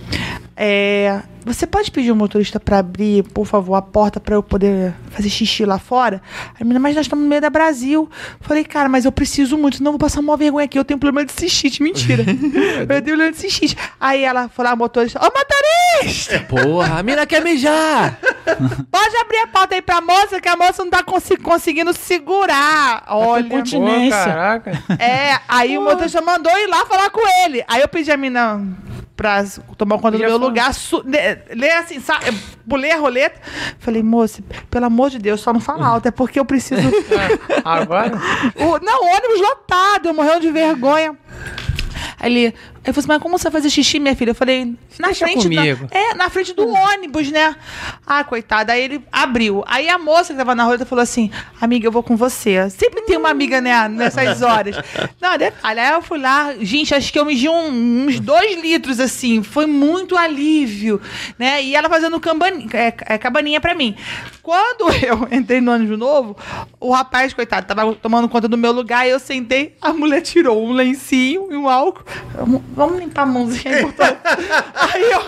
é, 0.62 1.22
Você 1.46 1.66
pode 1.66 1.90
pedir 1.90 2.12
o 2.12 2.16
motorista 2.16 2.60
pra 2.60 2.80
abrir, 2.80 3.24
por 3.30 3.46
favor, 3.46 3.76
a 3.76 3.82
porta 3.82 4.20
pra 4.20 4.36
eu 4.36 4.44
poder 4.44 4.94
fazer 5.10 5.30
xixi 5.30 5.64
lá 5.66 5.80
fora? 5.80 6.22
A 6.60 6.64
menina, 6.64 6.80
mas 6.82 6.96
nós 6.96 7.06
estamos 7.06 7.24
no 7.24 7.30
meio 7.30 7.42
da 7.42 7.50
Brasil. 7.50 8.10
Falei, 8.42 8.66
cara, 8.66 8.90
mas 8.90 9.06
eu 9.06 9.12
preciso 9.12 9.58
muito, 9.58 9.78
senão 9.78 9.90
eu 9.90 9.94
vou 9.94 10.00
passar 10.00 10.20
uma 10.20 10.36
vergonha 10.36 10.66
aqui. 10.66 10.78
Eu 10.78 10.84
tenho 10.84 11.00
problema 11.00 11.26
de 11.26 11.32
cistite. 11.32 11.82
Mentira. 11.82 12.24
eu 12.28 12.86
tenho 12.88 13.04
problema 13.04 13.32
de 13.32 13.38
cistite. 13.38 13.78
Aí 14.00 14.22
ela 14.24 14.50
falou, 14.50 14.74
a 14.74 14.76
motorista, 14.76 15.18
ô 15.20 15.32
motorista! 15.32 16.40
Porra, 16.42 17.00
a 17.00 17.04
mina 17.04 17.26
quer 17.26 17.42
mijar! 17.42 18.20
Pode 18.92 19.16
abrir 19.18 19.38
a 19.38 19.48
porta 19.48 19.76
aí 19.76 19.82
pra 19.82 20.02
moça, 20.02 20.42
que 20.42 20.50
a 20.50 20.58
moça 20.58 20.84
não 20.84 20.92
tá 20.92 21.02
consi- 21.04 21.38
conseguindo 21.38 21.94
segurar. 21.94 23.06
Olha. 23.08 23.44
Pô, 23.46 23.58
continência. 23.58 24.18
caraca. 24.18 24.84
É, 25.00 25.40
aí 25.48 25.78
o 25.78 25.82
motorista 25.82 26.22
mandou 26.22 26.52
ir 26.58 26.68
lá 26.68 26.86
falar 26.86 27.10
com 27.12 27.22
ele. 27.46 27.64
Aí 27.68 27.82
eu 27.82 27.88
pedi 27.88 28.12
a 28.12 28.18
mina 28.18 28.62
pra 29.20 29.44
tomar 29.78 29.98
conta 29.98 30.12
do 30.12 30.20
meu 30.20 30.30
falou. 30.32 30.48
lugar, 30.48 30.74
su- 30.74 31.04
ler 31.06 31.44
ler 31.54 31.72
assim, 31.72 32.00
sabe? 32.00 32.32
Pulei 32.70 32.92
a 32.92 32.98
roleta. 32.98 33.38
Falei, 33.78 34.02
moça, 34.02 34.42
pelo 34.72 34.86
amor 34.86 35.10
de 35.10 35.20
Deus, 35.20 35.42
só 35.42 35.52
não 35.52 35.60
fala 35.60 35.86
alto, 35.86 36.08
é 36.08 36.12
porque 36.12 36.40
eu 36.40 36.46
preciso. 36.46 36.82
Agora? 37.66 38.14
O- 38.56 38.80
não, 38.82 39.04
ônibus 39.04 39.42
lotado, 39.42 40.08
eu 40.08 40.14
morrendo 40.14 40.40
de 40.40 40.52
vergonha. 40.52 41.18
Aí 42.18 42.32
ele, 42.34 42.56
eu 42.90 42.94
falei 42.94 43.00
assim, 43.00 43.08
mas 43.08 43.22
como 43.22 43.38
você 43.38 43.44
vai 43.50 43.62
fazer 43.62 43.70
xixi, 43.70 44.00
minha 44.00 44.16
filha? 44.16 44.32
Eu 44.32 44.36
falei, 44.36 44.66
na 45.00 45.08
Deixa 45.08 45.26
frente 45.26 45.44
comigo. 45.44 45.88
Da, 45.88 45.98
é, 45.98 46.14
na 46.16 46.30
frente 46.30 46.54
do 46.54 46.68
ônibus, 46.68 47.32
né? 47.32 47.56
Ah, 48.06 48.24
coitada. 48.24 48.74
Aí 48.74 48.82
ele 48.82 49.02
abriu. 49.12 49.64
Aí 49.68 49.88
a 49.90 49.98
moça 49.98 50.34
que 50.34 50.38
tava 50.38 50.54
na 50.56 50.64
roleta 50.64 50.86
falou 50.86 51.02
assim, 51.04 51.32
amiga, 51.60 51.88
eu 51.88 51.92
vou 51.92 52.04
com 52.04 52.16
você. 52.18 52.70
Sempre 52.70 53.02
tem 53.04 53.18
uma 53.18 53.30
amiga, 53.30 53.62
né, 53.62 53.88
nessas 53.88 54.42
horas. 54.42 54.76
Não, 55.22 55.38
detalhe. 55.38 55.80
Aí 55.80 55.94
eu 55.94 56.02
fui 56.02 56.20
lá, 56.20 56.54
gente, 56.60 56.94
acho 56.96 57.12
que 57.12 57.20
eu 57.20 57.26
medi 57.26 57.48
um- 57.50 58.06
uns 58.06 58.20
dois 58.20 58.60
litros, 58.62 59.00
assim. 59.00 59.42
Foi 59.44 59.66
muito 59.66 60.18
alívio, 60.18 61.02
né? 61.38 61.64
E 61.64 61.76
ela 61.76 61.90
fazendo 61.90 62.20
cambani- 62.20 62.68
é, 62.74 62.94
é, 63.06 63.18
cabaninha 63.18 63.60
pra 63.62 63.74
mim. 63.76 63.96
Quando 64.42 64.90
eu 65.06 65.28
entrei 65.32 65.62
no 65.62 65.72
ônibus 65.72 65.98
novo, 65.98 66.36
o 66.80 66.92
rapaz, 66.92 67.34
coitado, 67.34 67.68
tava 67.68 67.94
tomando 67.96 68.28
conta 68.28 68.48
do 68.48 68.58
meu 68.58 68.72
lugar, 68.72 69.06
e 69.08 69.12
eu 69.12 69.20
sentei, 69.20 69.76
a 69.82 69.94
mulher 69.94 70.22
tirou 70.22 70.66
um 70.66 70.72
lencinho 70.72 71.48
e 71.52 71.56
um 71.56 71.68
álcool. 71.70 72.04
Vamos- 72.80 73.00
limpar 73.00 73.24
a 73.24 73.26
mãozinha 73.26 73.76
aí, 73.76 73.84
Aí 74.94 75.04
eu. 75.12 75.22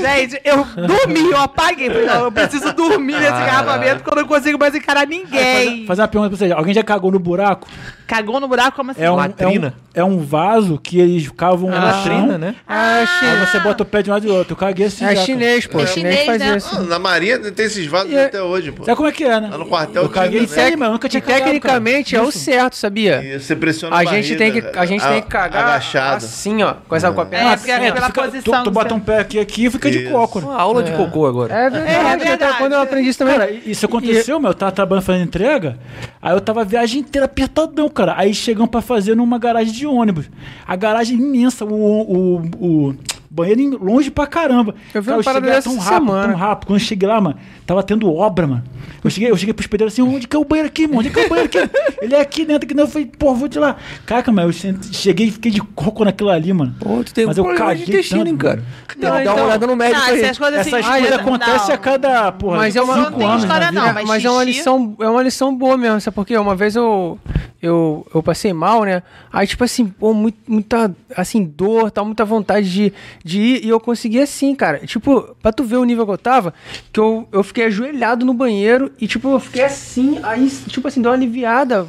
Gente, 0.00 0.40
eu 0.44 0.64
dormi, 0.86 1.30
eu 1.30 1.36
apaguei. 1.38 1.88
Falei, 1.88 2.06
não, 2.06 2.24
eu 2.24 2.32
preciso 2.32 2.72
dormir 2.74 3.14
nesse 3.14 3.32
engarrafamento 3.32 4.02
porque 4.02 4.10
eu 4.18 4.22
não 4.22 4.28
consigo 4.28 4.58
mais 4.58 4.74
encarar 4.74 5.06
ninguém. 5.06 5.86
Fazer 5.86 6.02
uma 6.02 6.08
pergunta 6.08 6.28
pra 6.30 6.38
vocês. 6.38 6.52
Alguém 6.52 6.74
já 6.74 6.82
cagou 6.82 7.10
no 7.10 7.18
buraco? 7.18 7.66
Cagou 8.06 8.40
no 8.40 8.48
buraco, 8.48 8.76
como 8.76 8.90
assim? 8.90 9.02
É 9.02 9.08
um, 9.10 9.12
é 9.12 9.14
um, 9.14 9.16
Latrina. 9.16 9.74
é 9.94 10.04
um 10.04 10.18
vaso 10.18 10.78
que 10.82 10.98
eles 10.98 11.30
cavam 11.30 11.72
É 11.72 11.78
no 11.78 11.84
latrina, 11.86 12.28
chão. 12.30 12.38
né? 12.38 12.54
Ah, 12.66 13.04
Aí 13.22 13.46
você 13.46 13.60
bota 13.60 13.84
o 13.84 13.86
pé 13.86 14.02
de 14.02 14.10
um 14.10 14.12
lado 14.14 14.24
e 14.26 14.28
do 14.28 14.34
outro. 14.34 14.52
Eu 14.54 14.56
caguei 14.56 14.86
assim. 14.86 15.04
é 15.04 15.14
já, 15.14 15.22
chinês, 15.22 15.64
pô. 15.66 15.78
É 15.80 15.86
chinês, 15.86 16.14
chinês, 16.20 16.26
faz 16.26 16.38
né? 16.40 16.56
isso. 16.56 16.76
Ah, 16.76 16.80
na 16.82 16.98
Marinha 16.98 17.38
tem 17.38 17.66
esses 17.66 17.86
vasos 17.86 18.10
E 18.10 18.16
é- 18.16 18.24
até 18.24 18.42
hoje, 18.42 18.72
pô. 18.72 18.84
Sabe 18.84 18.96
como 18.96 19.08
é 19.08 19.12
que 19.12 19.22
é, 19.24 19.40
né? 19.40 19.48
Lá 19.50 19.58
no 19.58 19.66
quartel 19.66 20.02
Eu 20.02 20.08
caguei 20.10 20.42
isso 20.42 20.58
aí, 20.58 20.74
nunca 20.74 21.08
tinha 21.08 21.18
E 21.18 21.22
cagado, 21.22 21.44
tecnicamente 21.44 22.16
é 22.16 22.18
cara. 22.18 22.28
o 22.28 22.32
certo, 22.32 22.74
sabia? 22.76 23.22
E 23.24 23.38
você 23.38 23.54
pressiona 23.54 23.94
A 23.94 24.00
a 24.00 24.04
gente 24.04 24.34
barriga, 24.34 24.38
tem 24.38 24.52
que, 24.72 24.78
a 24.78 24.86
gente 24.86 25.04
a- 25.04 25.08
tem 25.08 25.22
que 25.22 25.28
cagar 25.28 25.64
agachado. 25.66 26.16
assim, 26.16 26.26
ó. 26.62 26.74
Com 26.88 26.96
essa 26.96 27.10
com 27.12 27.20
a 27.20 27.26
perna 27.26 27.50
É, 27.50 27.54
assim, 27.54 27.70
ó. 27.72 27.92
pela 27.92 28.06
fica- 28.06 28.22
posição 28.22 28.42
Tu, 28.54 28.58
tu 28.58 28.64
que 28.64 28.70
bota 28.70 28.94
um 28.94 29.00
pé 29.00 29.18
aqui 29.18 29.38
aqui 29.38 29.64
e 29.66 29.70
fica 29.70 29.90
de 29.90 29.98
Isso. 30.04 30.10
coco, 30.12 30.40
né? 30.40 30.46
Uma 30.46 30.60
aula 30.60 30.82
de 30.82 30.92
cocô 30.92 31.26
agora. 31.26 31.52
É 31.54 31.70
verdade. 31.70 31.92
É 31.92 32.00
até 32.12 32.24
verdade. 32.24 32.58
Quando 32.58 32.72
eu 32.72 32.80
aprendi 32.80 33.08
isso 33.08 33.18
também. 33.18 33.38
Cara, 33.38 33.50
isso 33.50 33.86
aconteceu, 33.86 34.40
meu. 34.40 34.50
Eu 34.50 34.54
tava 34.54 34.72
trabalhando 34.72 35.04
fazendo 35.04 35.24
entrega. 35.24 35.78
Aí 36.22 36.32
eu 36.34 36.40
tava 36.40 36.62
a 36.62 36.64
viagem 36.64 37.00
inteira 37.00 37.26
apertadão, 37.26 37.88
cara. 37.88 38.14
Aí 38.16 38.32
chegamos 38.34 38.70
pra 38.70 38.80
fazer 38.80 39.14
numa 39.14 39.38
garagem 39.38 39.72
de 39.72 39.86
ônibus. 39.86 40.26
A 40.66 40.76
garagem 40.76 41.16
imensa, 41.18 41.64
o, 41.64 41.72
o, 41.72 42.42
o 42.60 42.94
banheiro 43.30 43.78
longe 43.82 44.10
pra 44.10 44.26
caramba. 44.26 44.74
Eu 44.92 45.00
vi 45.02 45.06
cara, 45.06 45.18
uma 45.18 45.24
parada 45.24 45.46
cheguei 45.46 45.62
tão 45.62 45.72
essa 45.74 45.82
rápido, 45.90 46.06
semana. 46.06 46.28
tão 46.28 46.36
rápido. 46.36 46.66
Quando 46.66 46.78
eu 46.80 46.84
cheguei 46.84 47.08
lá, 47.08 47.20
mano, 47.20 47.36
tava 47.66 47.82
tendo 47.82 48.12
obra, 48.12 48.46
mano. 48.46 48.64
Eu 49.04 49.08
cheguei, 49.10 49.30
eu 49.30 49.36
cheguei 49.36 49.54
pros 49.54 49.66
pedreiros 49.66 49.92
assim, 49.94 50.02
onde 50.02 50.26
que 50.26 50.36
é 50.36 50.38
o 50.38 50.44
banheiro 50.44 50.68
aqui, 50.68 50.86
mano? 50.86 50.98
Onde 51.00 51.10
que 51.10 51.20
é 51.20 51.26
o 51.26 51.28
banheiro 51.28 51.48
aqui? 51.48 51.70
Ele 52.02 52.14
é 52.14 52.20
aqui 52.20 52.44
dentro, 52.44 52.66
aqui 52.66 52.74
não. 52.74 52.84
Eu 52.84 52.88
falei, 52.88 53.06
pô, 53.06 53.34
vou 53.34 53.48
de 53.48 53.58
lá. 53.58 53.76
Caraca, 54.04 54.30
mano, 54.32 54.48
eu 54.48 54.74
cheguei 54.92 55.28
e 55.28 55.30
fiquei 55.30 55.50
de 55.52 55.60
coco 55.60 56.04
naquilo 56.04 56.30
ali, 56.30 56.52
mano. 56.52 56.74
Pô, 56.80 57.02
tu 57.04 57.14
tem 57.14 57.24
Mas 57.26 57.38
um 57.38 57.42
eu 57.42 57.44
problema 57.46 57.74
de 57.74 57.80
caguei 57.82 57.94
intestino, 57.94 58.20
hein, 58.26 58.36
tanto, 58.36 58.38
cara. 58.38 58.64
que 58.88 58.98
Não, 58.98 59.10
dar 59.10 59.22
então- 59.22 59.36
uma 59.36 59.44
olhada 59.44 59.66
no 59.66 59.76
médico 59.76 60.00
Ah, 60.02 60.06
aí. 60.10 60.20
essas 60.22 60.38
coisas 60.38 60.60
assim. 60.60 60.74
Essas 60.74 60.86
coisas 60.90 61.10
não. 61.10 61.18
acontecem 61.20 61.74
a 61.74 61.78
cada, 61.78 62.32
porra, 62.32 62.56
Mas 62.58 62.76
é 62.76 62.82
uma- 62.82 62.94
cinco 62.94 63.10
Não 63.12 63.18
tem 63.18 63.26
anos 63.28 63.42
história, 63.44 63.72
não, 63.72 63.92
mas 63.94 64.06
mas 64.06 64.24
é 64.24 64.30
uma 64.30 64.44
lição, 64.44 64.96
é 65.00 65.08
uma 65.08 65.22
lição 65.22 65.54
boa 65.56 65.76
mesmo, 65.76 66.00
sabe 66.00 66.14
por 66.14 66.26
quê? 66.26 66.36
Uma 66.36 66.54
vez 66.56 66.74
eu 66.76 67.18
eu, 67.62 68.06
eu 68.14 68.22
passei 68.22 68.54
mal, 68.54 68.84
né? 68.84 69.02
Aí 69.30 69.46
tipo 69.46 69.62
assim, 69.62 69.86
pô, 69.86 70.14
muito, 70.14 70.38
muita 70.48 70.90
assim 71.14 71.44
dor, 71.44 71.90
tal, 71.90 72.06
muita 72.06 72.24
vontade 72.24 72.70
de, 72.72 72.90
de 73.24 73.40
ir 73.40 73.64
e 73.64 73.68
eu 73.68 73.78
consegui 73.78 74.20
assim, 74.20 74.54
cara. 74.54 74.78
Tipo, 74.86 75.36
pra 75.42 75.52
tu 75.52 75.62
ver 75.64 75.76
o 75.76 75.84
nível 75.84 76.06
que 76.06 76.12
eu 76.12 76.18
tava, 76.18 76.54
que 76.92 76.98
eu, 77.00 77.28
eu 77.30 77.42
fiquei 77.42 77.66
ajoelhado 77.66 78.24
no 78.24 78.32
banheiro 78.34 78.90
e 79.00 79.06
tipo, 79.06 79.28
eu 79.30 79.40
fiquei 79.40 79.64
assim, 79.64 80.18
aí 80.22 80.48
tipo 80.68 80.88
assim, 80.88 81.02
deu 81.02 81.10
uma 81.10 81.16
aliviada, 81.16 81.86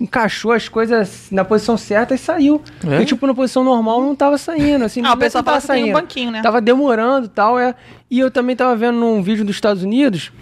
encaixou 0.00 0.52
as 0.52 0.68
coisas 0.68 1.26
na 1.30 1.44
posição 1.44 1.76
certa 1.76 2.14
e 2.14 2.18
saiu. 2.18 2.62
É? 2.86 3.02
E 3.02 3.04
tipo, 3.04 3.26
na 3.26 3.34
posição 3.34 3.64
normal 3.64 4.00
não 4.00 4.14
tava 4.14 4.38
saindo, 4.38 4.84
assim, 4.84 5.00
Ah, 5.00 5.04
não 5.04 5.10
o 5.10 5.12
é 5.12 5.16
que 5.16 5.20
pessoal 5.24 5.44
tava 5.44 5.60
tem 5.60 5.90
um 5.90 5.92
banquinho, 5.92 6.30
né? 6.30 6.42
Tava 6.42 6.60
demorando 6.60 7.26
e 7.26 7.30
tal, 7.30 7.58
é. 7.58 7.74
E 8.10 8.18
eu 8.18 8.30
também 8.30 8.56
tava 8.56 8.74
vendo 8.76 8.98
num 8.98 9.22
vídeo 9.22 9.44
dos 9.44 9.56
Estados 9.56 9.82
Unidos, 9.82 10.32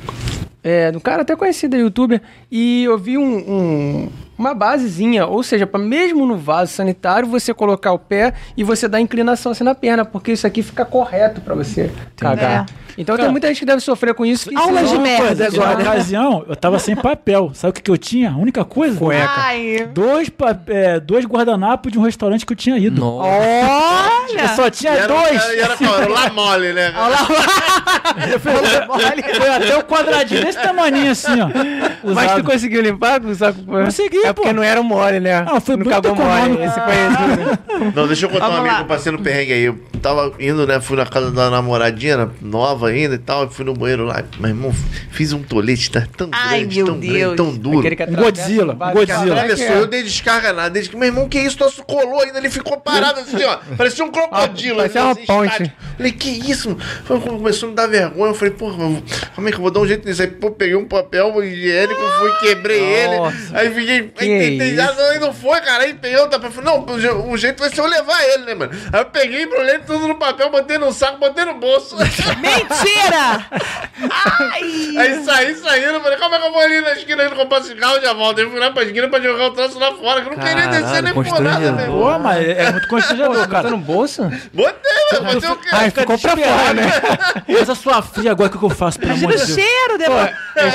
é, 0.63 0.91
do 0.93 1.01
cara 1.01 1.23
até 1.23 1.35
conhecido, 1.37 1.77
youtuber, 1.77 2.21
e 2.51 2.85
eu 2.85 2.99
vi 2.99 3.17
um, 3.19 3.23
um- 3.37 4.09
uma 4.39 4.55
basezinha, 4.55 5.27
ou 5.27 5.43
seja, 5.43 5.67
para 5.67 5.81
mesmo 5.81 6.25
no 6.25 6.37
vaso 6.37 6.73
sanitário 6.73 7.29
você 7.29 7.53
colocar 7.53 7.93
o 7.93 7.99
pé 7.99 8.35
e 8.57 8.63
você 8.63 8.87
dar 8.87 9.01
inclinação 9.01 9.53
assim 9.53 9.65
na 9.65 9.75
perna, 9.75 10.05
porque 10.05 10.33
isso 10.33 10.47
aqui 10.47 10.63
fica 10.63 10.85
correto 10.85 11.41
para 11.41 11.55
você 11.55 11.91
cagar. 12.17 12.67
Então 12.97 13.15
Cara, 13.15 13.27
tem 13.27 13.31
muita 13.33 13.47
gente 13.47 13.61
que 13.61 13.65
deve 13.65 13.81
sofrer 13.81 14.13
com 14.13 14.27
isso. 14.27 14.51
aulas 14.59 14.91
de 14.91 14.99
merda 14.99 15.27
Coisa, 15.47 15.47
agora. 15.47 15.85
Na 15.85 15.91
ocasião, 15.93 16.45
eu 16.49 16.57
tava 16.57 16.81
sem 16.81 16.97
papel. 16.97 17.53
Sabe 17.55 17.71
o 17.71 17.73
que, 17.73 17.81
que 17.81 17.91
eu 17.93 17.97
tinha? 17.97 18.33
A 18.33 18.37
única 18.37 18.65
coisa? 18.65 18.99
Cueca. 18.99 19.31
Ai, 19.37 19.89
Dois, 19.95 20.29
é, 20.67 20.99
dois 20.99 21.25
guardanapos 21.25 21.93
de 21.93 21.99
um 21.99 22.03
restaurante 22.03 22.45
que 22.45 22.53
eu 22.53 22.57
tinha 22.57 22.77
ido. 22.77 23.01
Nossa. 23.01 23.29
Eu 23.29 23.69
olha! 23.69 24.49
só 24.57 24.69
tinha 24.69 24.95
E 24.95 24.97
era, 24.97 25.07
dois. 25.07 25.45
E 25.45 25.59
era? 25.61 25.77
Era 25.81 26.11
o 26.11 26.13
La 26.13 26.31
Mole, 26.31 26.73
né? 26.73 26.93
Foi 28.41 29.49
até 29.49 29.77
o 29.77 29.85
quadradinho 29.85 30.45
desse 30.45 30.61
tamanho 30.61 31.11
assim, 31.11 31.41
ó. 31.41 31.49
Mas 32.03 32.25
usado. 32.25 32.43
tu 32.43 32.51
conseguiu 32.51 32.83
limpar 32.83 33.21
com 33.21 33.29
o 33.29 33.35
saco? 33.35 33.63
Consegui, 33.65 34.27
É 34.29 34.33
pô. 34.33 34.43
porque 34.43 34.53
não 34.53 34.63
era 34.63 34.81
um 34.81 34.85
mole, 34.85 35.21
né? 35.21 35.43
Não, 35.43 35.61
foi 35.61 35.77
não 35.77 35.85
muito 35.85 36.03
cagou 36.03 36.15
mole. 36.17 36.63
Esse 36.63 36.75
foi. 36.81 37.91
Não, 37.95 38.07
deixa 38.07 38.27
eu 38.27 38.31
contar 38.31 38.47
Vamos 38.47 38.57
um 38.57 38.61
amigo 38.61 38.73
lá. 38.75 38.77
que 38.77 38.83
eu 38.83 38.87
passei 38.89 39.13
no 39.13 39.19
perrengue 39.21 39.53
aí. 39.53 39.75
Tava 39.99 40.33
indo, 40.39 40.67
né? 40.67 40.81
Fui 40.81 40.97
na 40.97 41.07
casa 41.07 41.31
da 41.31 41.51
namoradinha, 41.51 42.17
né, 42.17 42.31
nova 42.41 42.89
ainda 42.89 43.15
e 43.15 43.19
tal. 43.19 43.47
e 43.47 43.49
Fui 43.51 43.65
no 43.65 43.75
banheiro 43.75 44.05
lá. 44.05 44.23
Meu 44.39 44.49
irmão, 44.51 44.75
fiz 45.11 45.33
um 45.33 45.43
tolete 45.43 45.91
tá 45.91 46.07
tão 46.17 46.29
Ai, 46.33 46.61
grande, 46.61 46.85
tão 46.85 46.99
grande, 46.99 47.13
Deus. 47.13 47.37
tão 47.37 47.55
duro. 47.57 47.79
Um 47.79 48.15
Godzilla, 48.15 48.75
um 48.75 48.93
Godzilla. 48.93 49.45
eu 49.75 49.87
dei 49.87 50.03
descarga 50.03 50.53
nada. 50.53 50.71
Desde 50.71 50.91
que, 50.91 50.97
meu 50.97 51.07
irmão, 51.07 51.29
que 51.29 51.39
isso? 51.39 51.59
Nosso 51.59 51.83
colou 51.85 52.21
ainda, 52.23 52.39
ele 52.39 52.51
ficou 52.51 52.79
parado 52.79 53.21
assim, 53.21 53.43
ó. 53.45 53.59
Parecia 53.77 54.05
um 54.05 54.11
crocodilo. 54.11 54.75
Ah, 54.81 54.83
parecia 54.83 55.03
uma 55.03 55.13
assim, 55.13 55.27
ponte. 55.27 55.51
estático. 55.53 55.77
Falei, 55.97 56.13
que 56.13 56.29
isso? 56.51 56.77
Foi 57.05 57.21
começou 57.21 57.69
a 57.69 57.71
me 57.71 57.77
dar 57.77 57.87
vergonha. 57.87 58.31
Eu 58.31 58.35
falei, 58.35 58.55
pô, 58.55 58.71
como 59.35 59.49
é 59.49 59.51
que 59.51 59.57
eu 59.57 59.63
vou 59.63 59.71
dar 59.71 59.81
um 59.81 59.87
jeito 59.87 60.07
nisso? 60.07 60.23
Aí, 60.23 60.29
pô, 60.29 60.51
peguei 60.51 60.77
um 60.77 60.85
papel 60.87 61.43
higiênico, 61.43 62.01
fui, 62.19 62.33
quebrei 62.41 62.81
Nossa. 63.17 63.37
ele. 63.37 63.59
Aí 63.59 63.71
fiquei, 63.75 64.03
Que 64.09 64.25
aí 64.25 64.39
tentei, 64.51 64.69
isso? 64.75 64.77
não, 64.97 65.11
aí 65.11 65.19
não 65.19 65.33
foi, 65.33 65.61
cara. 65.61 65.85
Aí 65.85 65.95
peguei 65.95 66.19
outra 66.19 66.39
papel. 66.39 66.63
Falei, 66.63 66.71
não, 66.73 66.81
o 67.27 67.33
o 67.33 67.37
jeito 67.37 67.61
vai 67.61 67.71
ser 67.71 67.81
eu 67.81 67.87
levar 67.87 68.23
ele, 68.25 68.45
né, 68.45 68.55
mano? 68.55 68.73
Aí 68.93 69.01
eu 69.01 69.05
peguei, 69.07 69.43
embrulhei 69.43 69.79
tudo 69.89 70.07
no 70.07 70.15
papel, 70.17 70.51
botei 70.51 70.79
no 70.79 70.93
saco, 70.93 71.19
botei 71.19 71.45
no 71.45 71.55
bolso. 71.55 71.97
Mentira! 72.39 73.47
Ai! 74.11 74.97
Aí 74.99 75.25
saí 75.25 75.55
saindo, 75.57 76.01
falei, 76.01 76.19
como 76.19 76.35
é 76.35 76.39
que 76.39 76.47
eu 76.47 76.53
vou 76.53 76.61
ali 76.63 76.81
na 76.81 76.93
esquina 76.93 77.25
indo 77.25 77.35
comprar 77.35 77.63
cigarro 77.63 78.01
já 78.01 78.13
volto? 78.13 78.39
Aí 78.39 78.45
eu 78.45 78.51
fui 78.51 78.61
lá 78.61 78.71
pra 78.71 78.83
esquina 78.85 79.09
pra 79.09 79.21
jogar 79.21 79.47
o 79.47 79.51
troço 79.53 79.79
lá 79.79 79.93
fora, 79.95 80.21
que 80.21 80.29
eu 80.29 80.37
não 80.37 80.39
queria 80.39 80.63
Caralho, 80.63 80.85
descer 80.85 81.03
nem 81.03 81.13
por 81.15 81.41
nada, 81.41 81.73
né? 81.73 81.87
Pô, 81.87 82.19
mas 82.19 82.49
é 82.49 82.71
muito 82.73 82.89
constrangedor, 82.89 83.37
Tá 83.39 83.47
cara. 83.49 83.71
no 83.71 83.79
bolso? 83.79 84.23
Botei, 84.53 84.93
mas 85.23 85.35
botei 85.35 85.51
o 85.51 85.57
quê? 85.57 85.69
Ai, 85.73 85.91
ficou 85.91 86.19
pra 86.19 86.37
fora, 86.37 86.75
né? 86.75 86.93
Mas 87.49 87.71
a 87.71 87.75
sua 87.75 88.03
filha 88.03 88.31
agora, 88.33 88.55
o 88.55 88.59
que 88.59 88.63
eu 88.65 88.71
faço, 88.71 88.99
pelo 89.01 89.13
Imagina 89.13 89.33
o 89.33 89.47
de 89.47 89.53
cheiro 89.55 89.99
depois. 89.99 90.31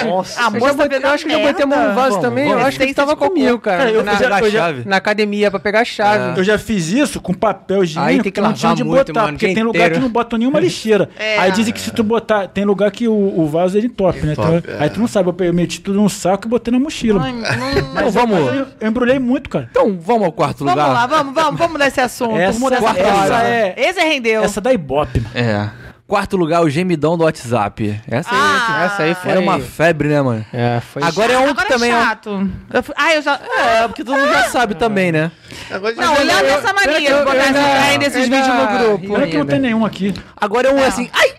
Nossa, 0.05 0.41
A 0.41 0.45
eu, 0.45 0.51
moça 0.51 0.66
já 0.68 0.74
botei, 0.74 0.97
eu 1.03 1.09
acho 1.09 1.26
que 1.26 1.32
eu 1.34 1.39
botei 1.39 1.64
a 1.64 1.68
mão 1.68 1.88
no 1.89 1.93
vaso 1.95 2.20
também. 2.22 2.49
Eu 2.49 2.59
acho 2.59 2.78
que 2.78 2.84
ele 2.84 2.93
tava 2.93 3.16
comigo, 3.16 3.59
cara. 3.59 3.78
Cara, 3.78 3.91
eu 3.91 4.03
na, 4.03 4.16
já- 4.16 4.30
na- 4.30 4.39
eu 4.41 4.49
já- 4.51 4.74
na 4.86 4.97
academia 4.97 5.51
pra 5.51 5.59
pegar 5.59 5.82
a 5.82 5.86
chave. 5.86 6.39
Eu 6.39 6.43
já 6.43 6.57
fiz 6.57 6.88
isso 6.89 7.22
com 7.22 7.34
papel 7.34 7.84
higiênico 7.84 8.09
Aí 8.09 8.22
tem 8.24 8.32
que 8.32 8.41
lavar 8.41 8.76
muito, 8.78 9.03
botar, 9.12 9.26
mano, 9.26 9.38
porque 9.38 9.54
tem 9.54 9.64
lugar 9.64 9.80
inteiro. 9.80 9.95
que 9.95 10.01
não 10.01 10.10
botam 10.10 10.39
nenhuma 10.39 10.60
lixeira. 10.62 11.10
É. 11.20 11.39
Aí 11.39 11.51
dizem 11.51 11.74
que 11.74 11.82
se 11.82 11.91
tu 11.91 12.04
botar, 12.04 12.47
tem 12.47 12.64
lugar 12.64 12.89
que 12.91 13.08
o, 13.08 13.14
o 13.39 13.47
vaso 13.47 13.78
ele 13.78 13.88
entope, 13.88 14.20
né? 14.26 14.34
Entope, 14.34 14.58
Então, 14.58 14.76
é. 14.76 14.84
Aí 14.84 14.89
tu 14.89 14.99
não 14.99 15.08
sabe, 15.08 15.32
eu 15.45 15.54
meti 15.54 15.82
tudo 15.82 15.95
num 15.97 16.08
saco 16.10 16.47
e 16.47 16.49
botei 16.49 16.72
na 16.72 16.80
mochila. 16.80 17.22
Ai, 17.24 17.32
não- 17.34 17.91
Então 17.91 18.12
vamos. 18.12 18.38
Eu, 18.39 18.68
eu 18.80 18.88
embrulhei 18.88 19.20
muito, 19.20 19.49
cara. 19.49 19.68
Então 19.72 19.97
vamos 19.99 20.24
ao 20.26 20.32
quarto 20.32 20.60
Vamos 20.64 20.74
lugar. 20.74 20.93
lá, 20.93 21.06
vamos, 21.08 21.34
vamos, 21.34 21.58
vamos 21.60 21.74
mudar 21.74 21.88
esse 21.88 21.99
assunto. 22.01 22.36
Essa- 22.38 22.76
essa 22.76 22.99
essa 22.99 23.43
é- 23.43 23.74
Esse 23.78 23.99
rendeu. 24.01 24.43
Essa 24.43 24.62
da 24.62 24.72
Ibope, 24.72 25.20
mano. 25.20 25.32
É. 25.36 25.70
Quarto 26.14 26.38
lugar, 26.38 26.61
o 26.61 26.70
gemidão 26.70 27.18
do 27.18 27.24
WhatsApp. 27.24 27.99
Essa 28.07 28.30
aí, 28.30 28.38
Ah, 28.39 28.84
Essa 28.86 29.01
aí 29.01 29.16
foi... 29.16 29.32
era 29.32 29.39
uma 29.39 29.59
febre, 29.59 30.09
né, 30.09 30.22
mano? 30.22 30.45
É, 30.53 30.80
foi... 30.80 31.01
Agora 31.01 31.34
é 31.34 31.39
um 31.39 31.49
Agora 31.49 31.66
que 31.66 31.74
também 31.74 31.89
é 31.89 31.93
é. 31.93 31.97
um- 31.97 32.03
chato. 32.03 32.49
Eu 32.72 32.84
fui- 32.84 32.93
Ah, 32.95 33.16
eu 33.16 33.22
já... 33.24 33.39
É, 33.57 33.88
porque 33.88 34.03
todo 34.03 34.16
mundo 34.20 34.32
já 34.32 34.43
sabe 34.43 34.76
também, 34.76 35.11
né? 35.11 35.32
Agora 35.72 35.95
Não, 35.95 36.14
olhando 36.14 36.45
essa 36.45 36.72
mania 36.72 36.99
de 36.99 37.24
botar 37.24 37.36
esse 37.38 37.53
trem 37.53 37.97
desses 37.99 38.30
vídeos 38.30 38.47
no 38.47 38.78
grupo. 38.78 39.14
Olha 39.16 39.28
que 39.28 39.38
não 39.39 39.45
tem 39.47 39.57
nenhum 39.59 39.84
aqui. 39.84 40.14
Agora 40.39 40.68
é 40.68 40.72
um 40.72 40.84
assim, 40.84 41.09
ai, 41.11 41.34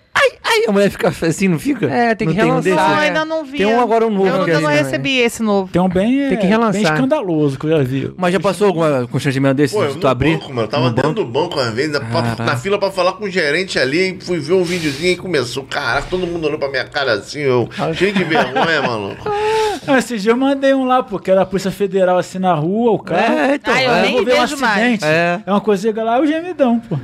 ai. 0.55 0.65
A 0.69 0.73
mulher 0.73 0.91
fica 0.91 1.09
assim, 1.09 1.49
não 1.49 1.59
fica? 1.59 1.87
É, 1.87 2.15
tem 2.15 2.29
que 2.29 2.35
não 2.35 2.45
um 2.45 2.47
relançar, 2.61 2.63
desse? 2.63 2.77
Não, 2.77 3.01
é. 3.01 3.07
ainda 3.07 3.25
não 3.25 3.45
vi. 3.45 3.59
Tem 3.59 3.67
um 3.67 3.81
agora 3.81 4.07
um 4.07 4.11
novo 4.11 4.27
Eu 4.27 4.41
ainda 4.43 4.53
é 4.53 4.61
não 4.61 4.69
assim 4.69 4.79
recebi 4.85 5.19
esse 5.19 5.43
novo. 5.43 5.71
Tem 5.73 5.81
um 5.83 5.89
bem, 5.89 6.29
Tem 6.29 6.39
que 6.39 6.47
é, 6.47 6.49
relançar. 6.49 6.73
bem 6.73 6.83
escandaloso 6.83 7.59
que 7.59 7.67
eu 7.67 7.71
já 7.71 7.83
vi. 7.83 8.13
Mas 8.17 8.33
já 8.33 8.41
passou 8.41 8.69
algum 8.69 9.07
constrangimento 9.09 9.55
desse? 9.55 9.75
Pô, 9.75 9.83
de 9.83 9.89
eu 9.89 9.95
tu 9.97 10.03
no 10.05 10.09
abrir? 10.09 10.39
banco, 10.39 10.49
mano. 10.49 10.63
Eu 10.63 10.69
tava 10.69 10.85
No 10.85 10.91
dentro 10.95 11.11
banco? 11.11 11.25
do 11.25 11.27
banco 11.27 11.61
uma 11.61 11.71
vez, 11.71 11.91
na, 11.91 12.57
fila 12.57 12.79
pra 12.79 12.91
falar 12.91 13.13
com 13.13 13.25
o 13.25 13.31
gerente 13.31 13.79
ali, 13.79 14.19
fui 14.21 14.39
ver 14.39 14.55
um 14.55 14.63
videozinho 14.63 15.13
e 15.13 15.17
começou. 15.17 15.65
Caraca, 15.65 16.07
todo 16.09 16.27
mundo 16.27 16.47
olhou 16.47 16.59
pra 16.59 16.69
minha 16.69 16.85
cara 16.85 17.13
assim, 17.13 17.41
eu 17.41 17.69
cheio 17.95 18.13
de 18.13 18.25
vergonha, 18.25 18.83
maluco. 18.83 19.29
Ah, 19.87 19.99
esse 19.99 20.17
dia 20.19 20.33
eu 20.33 20.37
mandei 20.37 20.73
um 20.73 20.87
lá, 20.87 21.03
porque 21.03 21.31
era 21.31 21.43
a 21.43 21.47
Polícia 21.47 21.71
Federal 21.71 22.17
assim 22.17 22.39
na 22.39 22.55
rua, 22.55 22.93
o 22.93 22.99
carro. 22.99 23.35
É, 23.39 23.55
então. 23.57 23.75
Ah, 23.75 23.83
eu 23.83 23.93
é. 23.93 24.03
nem 24.03 24.25
ver 24.25 24.33
um 24.35 24.41
vejo 24.41 24.57
mais. 24.57 24.79
acidente. 24.79 25.05
É. 25.05 25.41
É 25.45 25.51
uma 25.51 25.61
coisa 25.61 25.93
lá, 26.03 26.17
é 26.17 26.21
o 26.21 26.27
gemidão, 26.27 26.81
pô. 26.81 26.99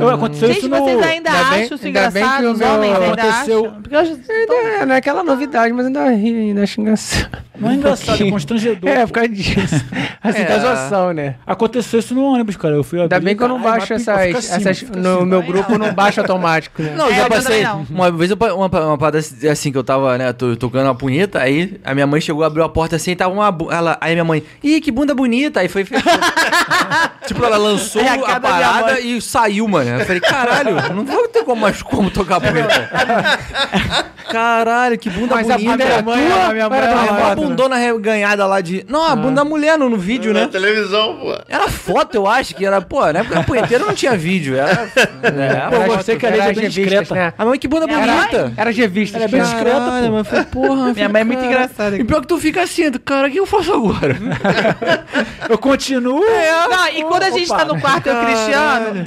Eu, 0.00 0.10
aconteceu 0.10 0.48
Gente, 0.48 0.58
isso 0.58 0.68
no... 0.68 0.76
vocês 0.76 1.02
ainda, 1.02 1.30
Ainda 1.30 1.50
bem- 1.50 1.62
acham 1.64 1.76
isso 1.76 1.88
engraçado? 1.88 2.42
Homens 2.74 2.94
ainda 2.98 3.22
aconteceu- 3.22 3.64
acham? 3.66 3.82
Porque 3.82 3.96
hoje... 3.96 4.20
É, 4.28 4.86
não 4.86 4.94
é 4.94 4.98
aquela 4.98 5.22
novidade, 5.22 5.72
mas 5.72 5.86
ainda 5.86 6.08
ri, 6.10 6.34
ainda 6.34 6.62
acho 6.62 6.80
engraçado. 6.80 7.38
Não 7.58 7.70
é 7.70 7.74
engraçado, 7.74 8.22
é 8.22 8.30
constrangedor. 8.30 8.90
É, 8.90 9.06
por 9.06 9.12
causa 9.12 9.28
disso. 9.28 9.54
Assim, 10.22 10.42
É. 10.42 10.58
zoação, 10.58 11.12
né? 11.12 11.36
Aconteceu 11.46 12.00
isso 12.00 12.14
no 12.14 12.24
ônibus, 12.24 12.56
cara. 12.56 12.74
Eu 12.74 12.82
fui 12.82 13.00
Ainda 13.00 13.14
abrir, 13.16 13.26
bem 13.26 13.36
que 13.36 13.42
eu 13.42 13.48
não 13.48 13.60
baixo 13.60 13.86
mas 13.92 14.06
essas. 14.08 14.26
fica 14.26 14.38
assim, 14.38 14.54
essas 14.54 14.78
fica 14.80 14.98
no 14.98 15.16
assim. 15.18 15.26
meu 15.26 15.42
grupo 15.42 15.72
eu 15.72 15.78
não 15.78 15.92
baixo 15.94 16.20
automático, 16.20 16.82
né? 16.82 16.94
Não, 16.96 17.06
eu 17.06 17.12
É, 17.12 17.14
já 17.16 17.22
eu 17.22 17.28
passei. 17.28 17.62
não. 17.62 17.86
Uma 17.88 18.10
vez 18.10 18.30
eu, 18.32 18.36
uma, 18.36 18.66
uma 18.66 18.98
parada 18.98 19.18
assim 19.18 19.70
que 19.70 19.78
eu 19.78 19.84
tava, 19.84 20.18
né, 20.18 20.32
to- 20.32 20.56
tocando 20.56 20.86
uma 20.86 20.94
punheta, 20.96 21.40
aí 21.40 21.78
a 21.84 21.94
minha 21.94 22.06
mãe 22.08 22.20
chegou, 22.20 22.42
abriu 22.42 22.64
a 22.64 22.68
porta 22.68 22.96
assim, 22.96 23.12
e 23.12 23.16
tava 23.16 23.32
uma. 23.32 23.56
Ela, 23.72 23.96
aí 24.00 24.12
a 24.12 24.14
minha 24.14 24.24
mãe, 24.24 24.42
ih, 24.64 24.80
que 24.80 24.90
bunda 24.90 25.14
bonita. 25.14 25.60
Aí 25.60 25.68
foi. 25.68 25.84
fechou. 25.84 26.02
tipo, 27.26 27.44
ela 27.44 27.56
lançou 27.56 28.02
É 28.02 28.08
a 28.08 28.14
a, 28.36 28.40
parada 28.40 28.92
mãe. 28.94 29.16
e 29.16 29.20
saiu, 29.22 29.68
mano. 29.68 29.88
Eu 29.90 30.04
falei, 30.06 30.20
caralho, 30.20 30.74
não 30.94 31.04
vou 31.04 31.28
ter 31.28 31.44
como 31.44 31.60
mais 31.62 31.82
como 31.82 32.10
tocar 32.10 32.40
punheta. 32.40 32.90
caralho, 34.30 34.98
que 34.98 35.08
bunda 35.10 35.34
Mas 35.36 35.48
a 35.50 35.54
bonita. 35.56 36.02
mãe- 36.02 36.26
tua? 36.26 36.46
a 36.46 36.52
minha 36.52 36.68
mãe 36.68 36.78
É 36.80 36.86
minha 36.88 37.04
né? 37.04 37.36
Bundona 37.48 37.76
reganhada 37.76 38.46
lá 38.46 38.60
de. 38.60 38.84
Não, 38.88 39.04
a 39.06 39.14
bunda 39.16 39.36
da 39.36 39.44
mulher 39.44 39.78
no, 39.78 39.88
no 39.88 39.96
vídeo, 39.98 40.32
Na 40.32 40.40
né? 40.40 40.48
televisão, 40.48 41.16
pô. 41.16 41.38
Era 41.48 41.68
foto, 41.68 42.14
eu 42.14 42.26
acho 42.26 42.54
que 42.54 42.64
era. 42.64 42.80
Pô, 42.80 43.00
na 43.12 43.20
época 43.20 43.42
punheteiro 43.44 43.86
não 43.86 43.94
tinha 43.94 44.16
vídeo. 44.16 44.56
Era. 44.56 44.88
É, 45.26 45.68
Pô, 45.68 45.74
eu 45.76 45.82
Era- 45.82 45.94
gostei 45.96 46.16
que 46.16 46.24
a 46.26 46.28
era 46.30 46.36
é 46.36 46.40
bem 46.52 46.54
revistas, 46.64 46.74
discreta. 46.74 47.14
né? 47.14 47.32
A 47.36 47.44
mãe, 47.44 47.58
que 47.58 47.66
bunda 47.68 47.86
bonita. 47.86 48.52
Era 48.56 48.70
revista. 48.70 49.16
Ela 49.18 49.24
é 49.24 49.28
bem 49.28 49.42
discreta, 49.42 49.78
Caralho, 49.80 50.12
mas 50.12 50.28
foi, 50.28 50.44
porra. 50.44 50.92
Minha 50.94 51.08
mãe 51.08 51.20
é 51.20 51.24
muito 51.24 51.38
cara. 51.40 51.52
engraçada. 51.52 51.96
E 51.96 52.04
pior 52.04 52.20
que 52.20 52.26
tu 52.26 52.38
fica 52.38 52.62
assim, 52.62 52.90
cara, 52.92 53.28
o 53.28 53.30
que 53.30 53.38
eu 53.38 53.46
faço 53.46 53.72
agora? 53.72 54.16
Eu 55.48 55.58
continuo. 55.58 56.20
Não, 56.20 56.88
e 56.88 57.02
quando 57.04 57.22
a 57.22 57.30
gente 57.30 57.50
Opa. 57.50 57.58
tá 57.58 57.64
no 57.64 57.80
quarto, 57.80 58.06
eu 58.08 58.24
Cristiano, 58.24 59.04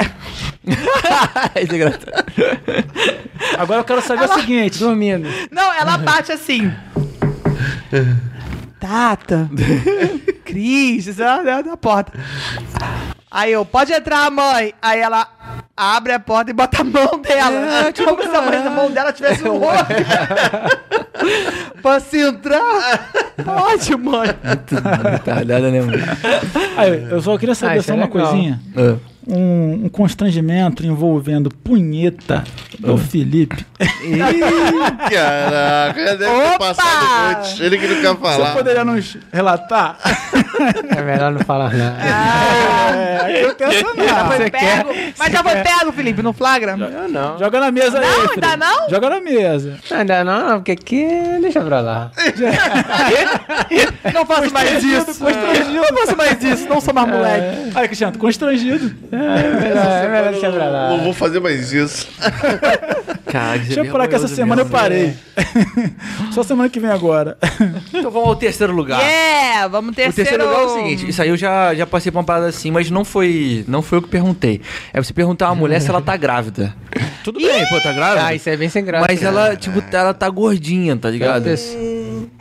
Isso 1.62 1.74
é 1.74 1.76
engraçado. 1.76 2.24
Agora 3.58 3.80
eu 3.82 3.84
quero 3.84 4.02
saber 4.02 4.26
o 4.26 4.34
seguinte. 4.34 4.80
Dormindo. 4.80 5.28
Não, 5.52 5.74
ela 5.74 5.98
bate 5.98 6.32
assim. 6.32 6.72
Tata. 8.80 9.50
Cris, 10.46 11.08
isso 11.08 11.22
é 11.22 11.44
na, 11.44 11.62
na 11.62 11.78
porta. 11.78 12.12
Aí 13.32 13.52
eu, 13.52 13.64
pode 13.64 13.94
entrar, 13.94 14.32
mãe. 14.32 14.74
Aí 14.82 15.00
ela 15.00 15.28
abre 15.78 16.14
a 16.14 16.20
porta 16.20 16.50
e 16.50 16.54
bota 16.54 16.82
a 16.82 16.84
mão 16.84 17.20
dela. 17.22 17.88
É, 17.88 17.92
tipo, 17.92 18.10
Como 18.10 18.24
se 18.24 18.36
a, 18.36 18.42
mãe, 18.42 18.58
a 18.58 18.70
mão 18.70 18.90
dela 18.92 19.14
tivesse 19.14 19.48
um 19.48 19.62
olho. 19.64 19.86
Posso 21.82 22.16
entrar? 22.16 23.12
Pode, 23.44 23.96
mãe. 23.96 24.30
Retardada, 25.12 25.70
né, 25.72 25.82
mano? 25.82 25.98
Aí, 26.78 27.08
eu 27.12 27.22
só 27.22 27.38
queria 27.38 27.54
saber 27.56 27.74
Ah, 27.74 27.78
isso 27.78 27.88
só 27.88 27.94
é 27.94 27.96
uma 27.98 28.06
legal. 28.06 28.28
coisinha. 28.28 28.60
Um, 29.32 29.86
um 29.86 29.90
constrangimento 29.90 30.84
envolvendo 30.84 31.52
punheta 31.64 32.44
do 32.80 32.98
Felipe. 32.98 33.64
Caraca, 35.10 36.04
já 36.04 36.16
deve 36.16 36.50
ter 36.52 36.58
passado 36.58 37.06
antes. 37.38 37.60
Ele 37.60 37.78
que 37.78 37.88
não 37.88 37.96
quer 38.02 38.08
Você 38.16 38.38
falar. 38.38 38.54
poderia 38.56 38.84
nos 38.86 39.18
relatar? 39.32 39.98
É 40.98 41.02
melhor 41.02 41.32
não 41.32 41.42
falar 41.42 41.72
nada. 41.74 42.04
É, 42.04 43.20
aí 43.24 43.42
eu 43.44 43.54
tenho 43.54 43.70
essa 43.70 43.80
Já 43.80 44.24
não. 44.24 44.28
foi 44.28 44.38
Você 44.38 44.50
quer? 44.50 44.84
pego. 44.84 44.90
Mas 45.18 45.32
já 45.32 45.44
foi 45.44 45.56
pego, 45.58 45.92
Felipe, 45.92 46.22
no 46.24 46.34
flagra? 46.34 46.72
Eu 46.72 47.08
não. 47.10 47.38
Joga 47.38 47.60
na 47.60 47.72
mesa 47.72 48.00
aí. 48.00 48.06
Não, 48.08 48.28
Felipe. 48.30 48.46
ainda 48.46 48.58
não? 48.58 48.90
Joga 48.90 49.10
na 49.10 49.22
mesa. 49.22 49.78
Ainda 49.92 50.24
não, 50.24 50.58
porque 50.58 50.72
aqui 50.72 51.08
deixa 51.42 51.62
pra 51.62 51.80
lá. 51.82 52.12
Não 54.14 54.26
faço 54.26 54.52
mais 54.54 54.84
isso. 54.84 55.06
Constrangido. 55.06 55.74
Não 55.74 55.98
faço 55.98 56.18
mais 56.18 56.44
isso. 56.44 56.68
Não 56.68 56.82
sou 56.82 56.94
mais 56.94 57.08
moleque. 57.08 57.72
Aí, 57.76 57.88
Cristiano, 57.88 58.18
constrangido. 58.18 58.96
É 59.12 59.19
melhor, 59.24 60.04
é 60.04 60.08
melhor 60.08 60.32
deixar 60.32 60.52
pra 60.52 60.68
lá. 60.70 60.90
Não 60.90 61.04
vou 61.04 61.14
fazer 61.14 61.40
mais 61.40 61.72
isso. 61.74 62.08
Cara, 63.30 63.60
Deixa 63.60 63.82
eu 63.82 63.86
falar 63.92 64.08
que 64.08 64.16
essa 64.16 64.28
semana 64.28 64.64
eu 64.64 64.66
parei. 64.66 65.14
Só 66.32 66.42
semana 66.42 66.68
que 66.68 66.80
vem 66.80 66.90
agora. 66.90 67.38
Então 67.94 68.10
vamos 68.10 68.28
ao 68.30 68.36
terceiro 68.36 68.74
lugar. 68.74 69.00
Yeah, 69.02 69.68
vamos 69.68 69.92
O 69.92 69.94
terceiro. 69.94 70.16
terceiro 70.30 70.46
lugar 70.46 70.62
é 70.62 70.66
o 70.66 70.70
seguinte, 70.76 71.10
isso 71.10 71.22
aí 71.22 71.30
eu 71.30 71.38
já, 71.38 71.76
já 71.76 71.86
passei 71.86 72.12
por 72.12 72.18
uma 72.18 72.24
parada 72.24 72.48
assim, 72.48 72.72
mas 72.72 72.90
não 72.90 73.06
foi, 73.06 73.64
não 73.68 73.84
foi 73.84 74.00
eu 74.00 74.02
que 74.02 74.10
perguntei. 74.10 74.62
É 74.92 75.02
você 75.02 75.14
perguntar 75.14 75.46
a 75.46 75.50
uma 75.50 75.56
mulher 75.56 75.80
se 75.80 75.90
ela 75.90 76.02
tá 76.02 76.18
grávida. 76.18 76.74
Tudo 77.24 77.40
bem, 77.40 77.68
pô, 77.70 77.80
tá 77.82 77.92
grávida? 77.94 78.26
Ah, 78.26 78.34
isso 78.34 78.50
é 78.50 78.58
bem 78.58 78.68
sem 78.70 78.84
graça. 78.84 79.06
mas 79.08 79.22
ela, 79.22 79.56
tipo, 79.56 79.84
ela 79.92 80.14
tá 80.14 80.28
gordinha, 80.30 80.98
tá 80.98 81.10
ligado? 81.12 81.46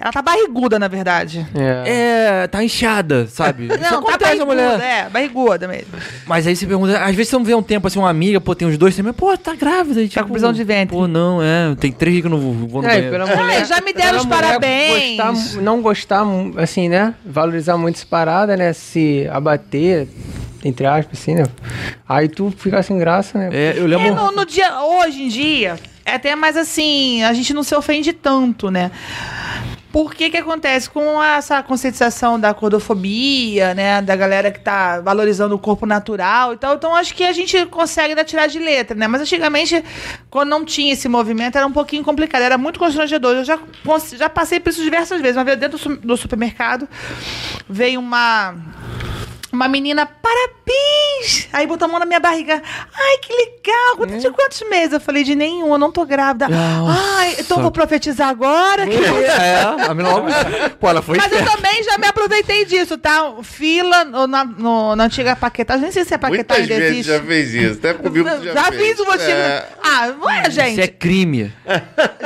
Ela 0.00 0.12
tá 0.12 0.22
barriguda, 0.22 0.78
na 0.78 0.86
verdade. 0.86 1.44
É. 1.54 2.42
É, 2.44 2.46
tá 2.46 2.62
inchada, 2.62 3.26
sabe? 3.26 3.64
Isso 3.72 3.78
Não, 3.80 3.90
tá 3.90 3.96
acontece, 3.98 4.40
a 4.40 4.44
barriguda, 4.44 4.72
mulher. 4.74 4.80
é, 5.06 5.08
barriguda 5.08 5.66
mesmo. 5.68 5.88
Mas 6.26 6.46
aí 6.46 6.54
você 6.54 6.66
pergunta, 6.66 6.98
às 6.98 7.14
vezes 7.16 7.28
você 7.30 7.36
não 7.36 7.44
vê 7.44 7.54
um 7.54 7.62
tempo 7.62 7.86
assim, 7.88 7.98
uma 7.98 8.08
amiga, 8.08 8.40
pô, 8.40 8.54
tem 8.54 8.68
uns 8.68 8.78
dois 8.78 8.94
tempos, 8.94 9.12
pô, 9.16 9.36
tá 9.36 9.54
grávida. 9.56 10.00
E, 10.00 10.08
Tá 10.08 10.22
com 10.22 10.30
prisão 10.30 10.52
de 10.52 10.62
ventre. 10.62 10.96
Pô, 10.96 11.08
não, 11.08 11.42
é, 11.42 11.74
tem 11.74 11.90
três 11.90 12.14
dias 12.14 12.22
que 12.22 12.26
eu 12.26 12.30
não 12.30 12.38
vou, 12.38 12.54
vou 12.68 12.82
no 12.82 12.88
É, 12.88 12.92
banheiro. 13.10 13.10
pela 13.26 13.64
já 13.64 13.80
me 13.80 13.92
deram 13.92 14.10
pela 14.10 14.20
os 14.20 14.26
parabéns. 14.26 15.16
gostar- 15.34 15.62
não 15.62 15.82
gostar, 15.82 16.24
assim, 16.58 16.88
né? 16.88 17.14
Valorizar 17.26 17.76
muito 17.76 17.96
essa 17.96 18.06
parada, 18.06 18.56
né? 18.56 18.72
Se 18.72 19.28
abater, 19.32 20.06
entre 20.64 20.86
aspas, 20.86 21.18
assim, 21.20 21.34
né? 21.34 21.44
Aí 22.08 22.28
tu 22.28 22.52
fica 22.56 22.80
sem 22.84 22.96
graça, 22.98 23.36
né? 23.36 23.50
É, 23.52 23.74
eu 23.76 23.84
É, 23.84 23.88
lembro... 23.88 24.14
no, 24.14 24.30
no 24.30 24.46
dia, 24.46 24.80
hoje 24.80 25.22
em 25.24 25.28
dia, 25.28 25.76
é 26.04 26.14
até 26.14 26.36
mais 26.36 26.56
assim, 26.56 27.22
a 27.24 27.32
gente 27.32 27.52
não 27.52 27.62
se 27.64 27.74
ofende 27.74 28.12
tanto, 28.12 28.70
né? 28.70 28.90
Por 29.90 30.14
que 30.14 30.28
que 30.30 30.36
acontece 30.36 30.90
com 30.90 31.22
essa 31.22 31.62
conscientização 31.62 32.38
da 32.38 32.52
gordofobia, 32.52 33.74
né? 33.74 34.02
Da 34.02 34.14
galera 34.14 34.50
que 34.50 34.60
tá 34.60 35.00
valorizando 35.00 35.54
o 35.54 35.58
corpo 35.58 35.86
natural 35.86 36.52
e 36.52 36.56
tal. 36.58 36.74
Então, 36.74 36.94
acho 36.94 37.14
que 37.14 37.24
a 37.24 37.32
gente 37.32 37.64
consegue 37.66 38.10
ainda 38.10 38.24
tirar 38.24 38.48
de 38.48 38.58
letra, 38.58 38.94
né? 38.94 39.08
Mas 39.08 39.22
antigamente, 39.22 39.82
quando 40.28 40.50
não 40.50 40.64
tinha 40.64 40.92
esse 40.92 41.08
movimento, 41.08 41.56
era 41.56 41.66
um 41.66 41.72
pouquinho 41.72 42.04
complicado. 42.04 42.42
Era 42.42 42.58
muito 42.58 42.78
constrangedor. 42.78 43.36
Eu 43.36 43.44
já, 43.44 43.58
já 44.16 44.28
passei 44.28 44.60
por 44.60 44.70
isso 44.70 44.82
diversas 44.82 45.20
vezes. 45.20 45.36
Uma 45.36 45.44
vez 45.44 45.58
dentro 45.58 45.96
do 45.96 46.16
supermercado, 46.16 46.86
veio 47.68 47.98
uma... 47.98 48.54
Uma 49.50 49.66
menina, 49.66 50.04
parabéns! 50.06 51.48
Aí 51.52 51.66
botou 51.66 51.86
a 51.86 51.88
mão 51.88 51.98
na 51.98 52.04
minha 52.06 52.20
barriga. 52.20 52.62
Ai, 52.94 53.18
que 53.18 53.32
legal! 53.32 53.96
Quanto, 53.96 54.18
De 54.18 54.30
quantos 54.30 54.62
meses? 54.68 54.92
Eu 54.92 55.00
falei, 55.00 55.24
de 55.24 55.34
nenhum, 55.34 55.72
eu 55.72 55.78
não 55.78 55.90
tô 55.90 56.04
grávida. 56.04 56.48
Nossa. 56.48 57.00
Ai, 57.16 57.36
então 57.38 57.56
eu 57.56 57.62
vou 57.62 57.70
profetizar 57.72 58.28
agora. 58.28 58.86
que 58.86 58.94
É, 58.96 59.62
a 59.62 59.94
menina 59.94 60.14
logo. 60.14 60.26
Pô, 60.78 60.88
ela 60.90 61.00
foi 61.00 61.16
mas 61.16 61.32
eu 61.32 61.38
esperta. 61.38 61.56
também 61.62 61.82
já 61.82 61.96
me 61.98 62.06
aproveitei 62.06 62.64
disso, 62.66 62.98
tá? 62.98 63.34
Fila 63.42 64.04
no- 64.04 64.26
na, 64.26 64.44
no- 64.44 64.94
na 64.94 65.04
antiga 65.04 65.34
paquetagem. 65.34 65.82
Nem 65.82 65.92
sei 65.92 66.04
se 66.04 66.12
a 66.14 66.18
paquetagem 66.18 66.66
Muitas 66.66 66.76
ainda 66.76 66.84
vezes 66.84 67.06
existe. 67.08 67.12
já 67.18 67.22
fez 67.26 67.54
isso. 67.54 67.78
Até 67.78 67.94
comigo 67.94 68.28
já, 68.28 68.52
Já 68.52 68.64
fez. 68.64 68.82
fiz 68.82 69.00
o 69.00 69.04
motivo. 69.06 69.30
É. 69.30 69.68
Ah, 69.82 70.06
não 70.08 70.30
é, 70.30 70.50
gente? 70.50 70.72
Isso 70.72 70.80
é 70.82 70.88
crime. 70.88 71.52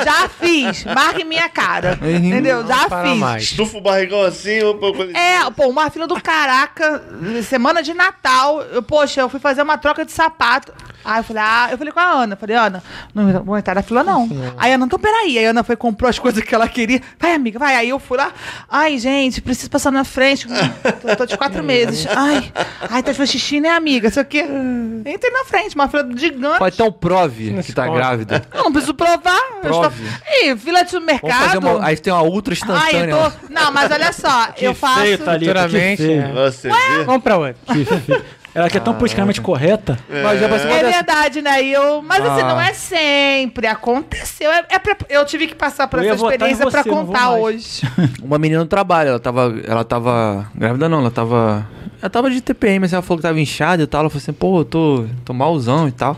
Já 0.04 0.28
fiz. 0.28 0.84
Marque 0.84 1.24
minha 1.24 1.48
cara. 1.48 1.98
Entendeu? 2.02 2.66
Já 2.66 2.88
para 2.88 3.10
fiz. 3.10 3.18
mais. 3.18 3.42
Estufa 3.44 3.78
o 3.78 3.80
barrigão 3.80 4.22
assim, 4.22 4.62
opa, 4.64 4.86
opa, 4.86 5.04
É, 5.16 5.48
pô, 5.56 5.68
uma 5.68 5.88
fila 5.90 6.06
do 6.06 6.20
caraca, 6.20 7.02
semana 7.42 7.82
de 7.82 7.94
Natal. 7.94 8.62
Eu, 8.62 8.82
poxa, 8.82 9.20
eu 9.20 9.28
fui 9.28 9.40
fazer 9.40 9.62
uma 9.62 9.78
troca 9.78 10.04
de 10.04 10.12
sapato. 10.12 10.72
Aí 11.04 11.18
eu 11.20 11.24
falei, 11.24 11.42
ah, 11.44 11.68
eu 11.70 11.78
falei 11.78 11.92
com 11.92 12.00
a 12.00 12.10
Ana, 12.10 12.36
falei, 12.36 12.56
Ana, 12.56 12.82
não 13.14 13.42
vou 13.44 13.58
entrar 13.58 13.74
na 13.74 13.82
fila, 13.82 14.02
não. 14.04 14.28
Aí 14.56 14.72
a 14.72 14.74
Ana, 14.76 14.86
então 14.86 14.98
peraí. 14.98 15.38
Aí 15.38 15.46
a 15.46 15.50
Ana 15.50 15.62
foi 15.64 15.76
comprou 15.76 16.08
as 16.08 16.18
coisas 16.18 16.42
que 16.42 16.54
ela 16.54 16.68
queria. 16.68 17.00
Vai, 17.18 17.34
amiga, 17.34 17.58
vai. 17.58 17.74
Aí 17.76 17.88
eu 17.88 17.98
fui 17.98 18.16
lá. 18.18 18.32
Ai, 18.68 18.98
gente, 18.98 19.40
preciso 19.40 19.70
passar 19.70 19.90
na 19.90 20.04
frente. 20.04 20.46
Tô, 20.46 21.16
tô 21.16 21.26
de 21.26 21.36
quatro 21.36 21.62
meses. 21.64 22.06
Ai, 22.14 22.52
ai, 22.90 23.02
tá 23.02 23.12
fazendo 23.12 23.26
xixi, 23.32 23.60
né, 23.60 23.70
amiga? 23.70 24.08
Isso 24.08 24.20
aqui. 24.20 24.40
Entrei 24.40 25.30
na 25.32 25.44
frente, 25.44 25.74
uma 25.74 25.88
fila 25.88 26.08
gigante. 26.16 26.58
Pode 26.58 26.74
então 26.74 26.92
prove 26.92 27.62
que 27.62 27.72
tá 27.72 27.86
grávida. 27.88 28.42
Eu 28.54 28.64
não 28.64 28.72
preciso 28.72 28.94
provar. 28.94 29.40
Prove. 29.60 29.88
estou... 30.04 30.48
Ih, 30.50 30.56
fila 30.56 30.84
de 30.84 30.90
Vamos 30.92 31.06
supermercado. 31.10 31.44
fazer 31.46 31.58
uma. 31.58 31.84
Aí 31.86 31.96
tem 31.96 32.12
uma 32.12 32.22
ultra 32.22 32.52
Ai, 32.52 32.58
instantânea. 32.60 33.12
eu 33.14 33.30
tô... 33.30 33.36
Não, 33.52 33.72
mas 33.72 33.90
olha 33.90 34.12
só, 34.12 34.46
Que 34.52 34.64
eu 34.66 34.74
faço. 34.74 35.00
feio, 35.00 35.18
Thalita, 35.18 35.52
que 35.52 35.60
Futuramente, 35.60 36.02
feio. 36.02 36.22
é. 36.22 36.32
Você 36.32 36.68
vê? 36.70 37.04
Vamos 37.04 37.22
pra. 37.22 37.54
Que 37.54 37.84
feio. 37.84 38.24
Ela 38.54 38.68
que 38.68 38.76
é 38.76 38.80
tão 38.80 38.94
politicamente 38.94 39.40
correta. 39.40 39.98
Mas 40.10 40.38
já 40.40 40.48
passou 40.48 40.66
uma 40.68 40.76
É 40.76 40.82
dessa. 40.82 40.92
verdade, 40.96 41.40
né? 41.42 41.62
E 41.62 41.72
eu, 41.72 42.02
mas 42.02 42.22
assim, 42.24 42.42
Ah. 42.42 42.48
não 42.48 42.60
é 42.60 42.74
sempre. 42.74 43.66
Aconteceu. 43.66 44.50
É, 44.50 44.64
é 44.68 44.78
pra- 44.78 44.96
eu 45.08 45.24
tive 45.24 45.46
que 45.46 45.54
passar 45.54 45.88
por 45.88 45.98
Eu 45.98 46.04
essa 46.04 46.12
ia 46.12 46.16
votar 46.16 46.32
em 46.48 46.52
experiência 46.52 46.70
pra 46.70 46.82
você, 46.82 46.88
não 46.90 46.96
vou 46.96 47.06
contar 47.06 47.30
mais. 47.30 47.42
hoje. 47.42 47.82
Uma 48.22 48.38
menina 48.38 48.60
no 48.60 48.66
trabalho, 48.66 49.08
ela 49.10 49.18
tava. 49.20 49.54
Ela 49.66 49.84
tava. 49.84 50.46
Grávida 50.54 50.88
não, 50.88 50.98
ela 51.00 51.10
tava. 51.10 51.66
Ela 52.00 52.10
tava 52.10 52.30
de 52.30 52.40
TPM, 52.40 52.80
mas 52.80 52.92
ela 52.92 53.00
falou 53.00 53.18
que 53.18 53.22
tava 53.22 53.40
inchada 53.40 53.82
e 53.82 53.86
tal. 53.86 54.00
Ela 54.02 54.10
falou 54.10 54.20
assim, 54.20 54.32
pô, 54.32 54.58
eu 54.60 54.64
tô, 54.64 55.06
tô 55.24 55.32
malzão 55.32 55.88
e 55.88 55.92
tal. 55.92 56.16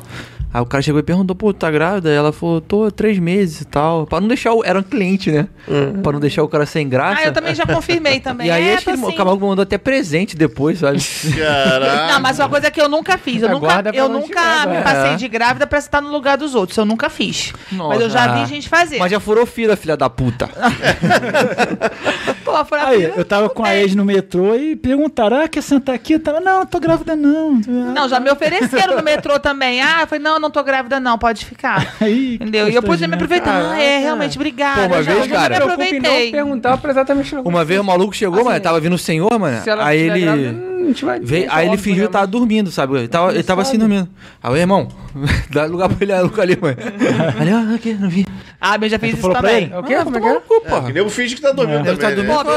Aí 0.55 0.61
o 0.63 0.67
cara 0.67 0.81
chegou 0.81 1.01
e 1.01 1.03
perguntou, 1.03 1.35
pô, 1.35 1.53
tu 1.53 1.57
tá 1.59 1.69
grávida? 1.69 2.09
Ela 2.13 2.33
falou, 2.33 2.61
tô 2.61 2.89
três 2.89 3.19
meses 3.19 3.63
e 3.63 3.65
tal. 3.65 4.07
Pra 4.07 4.21
não 4.21 4.29
deixar 4.29 4.53
o. 4.53 4.65
Era 4.65 4.79
um 4.79 4.83
cliente, 4.85 5.33
né? 5.33 5.49
Pra 6.01 6.13
não 6.13 6.21
deixar 6.21 6.45
o 6.45 6.49
cara 6.49 6.65
sem 6.65 6.89
graça. 6.89 7.23
Ah, 7.23 7.25
eu 7.27 7.33
também 7.33 7.57
já 7.57 7.67
confirmei 7.67 8.21
também. 8.23 8.47
E 8.47 8.51
aí 8.53 8.69
é, 8.69 8.75
acho 8.75 8.79
que 8.79 8.85
tô 8.85 8.91
ele- 8.93 9.03
assim. 9.05 9.13
o 9.15 9.17
Camargo 9.17 9.45
mandou 9.49 9.65
até 9.65 9.77
presente 9.77 10.37
depois, 10.37 10.79
sabe? 10.79 10.99
Caraca. 11.37 12.13
Não, 12.13 12.21
mas 12.21 12.39
uma 12.39 12.49
coisa 12.49 12.71
que 12.71 12.81
eu 12.81 12.89
nunca 12.89 13.19
fiz. 13.19 13.43
Eu 13.43 13.49
nunca, 13.49 13.67
Aguarda 13.67 13.91
eu 13.93 14.09
nunca 14.09 14.41
tiver, 14.61 14.69
me 14.69 14.77
é. 14.77 14.83
passei 14.83 15.17
de 15.17 15.27
grávida 15.27 15.67
pra 15.67 15.79
estar 15.81 16.01
no 16.01 16.09
lugar 16.13 16.39
dos 16.39 16.55
outros. 16.55 16.79
Eu 16.79 16.85
nunca 16.85 17.11
fiz. 17.11 17.53
Mas 17.73 18.01
eu 18.01 18.09
já 18.09 18.29
Nossa. 18.29 18.45
vi 18.45 18.47
gente 18.55 18.69
fazer. 18.69 18.99
Mas 19.01 19.11
já 19.11 19.19
furou 19.19 19.45
fila, 19.47 19.75
filha 19.75 19.97
da 19.97 20.09
puta. 20.09 20.49
Pô, 22.45 22.65
foi 22.65 22.79
a 22.79 22.87
Aí, 22.89 23.01
fila, 23.03 23.15
eu 23.17 23.25
tava 23.25 23.49
com 23.49 23.65
a 23.65 23.75
ex 23.75 23.95
no 23.95 24.05
metrô 24.05 24.55
e 24.55 24.77
perguntaram: 24.77 25.41
ah, 25.43 25.49
quer 25.49 25.63
sentar 25.63 25.95
aqui? 25.95 26.15
Eu 26.15 26.21
tava, 26.21 26.41
não, 26.41 26.65
tô 26.67 26.79
grávida 26.79 27.17
não. 27.17 27.55
Não, 27.67 28.09
já 28.09 28.21
me 28.21 28.31
ofereceram 28.31 28.97
no 28.97 29.03
metrô 29.03 29.39
também. 29.39 29.81
Ah, 29.83 30.03
eu 30.03 30.07
falei, 30.07 30.23
não, 30.23 30.35
eu 30.35 30.41
não 30.45 30.51
tô 30.51 30.63
grávida, 30.63 31.01
não, 31.01 31.19
pode 31.19 31.45
ficar. 31.45 31.95
Aí, 32.01 32.35
Entendeu? 32.37 32.69
E 32.69 32.75
eu 32.75 32.83
pude 32.83 33.07
me 33.07 33.15
aproveitar. 33.15 33.73
Ah, 33.73 33.83
é, 33.83 33.99
realmente, 33.99 34.37
obrigada. 34.37 34.83
Pô, 34.83 34.87
uma 34.95 35.03
já, 35.03 35.13
vez, 35.15 35.27
eu 35.27 35.33
cara- 35.37 35.49
me 35.49 35.55
se 35.55 35.63
preocupe 35.63 35.83
em 35.89 35.93
não 35.93 35.99
aproveitei. 36.01 36.31
perguntar 36.33 36.77
pra 36.79 36.91
exatamente 36.91 37.35
Uma 37.37 37.65
vez 37.65 37.81
o 37.81 37.85
maluco 37.85 38.15
chegou, 38.15 38.41
Assim, 38.41 38.49
mano, 38.49 38.61
tava 38.61 38.81
vindo 38.81 38.95
o 38.95 38.99
senhor, 38.99 39.39
mano. 39.39 39.63
Se 39.63 39.71
Aí 39.71 39.99
ele. 40.01 40.21
grávida, 40.21 40.74
a 40.85 40.89
gente 40.89 41.05
vai 41.05 41.21
Veio, 41.21 41.47
aí 41.51 41.67
ele 41.69 41.77
fingiu 41.77 42.07
que 42.07 42.09
programa. 42.09 42.13
tava 42.13 42.27
dormindo, 42.27 42.71
sabe? 42.71 42.97
Ele 42.99 43.09
tava, 43.09 43.33
ele 43.33 43.43
tava 43.43 43.63
assim 43.63 43.79
dormindo. 43.79 44.09
Aí, 44.43 44.53
o 44.53 44.57
irmão, 44.57 44.89
dá 45.51 45.65
lugar 45.67 45.89
pra 45.89 45.97
ele 46.01 46.13
ali, 46.13 46.59
mãe. 46.61 46.75
Ali, 47.41 47.53
ó, 47.53 47.75
aqui, 47.75 47.95
não 47.95 48.09
vi. 48.09 48.27
Ah, 48.61 48.79
eu 48.81 48.89
já 48.89 48.99
fiz 48.99 49.11
tu 49.11 49.13
isso 49.15 49.21
falou 49.23 49.37
pra 49.37 49.49
também. 49.49 49.65
ele? 49.65 49.77
O 49.77 49.83
quê? 49.83 49.95
Ah, 49.95 50.05
Como 50.05 50.17
é 50.17 50.21
toma 50.21 50.33
que 50.33 50.37
é? 50.37 50.41
cu, 50.41 50.55
É, 50.55 50.69
porra. 50.71 50.87
que 50.87 50.93
nego 50.95 51.11
finge 51.11 51.35
que 51.35 51.41
tá 51.43 51.53
dormindo 51.53 51.81
É. 51.81 51.83
também. 51.85 51.97
Tá 51.97 52.09
né? 52.09 52.15
dormindo. 52.15 52.45
Pô, 52.45 52.51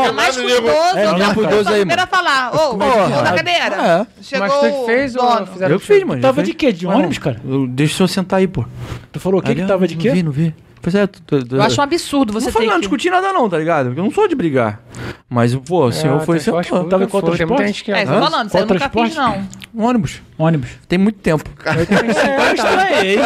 é 0.00 0.12
mais 0.12 0.36
cuidoso. 0.36 0.68
É, 0.96 1.04
eu 1.06 1.12
mais 1.18 1.28
tô 1.28 1.34
cuidoso 1.34 1.68
aí, 1.70 1.78
primeiro 1.80 2.02
a 2.02 2.06
falar. 2.06 2.54
Ô, 2.54 2.74
ô, 2.74 2.78
Porra. 2.78 3.22
na 3.22 3.32
cadeira. 3.32 3.74
É. 3.76 4.22
Chegou 4.22 4.46
Mas 4.48 4.54
tu 4.54 4.60
que 4.80 4.86
fez 4.86 5.16
o 5.16 5.20
ou 5.20 5.46
fizeram 5.46 5.72
Eu 5.74 5.80
que 5.80 5.86
fiz, 5.86 6.02
mano. 6.04 6.22
Tava 6.22 6.42
de 6.42 6.54
quê? 6.54 6.72
De 6.72 6.86
Mas 6.86 6.96
ônibus, 6.96 7.16
não, 7.16 7.22
cara? 7.24 7.40
Deixa 7.70 8.02
eu 8.02 8.08
sentar 8.08 8.38
aí, 8.38 8.46
pô. 8.46 8.64
Tu 9.10 9.18
falou 9.18 9.40
o 9.40 9.42
Que 9.42 9.60
ó, 9.62 9.66
tava 9.66 9.88
de 9.88 9.94
Não 9.96 10.02
quê? 10.02 10.10
vi, 10.10 10.22
não 10.22 10.30
vi. 10.32 10.54
Pois 10.80 10.94
é, 10.94 11.06
tu, 11.06 11.20
tu, 11.22 11.44
tu, 11.44 11.56
Eu 11.56 11.62
acho 11.62 11.80
um 11.80 11.84
absurdo 11.84 12.32
você 12.32 12.46
não 12.46 12.52
ter 12.52 12.58
foi 12.58 12.66
não 12.66 12.74
que... 12.74 12.80
discutir 12.80 13.10
nada 13.10 13.32
não, 13.32 13.48
tá 13.48 13.58
ligado? 13.58 13.88
Eu 13.88 13.94
não 14.04 14.10
sou 14.10 14.28
de 14.28 14.34
brigar. 14.34 14.80
Mas, 15.28 15.54
pô, 15.54 15.86
o 15.86 15.92
senhor 15.92 16.20
foi 16.20 16.38
transporte 16.38 16.68
sentou. 16.68 16.84
público 16.84 16.90
Tava 16.90 17.04
é 17.04 17.08
fogo, 17.08 17.36
tem 17.36 17.46
muita 17.46 17.66
gente 17.66 17.84
que 17.84 17.92
É, 17.92 18.04
tô 18.06 18.12
falando, 18.12 18.48
você 18.50 18.58
eu 18.58 18.60
nunca 18.66 18.74
fiz, 18.74 19.14
transporte? 19.14 19.16
não. 19.16 19.48
Um 19.74 19.84
ônibus. 19.84 20.22
Ônibus. 20.38 20.70
Tem 20.88 20.98
muito 20.98 21.18
tempo. 21.18 21.48
É, 21.64 21.74
eu 21.76 21.82
estranhei. 22.54 23.18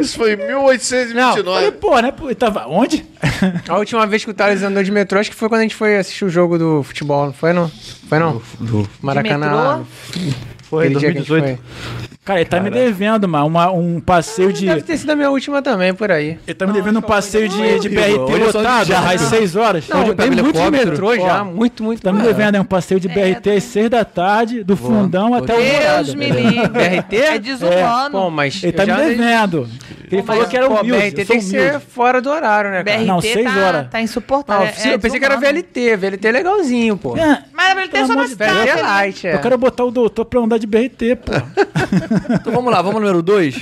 Isso 0.00 0.16
foi 0.18 0.34
em 0.34 0.36
Falei, 0.36 0.54
1829. 0.54 1.70
pô, 1.72 1.98
né? 2.00 2.12
Pô, 2.12 2.34
tava 2.34 2.66
onde? 2.68 3.04
A 3.68 3.78
última 3.78 4.06
vez 4.06 4.24
que 4.24 4.30
o 4.30 4.34
Thales 4.34 4.62
andou 4.62 4.82
de 4.82 4.90
metrô, 4.90 5.18
acho 5.18 5.30
que 5.30 5.36
foi 5.36 5.48
quando 5.48 5.60
a 5.60 5.62
gente 5.64 5.74
foi 5.74 5.96
assistir 5.96 6.24
o 6.24 6.28
jogo 6.30 6.58
do 6.58 6.82
futebol, 6.82 7.26
não 7.26 7.32
foi 7.32 7.52
não? 7.52 7.70
Foi 8.08 8.18
não? 8.18 8.42
Do, 8.60 8.88
Maracanã. 9.00 9.46
metrô? 9.46 9.56
lá. 9.56 9.84
foi 10.62 10.86
Aquele 10.86 11.00
dia 11.00 11.12
que 11.12 11.18
a 11.18 11.20
gente 11.20 11.28
2018. 11.28 11.58
foi. 11.58 12.17
Cara, 12.28 12.40
ele 12.40 12.50
tá 12.50 12.60
me 12.60 12.68
devendo, 12.68 13.26
mano, 13.26 13.46
uma, 13.46 13.70
um 13.70 14.00
passeio 14.00 14.52
de. 14.52 14.66
Deve 14.66 14.82
ter 14.82 14.98
sido 14.98 15.08
a 15.08 15.16
minha 15.16 15.30
última 15.30 15.62
também, 15.62 15.94
por 15.94 16.12
aí. 16.12 16.38
Ele 16.46 16.54
tá 16.54 16.66
me 16.66 16.74
devendo 16.74 16.98
um 16.98 17.02
passeio 17.02 17.48
de, 17.48 17.56
de 17.56 17.62
Hoje 17.62 17.88
BRT 17.88 18.02
é 18.02 18.38
de 18.38 18.44
lotado 18.44 18.92
às 18.92 19.20
6 19.22 19.56
horas. 19.56 19.88
Não, 19.88 20.08
eu 20.08 20.14
dei 20.14 20.30
muito 20.30 20.60
de 20.60 20.70
metrô 20.70 21.16
já, 21.16 21.42
muito, 21.42 21.82
muito. 21.82 22.02
Tá 22.02 22.12
me 22.12 22.20
devendo 22.20 22.56
aí 22.56 22.60
um 22.60 22.66
passeio 22.66 23.00
de 23.00 23.08
BRT 23.08 23.48
às 23.56 23.64
6 23.64 23.88
da 23.88 24.04
tarde, 24.04 24.62
do 24.62 24.76
fundão 24.76 25.32
até 25.32 25.54
o 25.54 26.04
Deus 26.04 26.14
me 26.14 26.28
livre. 26.28 26.68
BRT? 26.68 27.16
É 27.16 27.38
desumano. 27.38 28.10
Pô, 28.10 28.30
mas 28.30 28.62
Ele 28.62 28.72
tá 28.72 28.84
eu 28.84 28.94
me 28.94 29.04
devendo. 29.06 29.66
Ele 30.12 30.22
falou 30.22 30.44
que 30.44 30.56
era 30.56 30.68
humilde. 30.68 31.10
BRT 31.10 31.20
eu 31.20 31.26
tem 31.26 31.38
que 31.38 31.44
ser 31.44 31.80
fora 31.80 32.20
do 32.20 32.28
horário, 32.28 32.70
né? 32.70 32.82
BRT 32.82 33.06
Não, 33.06 33.22
seis 33.22 33.44
tá, 33.54 33.66
horas. 33.66 33.88
tá 33.88 34.02
insuportável. 34.02 34.66
eu 34.84 34.92
é 34.92 34.98
pensei 34.98 35.18
que 35.18 35.24
era. 35.24 35.38
VLT, 35.38 35.96
VLT 35.96 36.28
é 36.28 36.32
legalzinho, 36.32 36.96
pô. 36.98 37.16
É, 37.16 37.42
Mas 37.54 37.70
a 37.70 37.74
VLT 37.74 37.96
é 37.96 38.06
só 38.06 38.14
na 38.14 38.24
de 38.24 38.28
cidade. 38.28 38.52
VLT 38.52 38.68
é 38.68 38.74
né? 38.74 38.82
light, 38.82 39.26
é. 39.26 39.34
Eu 39.34 39.38
quero 39.38 39.56
botar 39.56 39.84
o 39.84 39.90
doutor 39.90 40.26
pra 40.26 40.40
andar 40.40 40.58
de 40.58 40.66
BRT, 40.66 41.16
pô. 41.16 41.32
Então 42.30 42.52
vamos 42.52 42.72
lá, 42.72 42.80
vamos 42.82 43.00
número 43.00 43.22
2. 43.22 43.56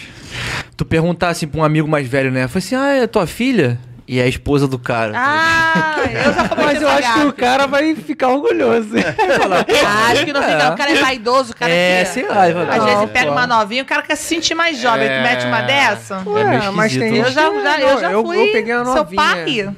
Tu 0.76 0.84
perguntar 0.84 1.28
assim 1.30 1.46
pra 1.48 1.60
um 1.60 1.64
amigo 1.64 1.88
mais 1.88 2.06
velho, 2.06 2.30
né? 2.30 2.46
Foi 2.48 2.58
assim, 2.58 2.74
ah, 2.76 2.88
é 2.94 3.06
tua 3.06 3.26
filha? 3.26 3.78
E 4.08 4.20
é 4.20 4.22
a 4.22 4.28
esposa 4.28 4.68
do 4.68 4.78
cara. 4.78 5.12
Ah, 5.16 5.96
eu 6.08 6.32
já 6.32 6.50
Mas 6.64 6.80
eu 6.80 6.88
acho 6.88 7.12
que 7.14 7.26
o 7.26 7.32
cara 7.32 7.66
vai 7.66 7.92
ficar 7.96 8.28
orgulhoso. 8.28 8.90
Ah, 8.96 10.12
Acho 10.12 10.24
que 10.24 10.32
não 10.32 10.40
fica. 10.42 10.52
É. 10.62 10.70
O 10.70 10.76
cara 10.76 10.90
é 10.92 10.94
vaidoso, 11.02 11.52
o 11.52 11.56
cara 11.56 11.72
É, 11.72 11.98
quer- 11.98 12.04
sei 12.12 12.22
lá, 12.22 12.34
falar, 12.34 12.62
Às 12.72 12.78
não, 12.78 12.86
vezes 12.86 13.10
pega 13.10 13.32
uma 13.32 13.46
novinha, 13.48 13.82
o 13.82 13.86
cara 13.86 14.02
quer 14.02 14.14
se 14.14 14.22
sentir 14.24 14.54
mais 14.54 14.78
jovem. 14.78 15.08
Tu 15.08 15.22
mete 15.22 15.46
uma 15.46 15.60
dessa? 15.62 16.22
É 16.36 16.44
meio 16.44 16.72
mas 16.72 16.92
tem 16.96 17.16
esquisito. 17.16 17.26
Eu 17.26 17.32
já, 17.32 17.62
já, 17.62 17.80
eu 17.80 18.00
já 18.00 18.12
eu- 18.12 18.22
fui 18.24 18.48
eu 18.48 18.52
peguei 18.52 18.74
uma 18.76 18.84
seu 18.84 18.94
novinha. 18.94 19.16
pai. 19.22 19.70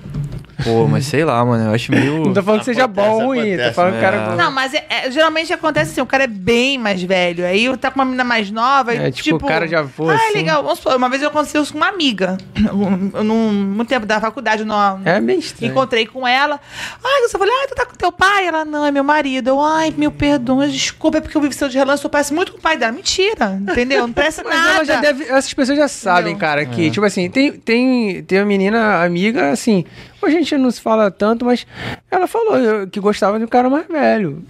Pô, 0.64 0.86
mas 0.88 1.06
sei 1.06 1.24
lá, 1.24 1.44
mano. 1.44 1.70
Eu 1.70 1.74
acho 1.74 1.90
meio. 1.92 2.24
Não 2.24 2.32
tô 2.32 2.42
falando 2.42 2.60
que 2.60 2.66
seja 2.66 2.84
Acontece, 2.84 3.08
bom 3.08 3.14
ou 3.14 3.24
ruim, 3.26 3.56
tô 3.56 3.72
falando 3.72 3.92
que 3.92 3.98
o 3.98 4.02
cara... 4.02 4.16
é. 4.16 4.36
Não, 4.36 4.50
mas 4.50 4.74
é- 4.74 4.86
é- 4.88 5.10
geralmente 5.10 5.52
acontece 5.52 5.92
assim, 5.92 6.00
o 6.00 6.06
cara 6.06 6.24
é 6.24 6.26
bem 6.26 6.78
mais 6.78 7.02
velho. 7.02 7.44
Aí 7.44 7.76
tá 7.76 7.90
com 7.90 7.98
uma 8.00 8.04
menina 8.04 8.24
mais 8.24 8.50
nova 8.50 8.94
e 8.94 8.98
É, 8.98 9.10
tipo, 9.10 9.36
o 9.36 9.48
cara 9.48 9.68
de 9.68 9.76
avô, 9.76 10.10
Ah, 10.10 10.14
assim. 10.16 10.32
legal. 10.34 10.62
Vamos 10.62 10.78
supor, 10.78 10.96
uma 10.96 11.08
vez 11.08 11.22
eu 11.22 11.28
aconteceu 11.28 11.62
isso 11.62 11.72
com 11.72 11.78
uma 11.78 11.88
amiga. 11.88 12.36
Eu, 12.56 13.22
num, 13.24 13.52
muito 13.52 13.88
tempo 13.88 14.04
da 14.06 14.20
faculdade, 14.20 14.64
no, 14.64 14.74
É 15.04 15.20
bem 15.20 15.38
estranho. 15.38 15.70
Encontrei 15.70 16.06
com 16.06 16.26
ela. 16.26 16.60
Ai, 17.04 17.24
eu 17.24 17.28
falei, 17.30 17.54
ai, 17.60 17.66
tu 17.68 17.74
tá 17.74 17.86
com 17.86 17.94
teu 17.94 18.10
pai? 18.10 18.46
Ela, 18.46 18.64
não, 18.64 18.84
é 18.84 18.90
meu 18.90 19.04
marido. 19.04 19.48
Eu, 19.48 19.60
ai, 19.60 19.94
meu 19.96 20.10
perdão, 20.10 20.58
desculpa, 20.68 21.18
é 21.18 21.20
porque 21.20 21.36
eu 21.36 21.40
vivo 21.40 21.54
seu 21.54 21.68
de 21.68 21.78
relance, 21.78 22.02
eu 22.04 22.10
pareço 22.10 22.34
muito 22.34 22.52
com 22.52 22.58
o 22.58 22.60
pai 22.60 22.76
dela. 22.76 22.92
Mentira, 22.92 23.58
entendeu? 23.60 24.06
Não 24.06 24.12
parece 24.12 24.42
Mas 24.44 24.54
nada. 24.56 24.70
ela 24.74 24.84
já 24.84 25.00
deve, 25.00 25.24
essas 25.24 25.54
pessoas 25.54 25.78
já 25.78 25.86
sabem, 25.88 26.32
Entendeu? 26.32 26.38
cara, 26.48 26.66
que, 26.66 26.90
tipo 26.90 27.04
assim, 27.06 27.30
tem, 27.30 27.52
tem, 27.52 28.22
tem 28.24 28.38
uma 28.40 28.46
menina 28.46 29.04
amiga, 29.04 29.50
assim, 29.50 29.84
hoje 30.22 30.36
a 30.36 30.42
gente 30.48 30.62
não 30.62 30.70
se 30.70 30.80
fala 30.80 31.10
tanto, 31.10 31.44
mas 31.44 31.66
ela 32.10 32.26
falou 32.26 32.86
que 32.90 33.00
gostava 33.00 33.38
de 33.38 33.44
um 33.44 33.48
cara 33.48 33.68
mais 33.70 33.86
velho. 33.86 34.42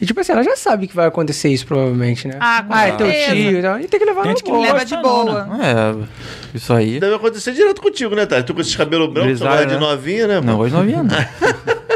E, 0.00 0.06
tipo 0.06 0.18
assim, 0.18 0.32
ela 0.32 0.42
já 0.42 0.56
sabe 0.56 0.86
que 0.86 0.96
vai 0.96 1.06
acontecer 1.06 1.50
isso, 1.50 1.66
provavelmente, 1.66 2.26
né? 2.26 2.36
Ah, 2.40 2.64
com 2.66 2.74
é 2.74 2.92
teu 2.92 3.06
tio 3.06 3.58
e 3.58 3.62
tal. 3.62 3.78
E 3.80 3.86
tem 3.86 4.00
que 4.00 4.06
levar 4.06 4.24
gente 4.24 4.42
que 4.42 4.50
boa. 4.50 4.62
Leva 4.66 4.82
de 4.84 4.94
não, 4.94 5.02
boa. 5.02 5.48
É, 5.62 6.56
isso 6.56 6.72
aí. 6.72 6.98
Deve 6.98 7.16
acontecer 7.16 7.52
direto 7.52 7.82
contigo, 7.82 8.14
né, 8.14 8.24
Tati? 8.24 8.44
Tu 8.46 8.54
com 8.54 8.60
esses 8.62 8.74
cabelos 8.74 9.12
brancos, 9.12 9.38
tu 9.38 9.44
gosta 9.44 9.66
de 9.66 9.74
né? 9.74 9.78
novinha, 9.80 10.26
né, 10.26 10.34
Não, 10.36 10.42
mano? 10.44 10.58
hoje 10.60 10.72
não 10.72 10.80
havia, 10.80 11.02
não. 11.04 11.10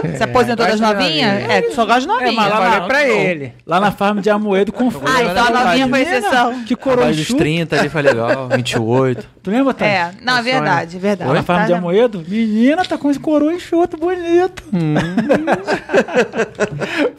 Você 0.04 0.22
aposentou 0.22 0.66
das 0.66 0.78
novinhas? 0.78 1.32
novinha. 1.32 1.46
É, 1.50 1.62
tu 1.62 1.72
só 1.74 1.86
gosta 1.86 2.02
de 2.02 2.06
novinha. 2.08 2.28
É, 2.28 2.32
mas 2.34 2.50
lá 2.50 2.56
falei 2.58 2.78
na- 2.80 2.86
pra 2.86 2.98
não. 3.06 3.06
ele. 3.14 3.52
Lá 3.66 3.80
na 3.80 3.90
farm 3.90 4.18
de 4.20 4.28
Amoedo 4.28 4.70
confunde. 4.70 5.06
Ah, 5.10 5.22
então 5.24 5.46
a 5.46 5.64
novinha 5.64 5.88
foi 5.88 6.02
exceção. 6.02 6.64
Que 6.64 6.76
coroa 6.76 7.06
dos 7.06 7.18
enxuta. 7.20 7.38
30 7.38 7.78
ali 7.80 7.88
foi 7.88 8.02
legal, 8.02 8.48
28. 8.48 9.26
Tu 9.42 9.50
lembra, 9.50 9.72
Thaís? 9.72 9.92
É, 9.92 10.10
não, 10.20 10.36
é 10.36 10.42
verdade, 10.42 10.96
é 10.96 11.00
verdade. 11.00 11.28
Lá 11.30 11.34
na 11.36 11.42
farm 11.42 11.60
Tá, 11.60 11.64
de 11.66 11.72
né? 11.72 11.78
Amoedo? 11.78 12.22
Menina, 12.28 12.84
tá 12.84 12.98
com 12.98 13.10
esse 13.10 13.18
coroa 13.18 13.33
enxuto 13.50 13.96
bonito. 13.96 14.62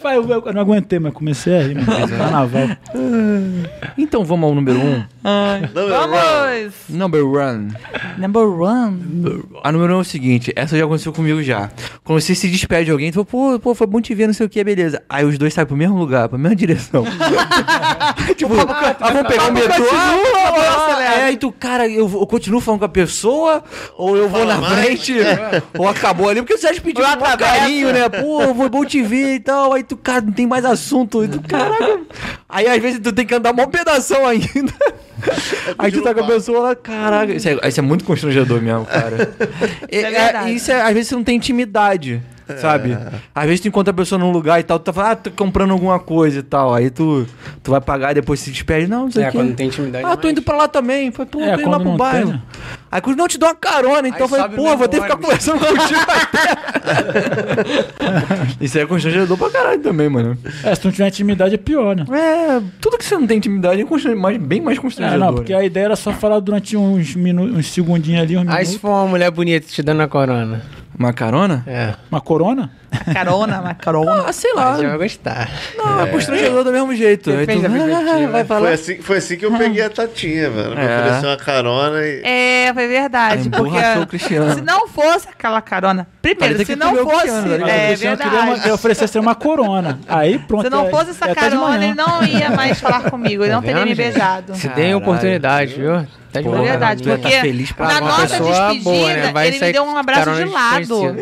Vai, 0.01 0.17
eu, 0.17 0.29
eu 0.29 0.53
não 0.53 0.61
aguentei, 0.61 0.99
mas 0.99 1.13
comecei 1.13 1.57
a 1.57 1.61
rir. 1.63 1.85
Carnaval. 1.85 2.69
Então 3.97 4.23
vamos 4.23 4.49
ao 4.49 4.55
número 4.55 4.79
1. 4.79 4.81
Um. 4.81 5.03
Não, 5.73 5.87
Vamos! 5.87 6.73
Number 6.87 7.25
one. 7.25 7.73
Number 8.17 8.47
one. 8.47 9.43
A 9.63 9.71
número 9.71 9.95
um 9.95 9.97
é 9.97 10.01
o 10.01 10.03
seguinte, 10.03 10.53
essa 10.55 10.77
já 10.77 10.85
aconteceu 10.85 11.11
comigo 11.11 11.41
já. 11.41 11.69
Quando 12.03 12.21
você 12.21 12.35
se 12.35 12.47
despede 12.47 12.85
de 12.85 12.91
alguém, 12.91 13.11
tu 13.11 13.15
fala, 13.15 13.25
pô, 13.25 13.59
pô, 13.59 13.75
foi 13.75 13.87
bom 13.87 13.99
te 13.99 14.13
ver, 14.13 14.27
não 14.27 14.33
sei 14.33 14.45
o 14.45 14.49
que, 14.49 14.63
beleza. 14.63 15.01
Aí 15.09 15.25
os 15.25 15.37
dois 15.37 15.53
saem 15.53 15.65
pro 15.65 15.75
mesmo 15.75 15.97
lugar, 15.97 16.29
pra 16.29 16.37
mesma 16.37 16.55
direção. 16.55 17.03
tipo, 18.37 18.53
ah, 18.53 19.11
vamos 19.11 19.27
pegar 19.27 19.49
o 19.49 19.53
metrô. 19.53 19.85
Ah, 19.91 20.15
ah, 20.45 20.95
ah, 20.95 21.03
é, 21.03 21.23
aí 21.23 21.37
tu, 21.37 21.51
cara, 21.51 21.87
eu, 21.87 22.07
eu 22.07 22.27
continuo 22.27 22.61
falando 22.61 22.79
com 22.79 22.85
a 22.85 22.89
pessoa, 22.89 23.63
ou 23.97 24.15
eu 24.15 24.29
vou 24.29 24.45
na 24.45 24.61
frente, 24.61 25.15
ou 25.77 25.87
acabou 26.05 26.29
ali, 26.29 26.41
porque 26.41 26.55
despediu 26.55 27.03
Ou 27.03 27.17
com 27.17 27.25
atravessa. 27.25 27.59
carinho, 27.59 27.91
né? 27.91 28.07
Pô, 28.09 28.53
foi 28.53 28.69
bom 28.69 28.85
te 28.85 29.01
ver 29.01 29.35
e 29.35 29.39
tal. 29.39 29.73
Aí 29.73 29.83
tu, 29.83 29.97
cara, 29.97 30.21
não 30.21 30.31
tem 30.31 30.45
mais 30.45 30.63
assunto. 30.63 31.23
E 31.23 31.27
tu, 31.27 31.41
caraca. 31.41 32.01
Aí 32.47 32.67
às 32.67 32.81
vezes 32.81 32.99
tu 32.99 33.11
tem 33.11 33.25
que 33.25 33.33
andar 33.33 33.51
um 33.51 33.67
pedação 33.67 34.25
ainda. 34.25 34.73
Aí 35.77 35.91
tu 35.91 36.01
tá 36.01 36.13
com 36.13 36.21
a 36.21 36.27
pessoa 36.27 36.59
lá, 36.59 36.75
caraca. 36.75 37.33
Isso 37.33 37.49
é, 37.49 37.67
isso 37.67 37.79
é 37.79 37.83
muito 37.83 38.05
constrangedor 38.05 38.61
mesmo, 38.61 38.85
cara. 38.85 39.33
É, 39.89 40.01
é 40.01 40.35
é, 40.35 40.51
isso 40.51 40.71
é, 40.71 40.81
às 40.81 40.93
vezes 40.93 41.09
você 41.09 41.15
não 41.15 41.23
tem 41.23 41.35
intimidade, 41.37 42.21
sabe? 42.61 42.97
Às 43.33 43.45
vezes 43.45 43.59
tu 43.61 43.67
encontra 43.67 43.91
a 43.91 43.93
pessoa 43.93 44.19
num 44.19 44.31
lugar 44.31 44.59
e 44.59 44.63
tal, 44.63 44.77
tu 44.79 44.83
tá 44.83 44.93
falando, 44.93 45.11
ah, 45.11 45.15
tô 45.15 45.31
comprando 45.31 45.71
alguma 45.71 45.99
coisa 45.99 46.39
e 46.39 46.43
tal. 46.43 46.73
Aí 46.73 46.89
tu, 46.89 47.25
tu 47.63 47.71
vai 47.71 47.81
pagar 47.81 48.11
e 48.11 48.15
depois 48.15 48.39
se 48.39 48.51
despede. 48.51 48.87
Não, 48.87 49.03
não 49.05 49.11
sei 49.11 49.23
o 49.23 49.27
É, 49.27 49.31
quê. 49.31 49.37
quando 49.37 49.47
não 49.49 49.55
tem 49.55 49.67
intimidade. 49.67 50.05
Ah, 50.05 50.15
tô 50.17 50.29
indo 50.29 50.41
pra 50.41 50.55
lá 50.55 50.67
também. 50.67 51.11
Falei, 51.11 51.29
pô, 51.31 51.41
É, 51.41 51.55
tô 51.55 51.61
indo 51.61 51.69
lá 51.69 51.79
pro 51.79 51.95
bairro. 51.97 52.25
tem, 52.27 52.33
né? 52.35 52.41
Aí 52.91 53.01
quando 53.01 53.17
não 53.17 53.27
te 53.27 53.37
dou 53.37 53.49
uma 53.49 53.55
carona, 53.55 54.07
então 54.07 54.19
eu 54.21 54.23
Aí 54.25 54.29
falei, 54.29 54.43
sobe 54.45 54.55
pô, 54.55 54.77
vou 54.77 54.87
ter 54.87 54.97
que 54.97 55.03
ficar 55.03 55.17
conversando 55.17 55.59
contigo 55.59 55.99
até. 55.99 57.65
Isso 58.63 58.77
aí 58.77 58.83
é 58.83 58.87
constrangedor 58.87 59.37
pra 59.37 59.49
caralho 59.49 59.81
também, 59.81 60.07
mano. 60.09 60.37
É, 60.63 60.73
se 60.73 60.81
tu 60.81 60.85
não 60.85 60.91
tiver 60.93 61.07
intimidade 61.07 61.55
é 61.55 61.57
pior, 61.57 61.95
né? 61.95 62.05
É, 62.11 62.61
tudo 62.79 62.97
que 62.97 63.03
você 63.05 63.17
não 63.17 63.27
tem 63.27 63.37
intimidade 63.37 63.81
é 63.81 64.15
mais, 64.15 64.37
bem 64.37 64.61
mais 64.61 64.77
É, 64.77 64.81
constrangedor. 64.81 65.19
não, 65.25 65.33
porque 65.33 65.51
né? 65.53 65.59
a 65.59 65.63
ideia 65.65 65.85
era 65.85 65.95
só 65.95 66.11
falar 66.13 66.39
durante 66.39 66.77
uns, 66.77 67.15
minu 67.15 67.43
uns 67.43 67.67
segundinhos 67.71 68.21
ali, 68.21 68.37
uns 68.37 68.41
Aí 68.41 68.45
minutos. 68.47 68.69
se 68.69 68.79
for 68.79 68.89
uma 68.89 69.07
mulher 69.07 69.31
bonita 69.31 69.67
te 69.67 69.81
dando 69.81 70.01
a 70.01 70.07
corona. 70.07 70.61
Uma 70.97 71.11
carona? 71.13 71.63
É. 71.67 71.93
Uma 72.09 72.21
corona? 72.21 72.69
Carona, 73.13 73.59
uma 73.59 73.73
carona. 73.73 74.23
Ah, 74.27 74.31
sei 74.31 74.53
lá. 74.53 74.77
Já 74.81 74.87
vai 74.89 74.97
gostar. 74.99 75.49
Não, 75.77 76.01
é 76.01 76.05
constrangedor 76.07 76.63
do 76.63 76.71
mesmo 76.71 76.95
jeito. 76.95 77.29
Aí 77.29 77.45
Depende 77.45 77.65
tu, 77.67 78.31
vai 78.31 78.45
falar. 78.45 78.61
Foi 78.61 78.73
assim, 78.73 79.01
foi 79.01 79.17
assim 79.17 79.35
que 79.37 79.45
eu 79.45 79.51
peguei 79.57 79.83
a 79.83 79.89
Tatinha, 79.89 80.49
velho. 80.49 80.69
Me 80.69 80.81
É. 80.81 80.97
ofereceu 80.99 81.29
uma 81.29 81.37
carona 81.37 81.99
e. 82.01 82.21
É, 82.23 82.71
foi 82.73 82.87
verdade. 82.87 83.49
Porque 83.49 84.05
Cristiano. 84.07 84.53
se 84.55 84.61
não 84.61 84.87
fosse 84.87 85.27
aquela 85.27 85.61
carona. 85.61 86.07
Primeiro, 86.21 86.65
se 86.65 86.75
não 86.77 86.95
fosse. 86.95 87.29
Né? 87.31 87.69
É 87.69 87.87
Cristiano 87.87 88.17
queria 88.17 88.37
uma, 88.39 88.45
verdade. 88.45 88.69
eu 88.69 88.75
oferecesse 88.75 89.19
uma 89.19 89.35
corona. 89.35 89.99
Aí 90.07 90.39
pronto. 90.39 90.63
Se 90.63 90.69
não 90.69 90.87
é- 90.87 90.89
fosse 90.89 91.09
essa 91.09 91.29
é 91.29 91.35
carona, 91.35 91.83
ele 91.83 91.93
não 91.93 92.23
ia 92.23 92.49
mais 92.51 92.79
falar 92.79 93.09
comigo. 93.11 93.43
Ele 93.43 93.51
não 93.51 93.61
Tá 93.61 93.67
teria 93.67 93.85
me 93.85 93.93
beijado. 93.93 94.55
Se 94.55 94.69
tem 94.69 94.95
oportunidade, 94.95 95.73
viu? 95.73 96.07
Tá 96.35 96.41
de 96.41 96.45
Porra, 96.47 96.59
É 96.59 96.69
verdade, 96.71 97.03
ia 97.07 97.17
porque 97.17 97.35
tá 97.35 97.41
feliz 97.41 97.71
pra 97.71 97.87
na 97.87 98.01
nossa 98.01 98.39
despedida, 98.39 98.83
boa, 98.83 99.13
né? 99.13 99.31
Vai 99.31 99.47
ele 99.47 99.59
me 99.59 99.71
deu 99.73 99.83
um 99.83 99.97
abraço 99.97 100.33
de 100.35 100.45
lado. 100.45 101.15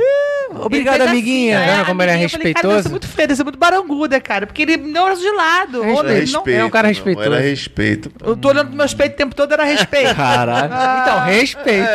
Obrigado, 0.56 1.02
Ele 1.02 1.10
amiguinha. 1.10 1.58
Assim, 1.58 1.68
Tá 1.68 1.74
vendo 1.78 1.86
como 1.88 2.02
ele 2.04 2.12
é 2.12 2.26
eu 2.26 2.30
falei, 2.30 2.54
cara, 2.54 2.68
respeitoso? 2.68 2.88
É 2.88 2.92
muito 2.92 3.08
feio, 3.08 3.32
isso 3.32 3.42
é 3.42 3.44
muito 3.44 3.58
baranguda, 3.58 4.22
cara. 4.22 4.46
Porque 4.46 4.62
ele 4.62 4.78
me 4.78 4.94
deu 4.94 5.02
um 5.02 5.06
abraço 5.06 5.22
de 5.22 5.32
lado. 5.32 5.84
Era 5.84 5.94
não- 6.04 6.04
respeito. 6.04 6.50
é 6.60 6.66
um 6.66 6.70
cara 6.70 6.88
meu, 6.88 6.94
respeitoso. 6.96 7.28
Era 7.34 7.40
respeito. 7.42 8.12
eu 8.24 8.38
tô 8.38 8.50
olhando 8.50 8.68
pro 8.68 8.78
meus 8.78 8.94
peitos 8.94 9.16
o 9.16 9.18
tempo 9.18 9.36
todo, 9.36 9.52
era 9.52 9.64
respeito. 9.64 10.14
Caralho. 10.16 10.72
Então, 11.02 11.20
respeito. 11.26 11.88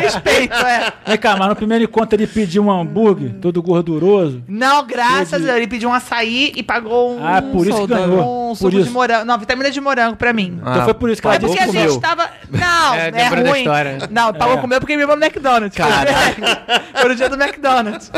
respeito, 0.00 0.54
é. 0.54 0.92
Vem 1.06 1.18
cá, 1.18 1.36
mas 1.36 1.48
no 1.48 1.56
primeiro 1.56 1.84
encontro 1.84 2.16
ele 2.16 2.26
pediu 2.26 2.64
um 2.64 2.70
hambúrguer, 2.70 3.34
todo 3.40 3.62
gorduroso. 3.62 4.42
Não, 4.48 4.84
graças 4.86 5.34
a 5.34 5.38
Deus. 5.38 5.50
Ele 5.56 5.68
pediu 5.68 5.88
um 5.88 5.92
açaí 5.92 6.52
e 6.56 6.62
pagou 6.62 7.16
um. 7.16 7.24
Ah, 7.26 7.40
por 7.42 7.66
isso 7.66 7.80
que 7.82 7.86
ganhou. 7.86 8.50
Um 8.50 8.54
Por 8.54 8.56
suco 8.56 8.82
de 8.82 8.90
morango. 8.90 9.24
Não, 9.24 9.38
vitamina 9.38 9.70
de 9.70 9.80
morango 9.80 10.16
pra 10.16 10.32
mim. 10.32 10.58
Ah, 10.64 10.72
Então 10.72 10.84
foi 10.84 10.94
por 10.94 11.10
isso 11.10 11.20
que 11.20 11.26
ela 11.26 11.36
é 11.36 11.38
porque 11.38 11.54
disse 11.54 11.68
a 11.68 11.72
que 11.72 11.88
gente 11.88 12.00
tava. 12.00 12.28
Não, 12.50 12.94
É, 12.94 13.08
é, 13.08 13.10
lembrando 13.10 13.44
da 13.44 13.50
ruim. 13.50 13.58
história. 13.60 13.98
Não, 14.10 14.32
pagou 14.32 14.54
É. 14.58 14.60
comer 14.60 14.80
porque 14.80 14.94
me 14.96 15.02
levou 15.02 15.16
no 15.16 15.24
McDonald's. 15.24 15.76
Foi 17.00 17.08
no 17.08 17.14
dia 17.14 17.28
do 17.28 17.42
McDonald's. 17.42 18.10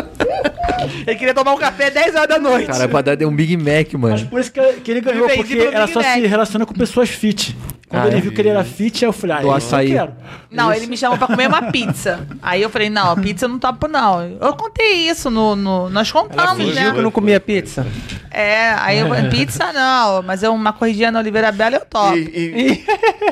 Ele 1.07 1.17
queria 1.17 1.35
tomar 1.35 1.55
um 1.55 1.59
café 1.59 1.91
10 1.91 2.15
horas 2.15 2.29
da 2.29 2.39
noite. 2.39 2.67
Cara, 2.67 2.89
pra 2.89 3.01
dar 3.03 3.27
um 3.27 3.35
Big 3.35 3.57
Mac, 3.57 3.93
Mas 3.93 4.01
mano. 4.21 4.27
por 4.29 4.41
isso 4.41 4.53
que, 4.53 4.61
que 4.81 4.91
ele 4.91 5.01
ganhou, 5.01 5.29
porque 5.29 5.57
ela 5.73 5.87
Big 5.87 5.93
só 5.93 6.03
Mac. 6.03 6.15
se 6.15 6.27
relaciona 6.27 6.67
com 6.67 6.75
pessoas 6.75 7.09
fit. 7.09 7.57
Quando 7.89 8.03
Ah, 8.05 8.07
ele 8.09 8.17
é. 8.17 8.21
viu 8.21 8.33
que 8.33 8.41
ele 8.41 8.49
era 8.49 8.65
fit, 8.65 9.05
eu 9.05 9.13
falei, 9.13 9.37
ah, 9.37 9.41
Do 9.43 9.53
açaí. 9.53 9.93
eu 9.93 9.99
quero. 9.99 10.13
Não, 10.51 10.73
ele 10.73 10.87
me 10.89 10.97
chamou 10.97 11.17
pra 11.19 11.29
comer 11.29 11.47
uma 11.47 11.71
pizza. 11.71 12.27
Aí 12.43 12.61
eu 12.61 12.69
falei, 12.69 12.91
não, 12.91 13.15
pizza 13.17 13.45
eu 13.45 13.49
não 13.49 13.59
topo, 13.61 13.87
não. 13.87 14.23
Eu 14.41 14.55
contei 14.57 15.09
isso 15.09 15.31
no. 15.31 15.55
no- 15.55 15.89
nós 15.91 16.11
contamos, 16.11 16.75
né? 16.75 16.93
que 16.93 17.01
não 17.01 17.11
comia 17.13 17.39
pizza. 17.39 17.87
É, 18.31 18.71
aí 18.79 18.99
eu 18.99 19.07
pizza 19.31 19.73
não, 19.73 20.21
mas 20.23 20.43
eu, 20.43 20.53
uma 20.53 20.73
corridinha 20.73 21.11
na 21.13 21.21
Oliveira 21.21 21.53
Bela 21.53 21.77
eu 21.77 21.87
topo. 21.87 22.17
E, 22.17 22.85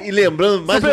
e- 0.02 0.08
e 0.08 0.10
lembrando, 0.10 0.64
mais 0.64 0.82
um, 0.84 0.88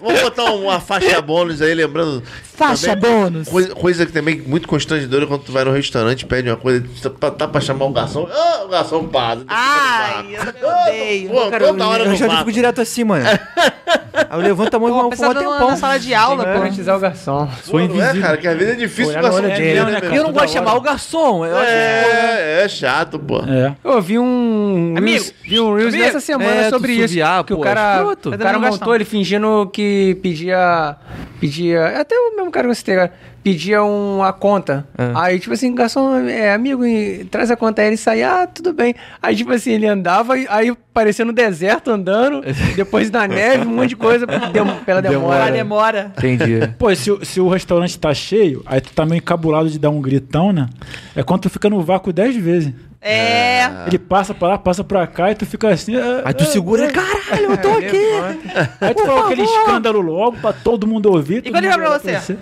vamos 0.00 0.20
botar 0.22 0.44
uma 0.52 0.80
faixa 0.80 1.20
bônus 1.20 1.60
aí, 1.60 1.74
lembrando. 1.74 2.22
Faixa 2.56 2.96
também, 2.96 3.10
bônus. 3.10 3.48
Coisa, 3.48 3.74
coisa 3.74 4.06
que 4.06 4.12
também 4.12 4.40
é 4.44 4.48
muito 4.48 4.66
constrangedora 4.68 5.26
quando 5.26 5.42
tu 5.42 5.52
vai 5.52 5.64
no 5.64 5.72
restaurante 5.72 6.24
pede 6.24 6.48
uma 6.48 6.56
coisa, 6.56 6.84
tá, 7.20 7.30
tá 7.30 7.48
pra 7.48 7.60
chamar 7.60 7.84
o 7.86 7.90
garçom. 7.92 8.28
Ah, 8.32 8.62
o 8.64 8.68
garçom 8.68 9.06
para. 9.08 9.40
Ai, 9.48 10.36
eu 10.36 10.52
também 10.52 10.62
odeio. 10.64 11.28
Pô, 11.30 11.50
toda 11.50 11.88
hora 11.88 12.04
eu 12.04 12.10
no 12.10 12.16
já 12.16 12.38
fico 12.38 12.52
direto 12.52 12.80
assim, 12.80 12.93
mano. 13.02 13.24
Aí 13.26 14.26
eu 14.30 14.40
levanto 14.40 14.74
a 14.74 14.78
mão 14.78 14.88
e 14.88 14.92
vou 14.92 15.10
na, 15.34 15.40
tempão. 15.40 15.68
na 15.70 15.76
sala 15.76 15.98
de 15.98 16.14
aula, 16.14 16.44
Tem 16.44 16.52
pô. 16.52 16.58
garantizar 16.60 16.96
o 16.96 17.00
garçom. 17.00 17.48
Pô, 17.68 17.80
não 17.80 18.02
é, 18.02 18.20
cara, 18.20 18.36
que 18.36 18.46
às 18.46 18.56
vezes 18.56 18.74
é 18.74 18.76
difícil 18.76 19.10
o 19.18 19.22
garçom 19.22 19.40
dele, 19.42 19.80
né, 19.84 20.00
né, 20.00 20.18
eu 20.18 20.22
não 20.24 20.32
gosto 20.32 20.46
de 20.46 20.52
chamar 20.52 20.74
o 20.74 20.80
garçom. 20.80 21.44
Eu 21.44 21.56
acho 21.56 21.66
É, 21.70 22.62
é 22.64 22.68
chato, 22.68 23.18
pô. 23.18 23.38
É. 23.38 23.74
Eu 23.82 24.00
vi 24.00 24.18
um 24.18 24.94
Amigo, 24.96 25.18
Reels, 25.18 25.34
vi 25.42 25.60
um 25.60 25.74
Reels 25.74 25.92
dessa 25.94 26.20
semana 26.20 26.66
é, 26.66 26.70
sobre 26.70 26.92
isso. 26.92 27.14
que 27.46 27.54
o 27.54 27.58
cara, 27.58 27.96
escroto. 27.96 28.28
o 28.28 28.32
Tá 28.32 28.38
cara 28.38 28.58
montou 28.58 28.94
ele 28.94 29.04
fingindo 29.04 29.68
que 29.72 30.18
pedia. 30.22 30.96
Pedia. 31.40 32.00
Até 32.00 32.16
o 32.16 32.36
mesmo 32.36 32.50
cara 32.50 32.66
que 32.66 32.70
eu 32.70 32.74
citei, 32.74 32.94
cara, 32.94 33.12
pedia 33.44 33.82
uma 33.84 34.32
conta. 34.32 34.86
É. 34.96 35.12
Aí, 35.14 35.38
tipo 35.38 35.52
assim, 35.52 35.74
garçom, 35.74 36.16
é 36.26 36.52
amigo, 36.54 36.84
e 36.84 37.24
traz 37.26 37.50
a 37.50 37.56
conta. 37.56 37.82
Aí 37.82 37.88
ele 37.88 37.96
saía, 37.98 38.42
ah, 38.42 38.46
tudo 38.46 38.72
bem. 38.72 38.94
Aí, 39.22 39.36
tipo 39.36 39.52
assim, 39.52 39.72
ele 39.72 39.86
andava, 39.86 40.38
e- 40.38 40.46
aí 40.48 40.74
parecia 40.94 41.24
no 41.26 41.32
deserto 41.32 41.90
andando, 41.90 42.40
depois 42.74 43.10
na 43.10 43.28
neve, 43.28 43.66
um 43.66 43.70
monte 43.76 43.90
de 43.90 43.96
coisa 43.96 44.26
dem- 44.26 44.74
pela 44.86 45.02
demora. 45.02 45.44
Ah, 45.44 45.50
demora. 45.50 46.12
Entendi. 46.16 46.60
Pô, 46.78 46.90
e 46.90 46.96
se, 46.96 47.10
o- 47.10 47.22
se 47.24 47.38
o 47.40 47.48
restaurante 47.48 47.98
tá 47.98 48.14
cheio, 48.14 48.62
aí 48.64 48.80
tu 48.80 48.92
tá 48.94 49.04
meio 49.04 49.18
encabulado 49.18 49.68
de 49.68 49.78
dar 49.78 49.90
um 49.90 50.00
gritão, 50.00 50.50
né? 50.50 50.66
É 51.14 51.22
quando 51.22 51.42
tu 51.42 51.50
fica 51.50 51.68
no 51.68 51.82
vácuo 51.82 52.12
10 52.12 52.34
vezes. 52.36 52.72
É. 53.06 53.64
Ele 53.86 53.98
passa 53.98 54.32
pra 54.32 54.48
lá, 54.48 54.56
passa 54.58 54.82
pra 54.82 55.06
cá 55.06 55.30
e 55.30 55.34
tu 55.34 55.44
fica 55.44 55.68
assim. 55.68 55.94
ah, 55.94 56.22
Aí 56.24 56.32
tu 56.32 56.44
ah, 56.44 56.46
segura, 56.46 56.86
ah. 56.88 56.90
caralho, 56.90 57.50
eu 57.50 57.56
tô 57.58 57.68
É, 57.68 57.86
aqui. 57.86 58.66
Aí 58.80 58.94
tu 58.94 59.04
fala 59.04 59.26
aquele 59.26 59.42
escândalo 59.42 60.00
logo 60.00 60.38
pra 60.38 60.54
todo 60.54 60.86
mundo 60.86 61.12
ouvir. 61.12 61.42
todo 61.42 61.52
quando 61.52 61.64
ele 61.64 61.76
vai 61.76 61.86
pra 61.86 61.98
você? 61.98 62.38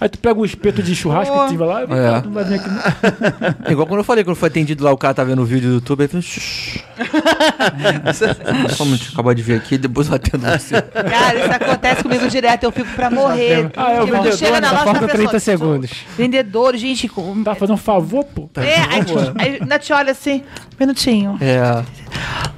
Aí 0.00 0.08
tu 0.08 0.18
pega 0.18 0.40
o 0.40 0.44
espeto 0.46 0.82
de 0.82 0.96
churrasco 0.96 1.34
Pô. 1.34 1.42
que 1.44 1.50
tiver 1.50 1.64
lá, 1.66 1.82
É. 1.82 1.84
é. 1.84 2.22
não 2.22 2.32
vai 2.32 2.42
vir 2.44 2.54
aqui. 2.54 2.70
não. 2.70 2.80
Igual 3.70 3.86
quando 3.86 3.98
eu 4.00 4.04
falei, 4.04 4.24
quando 4.24 4.34
foi 4.36 4.48
atendido 4.48 4.82
lá, 4.82 4.90
o 4.92 4.96
cara 4.96 5.12
tá 5.12 5.22
vendo 5.22 5.42
o 5.42 5.44
vídeo 5.44 5.68
do 5.68 5.74
YouTube, 5.74 6.02
aí. 6.04 6.08
Só 8.74 8.84
um 8.84 8.94
acabou 9.12 9.34
de 9.34 9.42
ver 9.42 9.56
aqui, 9.58 9.76
depois 9.76 10.08
eu 10.08 10.14
atendo 10.14 10.46
você. 10.46 10.80
Cara, 10.80 11.38
isso 11.38 11.52
acontece 11.52 12.02
comigo 12.02 12.26
direto, 12.28 12.64
eu 12.64 12.72
fico 12.72 12.88
pra 12.94 13.10
morrer. 13.10 13.70
Ah, 13.76 13.92
é 13.92 14.00
o 14.00 14.06
Tipo, 14.06 14.16
vendedor, 14.16 14.38
chega 14.38 14.60
na 14.60 14.68
né? 14.68 14.72
loja 14.72 14.84
Falta 14.84 15.00
da 15.00 15.08
30 15.08 15.30
pessoa, 15.32 15.40
segundos. 15.40 15.90
Vendedor, 16.16 16.76
gente, 16.78 17.06
com... 17.06 17.42
Tá 17.44 17.54
fazendo 17.54 17.74
um 17.74 17.78
favor, 17.78 18.24
pô. 18.24 18.48
É, 18.56 18.76
aí, 18.80 19.04
aí 19.38 19.58
ainda 19.60 19.78
te 19.78 19.92
olha 19.92 20.12
assim, 20.12 20.42
minutinho. 20.78 21.36
É. 21.42 21.84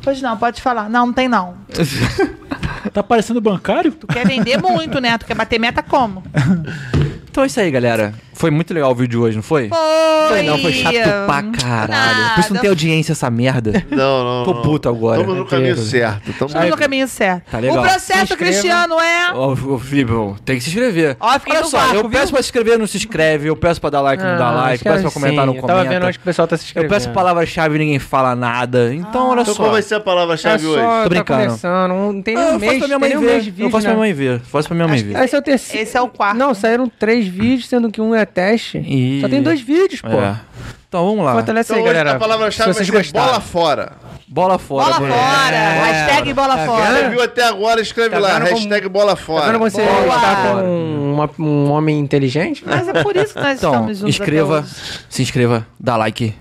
Pois 0.00 0.22
não, 0.22 0.36
pode 0.36 0.62
falar. 0.62 0.88
Não, 0.88 1.06
não 1.06 1.12
tem 1.12 1.26
não. 1.28 1.54
Tá 2.90 3.02
parecendo 3.02 3.40
bancário? 3.40 3.92
Tu 3.92 4.06
quer 4.06 4.26
vender 4.26 4.60
muito, 4.60 5.00
né? 5.00 5.16
Tu 5.18 5.26
quer 5.26 5.34
bater 5.34 5.58
meta 5.58 5.82
como? 5.82 6.22
Então 7.32 7.44
é 7.44 7.46
isso 7.46 7.58
aí, 7.58 7.70
galera. 7.70 8.12
Foi 8.34 8.50
muito 8.50 8.74
legal 8.74 8.90
o 8.90 8.94
vídeo 8.94 9.08
de 9.12 9.16
hoje, 9.16 9.36
não 9.36 9.42
foi? 9.42 9.70
Foi. 9.70 10.42
Não, 10.42 10.58
foi 10.58 10.72
chato 10.72 10.92
pra 11.26 11.42
caralho. 11.44 12.34
Por 12.34 12.40
isso 12.40 12.52
não 12.52 12.60
tem 12.60 12.68
audiência 12.68 13.12
essa 13.12 13.30
merda. 13.30 13.82
Não, 13.90 14.24
não. 14.24 14.44
Tô 14.44 14.52
não. 14.54 14.62
puto 14.62 14.88
agora. 14.88 15.20
Tamo 15.22 15.34
no 15.34 15.46
caminho 15.46 15.76
certo. 15.78 16.30
Tamo... 16.34 16.50
Tudo 16.52 16.66
no 16.68 16.76
caminho 16.76 17.08
certo. 17.08 17.50
Tá 17.50 17.58
legal. 17.58 17.78
O 17.78 17.82
processo. 17.82 18.36
Cristiano, 18.36 19.00
é... 19.00 19.32
Ó, 19.32 19.52
ô, 19.52 19.78
Felipe, 19.78 20.12
ó, 20.12 20.34
tem 20.44 20.56
que 20.56 20.62
se 20.62 20.68
inscrever. 20.70 21.16
Ó, 21.20 21.32
fiquei 21.38 21.56
Olha 21.56 21.64
só, 21.64 21.78
vácuo, 21.78 21.96
eu 21.96 22.10
peço 22.10 22.24
viu? 22.26 22.32
pra 22.32 22.42
se 22.42 22.48
inscrever, 22.48 22.78
não 22.78 22.86
se 22.86 22.96
inscreve. 22.98 23.48
Eu 23.48 23.56
peço 23.56 23.80
pra 23.80 23.88
dar 23.90 24.00
like, 24.02 24.22
não 24.22 24.36
dá 24.36 24.48
Ah, 24.48 24.52
like. 24.52 24.78
que 24.84 24.90
Peço 24.90 25.02
pra 25.02 25.10
comentar, 25.10 25.46
não 25.46 25.52
assim. 25.54 25.62
Eu 25.62 25.66
tava 25.66 25.80
vendo 25.80 25.88
comenta. 25.88 26.06
onde 26.08 26.18
que 26.18 26.22
o 26.22 26.26
pessoal 26.26 26.48
tá 26.48 26.56
se 26.58 26.62
Eu 26.62 26.66
inscrevendo. 26.66 26.90
peço 26.90 27.10
palavra-chave 27.10 27.76
e 27.76 27.78
ninguém 27.78 27.98
fala 27.98 28.34
nada. 28.34 28.92
Então, 28.94 29.30
olha 29.30 29.40
Então 29.42 29.54
só. 29.54 29.62
qual 29.62 29.72
vai 29.72 29.82
ser 29.82 29.94
a 29.94 29.98
É 29.98 30.00
palavra-chave 30.00 30.66
hoje? 30.66 30.80
só, 30.82 30.96
Tô 30.98 31.02
tá 31.04 31.08
brincando. 31.08 31.44
começando. 31.46 31.88
Não 31.90 32.22
tem 32.22 32.36
Ah, 32.36 32.40
nem 32.40 32.48
eu 32.50 32.56
um 32.56 32.60
faço 32.60 32.70
mês. 32.70 32.78
pra 32.78 32.86
minha 32.88 33.00
tem 33.00 33.08
mãe 33.10 33.16
um 33.16 33.20
mês 33.20 33.44
ver. 33.44 33.50
vídeo, 33.50 33.66
Eu 33.66 33.70
faço 33.70 33.82
pra 33.84 33.90
né? 33.94 34.00
minha 34.00 34.06
mãe 34.06 34.12
ver. 34.12 34.40
Faço 34.40 34.68
pra 34.68 34.74
minha 34.74 34.88
mãe 34.88 35.02
ver. 35.02 35.22
Esse 35.24 35.34
é 35.34 35.38
o 35.38 35.42
terceiro. 35.42 35.82
Esse 35.82 35.96
é 35.96 36.00
o 36.00 36.08
quarto. 36.08 36.36
Não, 36.36 36.54
saíram 36.54 36.88
três 36.98 37.21
vídeos, 37.28 37.68
sendo 37.68 37.90
que 37.90 38.00
um 38.00 38.14
é 38.14 38.22
é 38.22 38.24
teste. 38.26 38.78
E- 38.78 39.20
Só 39.20 39.28
tem 39.28 39.42
dois 39.42 39.60
vídeos, 39.60 40.00
pô. 40.00 40.08
É. 40.20 40.40
Então 40.88 41.06
vamos 41.06 41.24
lá. 41.24 41.32
Fortalece 41.32 41.72
Então 41.72 41.76
aí, 41.76 41.82
hoje 41.90 41.92
galera. 41.98 42.16
a 42.16 42.20
palavra-chave 42.20 42.72
se 42.74 42.78
vai 42.78 42.86
vocês 42.86 42.86
ser 42.86 42.92
gostaram. 43.12 43.26
bola 43.26 43.40
fora. 43.40 43.92
Bola 44.28 44.58
fora. 44.58 44.84
Bola 44.98 45.08
fora! 45.12 45.56
Hashtag 45.56 46.32
bola 46.34 46.56
Tá 46.56 46.66
fora. 46.66 46.92
Você 46.94 47.08
viu 47.10 47.22
até 47.22 47.44
agora, 47.48 47.80
escreve 47.80 48.10
Tá 48.10 48.18
lá, 48.18 48.32
como- 48.40 48.46
hashtag 48.46 48.88
bola 48.88 49.10
Tá 49.10 49.16
fora. 49.16 49.46
vendo 49.52 49.58
você 49.58 49.82
Boa. 49.82 50.14
está 50.16 50.36
com 50.42 51.12
uma- 51.14 51.30
um 51.38 51.70
homem 51.70 51.98
inteligente? 51.98 52.62
Mas 52.66 52.88
é 52.88 53.02
por 53.02 53.14
isso 53.16 53.34
que 53.34 53.40
nós 53.40 53.58
Então, 53.58 53.72
estamos 53.72 53.98
juntos 53.98 54.14
inscreva, 54.14 54.64
se 55.08 55.22
inscreva, 55.22 55.66
dá 55.78 55.96
like, 55.96 56.34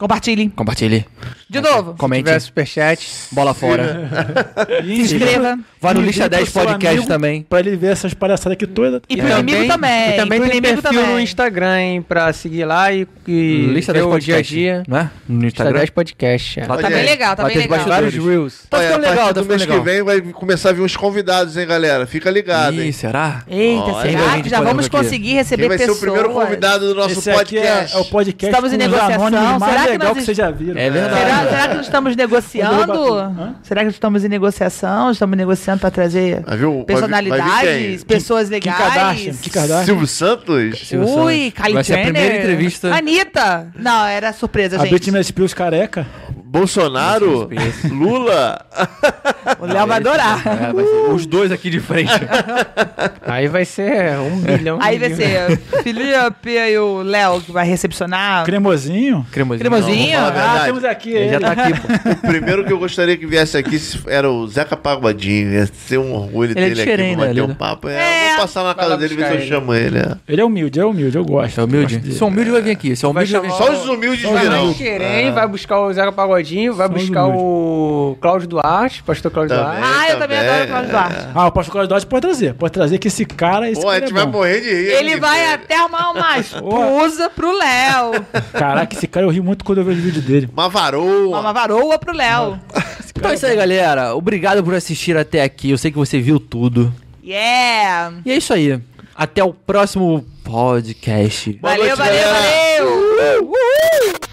Compartilhem. 0.00 0.48
compartilhe, 0.48 1.04
De 1.48 1.60
novo. 1.60 1.92
Se 1.92 1.98
comente, 1.98 2.24
tiver 2.24 2.40
superchat. 2.40 3.06
bola 3.32 3.52
fora. 3.52 4.08
E 4.82 5.06
Se 5.06 5.14
inscreva. 5.14 5.58
Vai 5.80 5.94
no 5.94 6.00
E 6.00 6.04
Lixa 6.06 6.20
indica 6.24 6.36
10 6.36 6.48
o 6.48 6.52
seu 6.52 6.62
podcast 6.62 6.96
amigo 6.96 7.06
também. 7.06 7.42
Pra 7.42 7.60
ele 7.60 7.76
ver 7.76 7.92
essas 7.92 8.14
palhaçadas 8.14 8.52
aqui 8.52 8.66
todas. 8.66 9.02
E 9.08 9.16
pro 9.16 9.28
inimigo 9.30 9.66
também. 9.66 10.10
E 10.10 10.12
também 10.16 10.40
pro 10.40 10.48
tem 10.50 10.58
inimigo 10.58 10.82
perfil 10.82 11.00
também. 11.00 11.14
no 11.14 11.20
Instagram, 11.20 11.78
hein, 11.80 12.02
pra 12.02 12.32
seguir 12.32 12.64
lá 12.64 12.90
e, 12.92 13.06
e 13.28 13.66
Lista 13.74 13.92
ver 13.92 14.00
10 14.02 14.14
o 14.14 14.18
dia 14.18 14.34
a 14.34 14.36
podcast, 14.38 14.54
dia. 14.54 14.82
né? 14.88 15.10
No 15.28 15.34
Lista 15.42 15.46
Instagram. 15.62 15.78
10 15.80 15.90
podcast. 15.90 16.60
é. 16.60 16.66
Lá 16.66 16.76
Tá 16.78 16.88
bem 16.88 17.04
legal, 17.04 17.36
tá 17.36 17.42
Vai 17.42 17.52
bem 17.52 17.62
ter 17.62 17.68
legal. 17.70 17.86
bastidores. 17.86 18.14
Vários 18.14 18.26
reels. 18.30 18.62
Tá 18.70 18.76
Olha, 18.78 18.86
ficando 18.86 19.02
partir 19.02 19.10
legal, 19.18 19.26
tá 19.26 19.32
do 19.32 19.42
ficando 19.42 19.48
mês 19.50 19.62
que 19.62 19.68
legal. 19.68 19.84
vem 19.84 20.02
vai 20.02 20.32
começar 20.32 20.70
a 20.70 20.72
vir 20.72 20.80
uns 20.82 20.96
convidados, 20.96 21.56
hein, 21.58 21.66
galera? 21.66 22.06
Fica 22.06 22.30
ligado, 22.30 22.74
Ih, 22.76 22.86
hein? 22.86 22.92
será? 22.92 23.42
Eita, 23.48 23.82
Olha, 23.82 24.10
será 24.10 24.30
gente, 24.30 24.42
que 24.44 24.48
já 24.48 24.60
vamos 24.62 24.86
aqui. 24.86 24.96
conseguir 24.96 25.34
receber 25.34 25.62
Quem 25.62 25.68
vai 25.68 25.78
ser 25.78 25.84
pessoas? 25.84 25.98
o 25.98 26.00
primeiro 26.00 26.30
convidado 26.30 26.86
do 26.88 26.94
nosso 26.94 27.18
Esse 27.18 27.30
aqui 27.30 27.58
é, 27.58 27.62
podcast? 27.62 27.96
é 27.96 27.98
o 28.00 28.04
podcast 28.06 28.46
Estamos 28.46 28.72
em 28.72 28.78
com 28.78 28.84
os 28.84 28.90
negociação. 28.90 29.26
anônimos 29.26 29.68
Será 29.68 29.89
que 29.92 29.98
legal 29.98 30.08
nós 30.08 30.18
que 30.18 30.24
vocês 30.24 30.36
já 30.36 30.50
viram. 30.50 30.80
É 30.80 30.90
verdade. 30.90 31.20
Será, 31.20 31.50
será 31.50 31.68
que 31.68 31.74
nós 31.74 31.86
estamos 31.86 32.16
negociando? 32.16 33.54
Será 33.62 33.84
que 33.84 33.90
estamos 33.90 34.24
em 34.24 34.28
negociação? 34.28 35.10
Estamos 35.10 35.36
negociando 35.36 35.80
para 35.80 35.90
trazer 35.90 36.42
vai 36.42 36.84
personalidades, 36.84 38.02
vir 38.02 38.04
pessoas 38.04 38.48
Kim 38.48 38.54
legais? 38.54 38.78
Kardashian. 38.78 39.32
Kim 39.34 39.50
Kardashian. 39.50 39.84
Silvio 39.84 40.06
Santos? 40.06 40.78
Silvio 40.80 41.08
Ui, 41.08 41.44
Santos. 41.44 41.52
Kylie 41.62 41.74
Vai 41.74 41.84
ser 41.84 41.94
a 41.94 42.02
primeira 42.02 42.36
entrevista. 42.38 42.94
Anitta. 42.94 43.68
Não, 43.76 44.04
era 44.06 44.32
surpresa, 44.32 44.76
A 44.76 44.80
gente. 44.80 44.90
Britney 44.90 45.24
Spears 45.24 45.54
careca. 45.54 46.06
Bolsonaro? 46.50 47.48
Lula? 47.92 48.60
O 49.60 49.66
Léo 49.66 49.86
vai 49.86 49.98
adorar. 49.98 50.42
É, 50.46 50.72
vai 50.72 50.84
ser 50.84 51.10
os 51.12 51.24
dois 51.26 51.52
aqui 51.52 51.70
de 51.70 51.78
frente. 51.78 52.10
Aí 53.24 53.46
vai 53.46 53.64
ser 53.64 54.16
um 54.18 54.40
bilhão. 54.40 54.78
Aí 54.82 54.98
vai 54.98 55.14
ser 55.14 55.56
Felipe 55.84 56.50
e 56.50 56.78
o 56.78 57.02
Léo 57.02 57.40
que 57.40 57.52
vai 57.52 57.64
recepcionar. 57.66 58.44
Cremosinho. 58.44 59.24
Cremosinho. 59.30 59.60
Cremosinho. 59.70 60.18
Não, 60.18 60.26
Ah, 60.26 60.30
verdade. 60.30 60.64
temos 60.66 60.84
aqui 60.84 61.10
Ele 61.10 61.18
ele. 61.18 61.30
já 61.30 61.40
tá 61.40 61.52
aqui, 61.52 61.80
pô. 61.80 61.88
O 62.10 62.16
primeiro 62.32 62.64
que 62.64 62.72
eu 62.72 62.78
gostaria 62.78 63.16
que 63.16 63.26
viesse 63.26 63.56
aqui 63.56 63.80
era 64.08 64.28
o 64.28 64.46
Zeca 64.48 64.76
Pagodinho. 64.76 65.52
Ia 65.52 65.66
ser 65.66 65.98
um 65.98 66.12
orgulho 66.14 66.50
Ele 66.52 66.60
é 66.60 66.68
dele 66.68 66.80
aqui 66.82 66.90
diferente, 66.90 67.16
pra 67.16 67.26
bater 67.28 67.46
né? 67.46 67.52
um 67.52 67.54
papo. 67.54 67.88
É, 67.88 67.92
É. 67.94 68.24
eu 68.24 68.28
vou 68.32 68.40
passar 68.42 68.64
na 68.64 68.74
casa 68.74 68.96
dele 68.96 69.14
e 69.14 69.16
ver 69.16 69.26
se 69.26 69.30
eu 69.32 69.36
ele. 69.38 69.46
chamo 69.48 69.72
ele. 69.74 69.98
é. 69.98 70.16
Ele 70.28 70.40
é 70.40 70.44
humilde, 70.44 70.80
é 70.80 70.84
humilde, 70.84 71.16
eu 71.16 71.24
gosto. 71.24 71.60
É 71.60 71.64
humilde? 71.64 71.96
Gosto. 71.98 72.12
Se 72.12 72.22
é 72.22 72.26
humilde, 72.26 72.50
vai 72.50 72.62
vir 72.62 72.70
aqui. 72.72 72.96
Se 72.96 73.04
é 73.04 73.08
humilde, 73.08 73.32
vai 73.32 73.40
vir 73.42 73.46
aqui. 73.48 73.56
Só 73.56 73.72
os 73.72 73.88
humildes 73.88 74.20
virão. 74.20 74.62
humildes. 74.62 74.76
Querem, 74.78 75.32
vai 75.32 75.46
buscar 75.46 75.78
o 75.80 75.92
Zeca 75.92 76.10
Pagodinho, 76.10 76.39
vai 76.72 76.86
Só 76.88 76.94
os 76.94 77.00
buscar 77.00 77.26
o 77.26 78.16
Cláudio 78.20 78.48
Duarte, 78.48 79.02
pastor 79.02 79.30
Cláudio 79.30 79.56
Também. 79.56 79.80
Duarte. 79.80 79.98
Ah, 79.98 80.10
eu 80.10 80.18
também 80.18 80.38
também, 80.38 80.50
adoro 80.50 80.64
o 80.64 80.68
Cláudio 80.68 80.88
é. 80.88 80.92
Duarte. 80.92 81.28
Ah, 81.34 81.46
o 81.46 81.52
Pastor 81.52 81.72
Cláudio 81.72 81.88
Duarte 81.88 82.06
pode 82.06 82.20
trazer. 82.22 82.54
Pode 82.54 82.72
trazer 82.72 82.98
que 82.98 83.08
esse 83.08 83.24
cara, 83.24 83.70
esse 83.70 83.80
Pô, 83.80 83.88
a 83.88 83.92
cara 83.92 84.06
gente 84.06 84.10
é 84.10 84.14
vai 84.14 84.26
bom. 84.26 84.38
morrer 84.38 84.60
de 84.60 84.68
rir. 84.68 84.88
Ele 84.92 85.10
aqui, 85.12 85.20
vai 85.20 85.40
velho. 85.40 85.54
até 85.54 85.76
arrumar 85.76 86.10
uma 86.12 86.38
esposa 86.40 87.30
pro 87.30 87.56
Léo. 87.56 88.26
Caraca, 88.52 88.94
esse 88.94 89.06
cara 89.06 89.26
eu 89.26 89.30
ri 89.30 89.40
muito 89.40 89.64
quando 89.64 89.78
eu 89.78 89.84
vejo 89.84 90.00
o 90.00 90.02
vídeo 90.02 90.22
dele. 90.22 90.48
Uma 90.52 90.68
varoa. 90.68 91.40
Uma 91.40 91.52
varoa 91.52 91.98
pro 91.98 92.14
Léo. 92.14 92.58
Então 93.16 93.30
é 93.30 93.34
isso 93.34 93.46
aí, 93.46 93.56
galera. 93.56 94.14
Obrigado 94.14 94.62
por 94.64 94.74
assistir 94.74 95.16
até 95.16 95.42
aqui. 95.42 95.70
Eu 95.70 95.78
sei 95.78 95.90
que 95.90 95.98
você 95.98 96.20
viu 96.20 96.40
tudo. 96.40 96.92
Yeah. 97.22 98.14
E 98.24 98.30
é 98.32 98.36
isso 98.36 98.52
aí. 98.54 98.80
Até 99.14 99.44
o 99.44 99.52
próximo 99.52 100.24
podcast. 100.42 101.58
Valeu, 101.60 101.84
noite, 101.84 101.96
valeu, 101.96 102.14
galera. 102.24 102.84
valeu. 102.84 104.29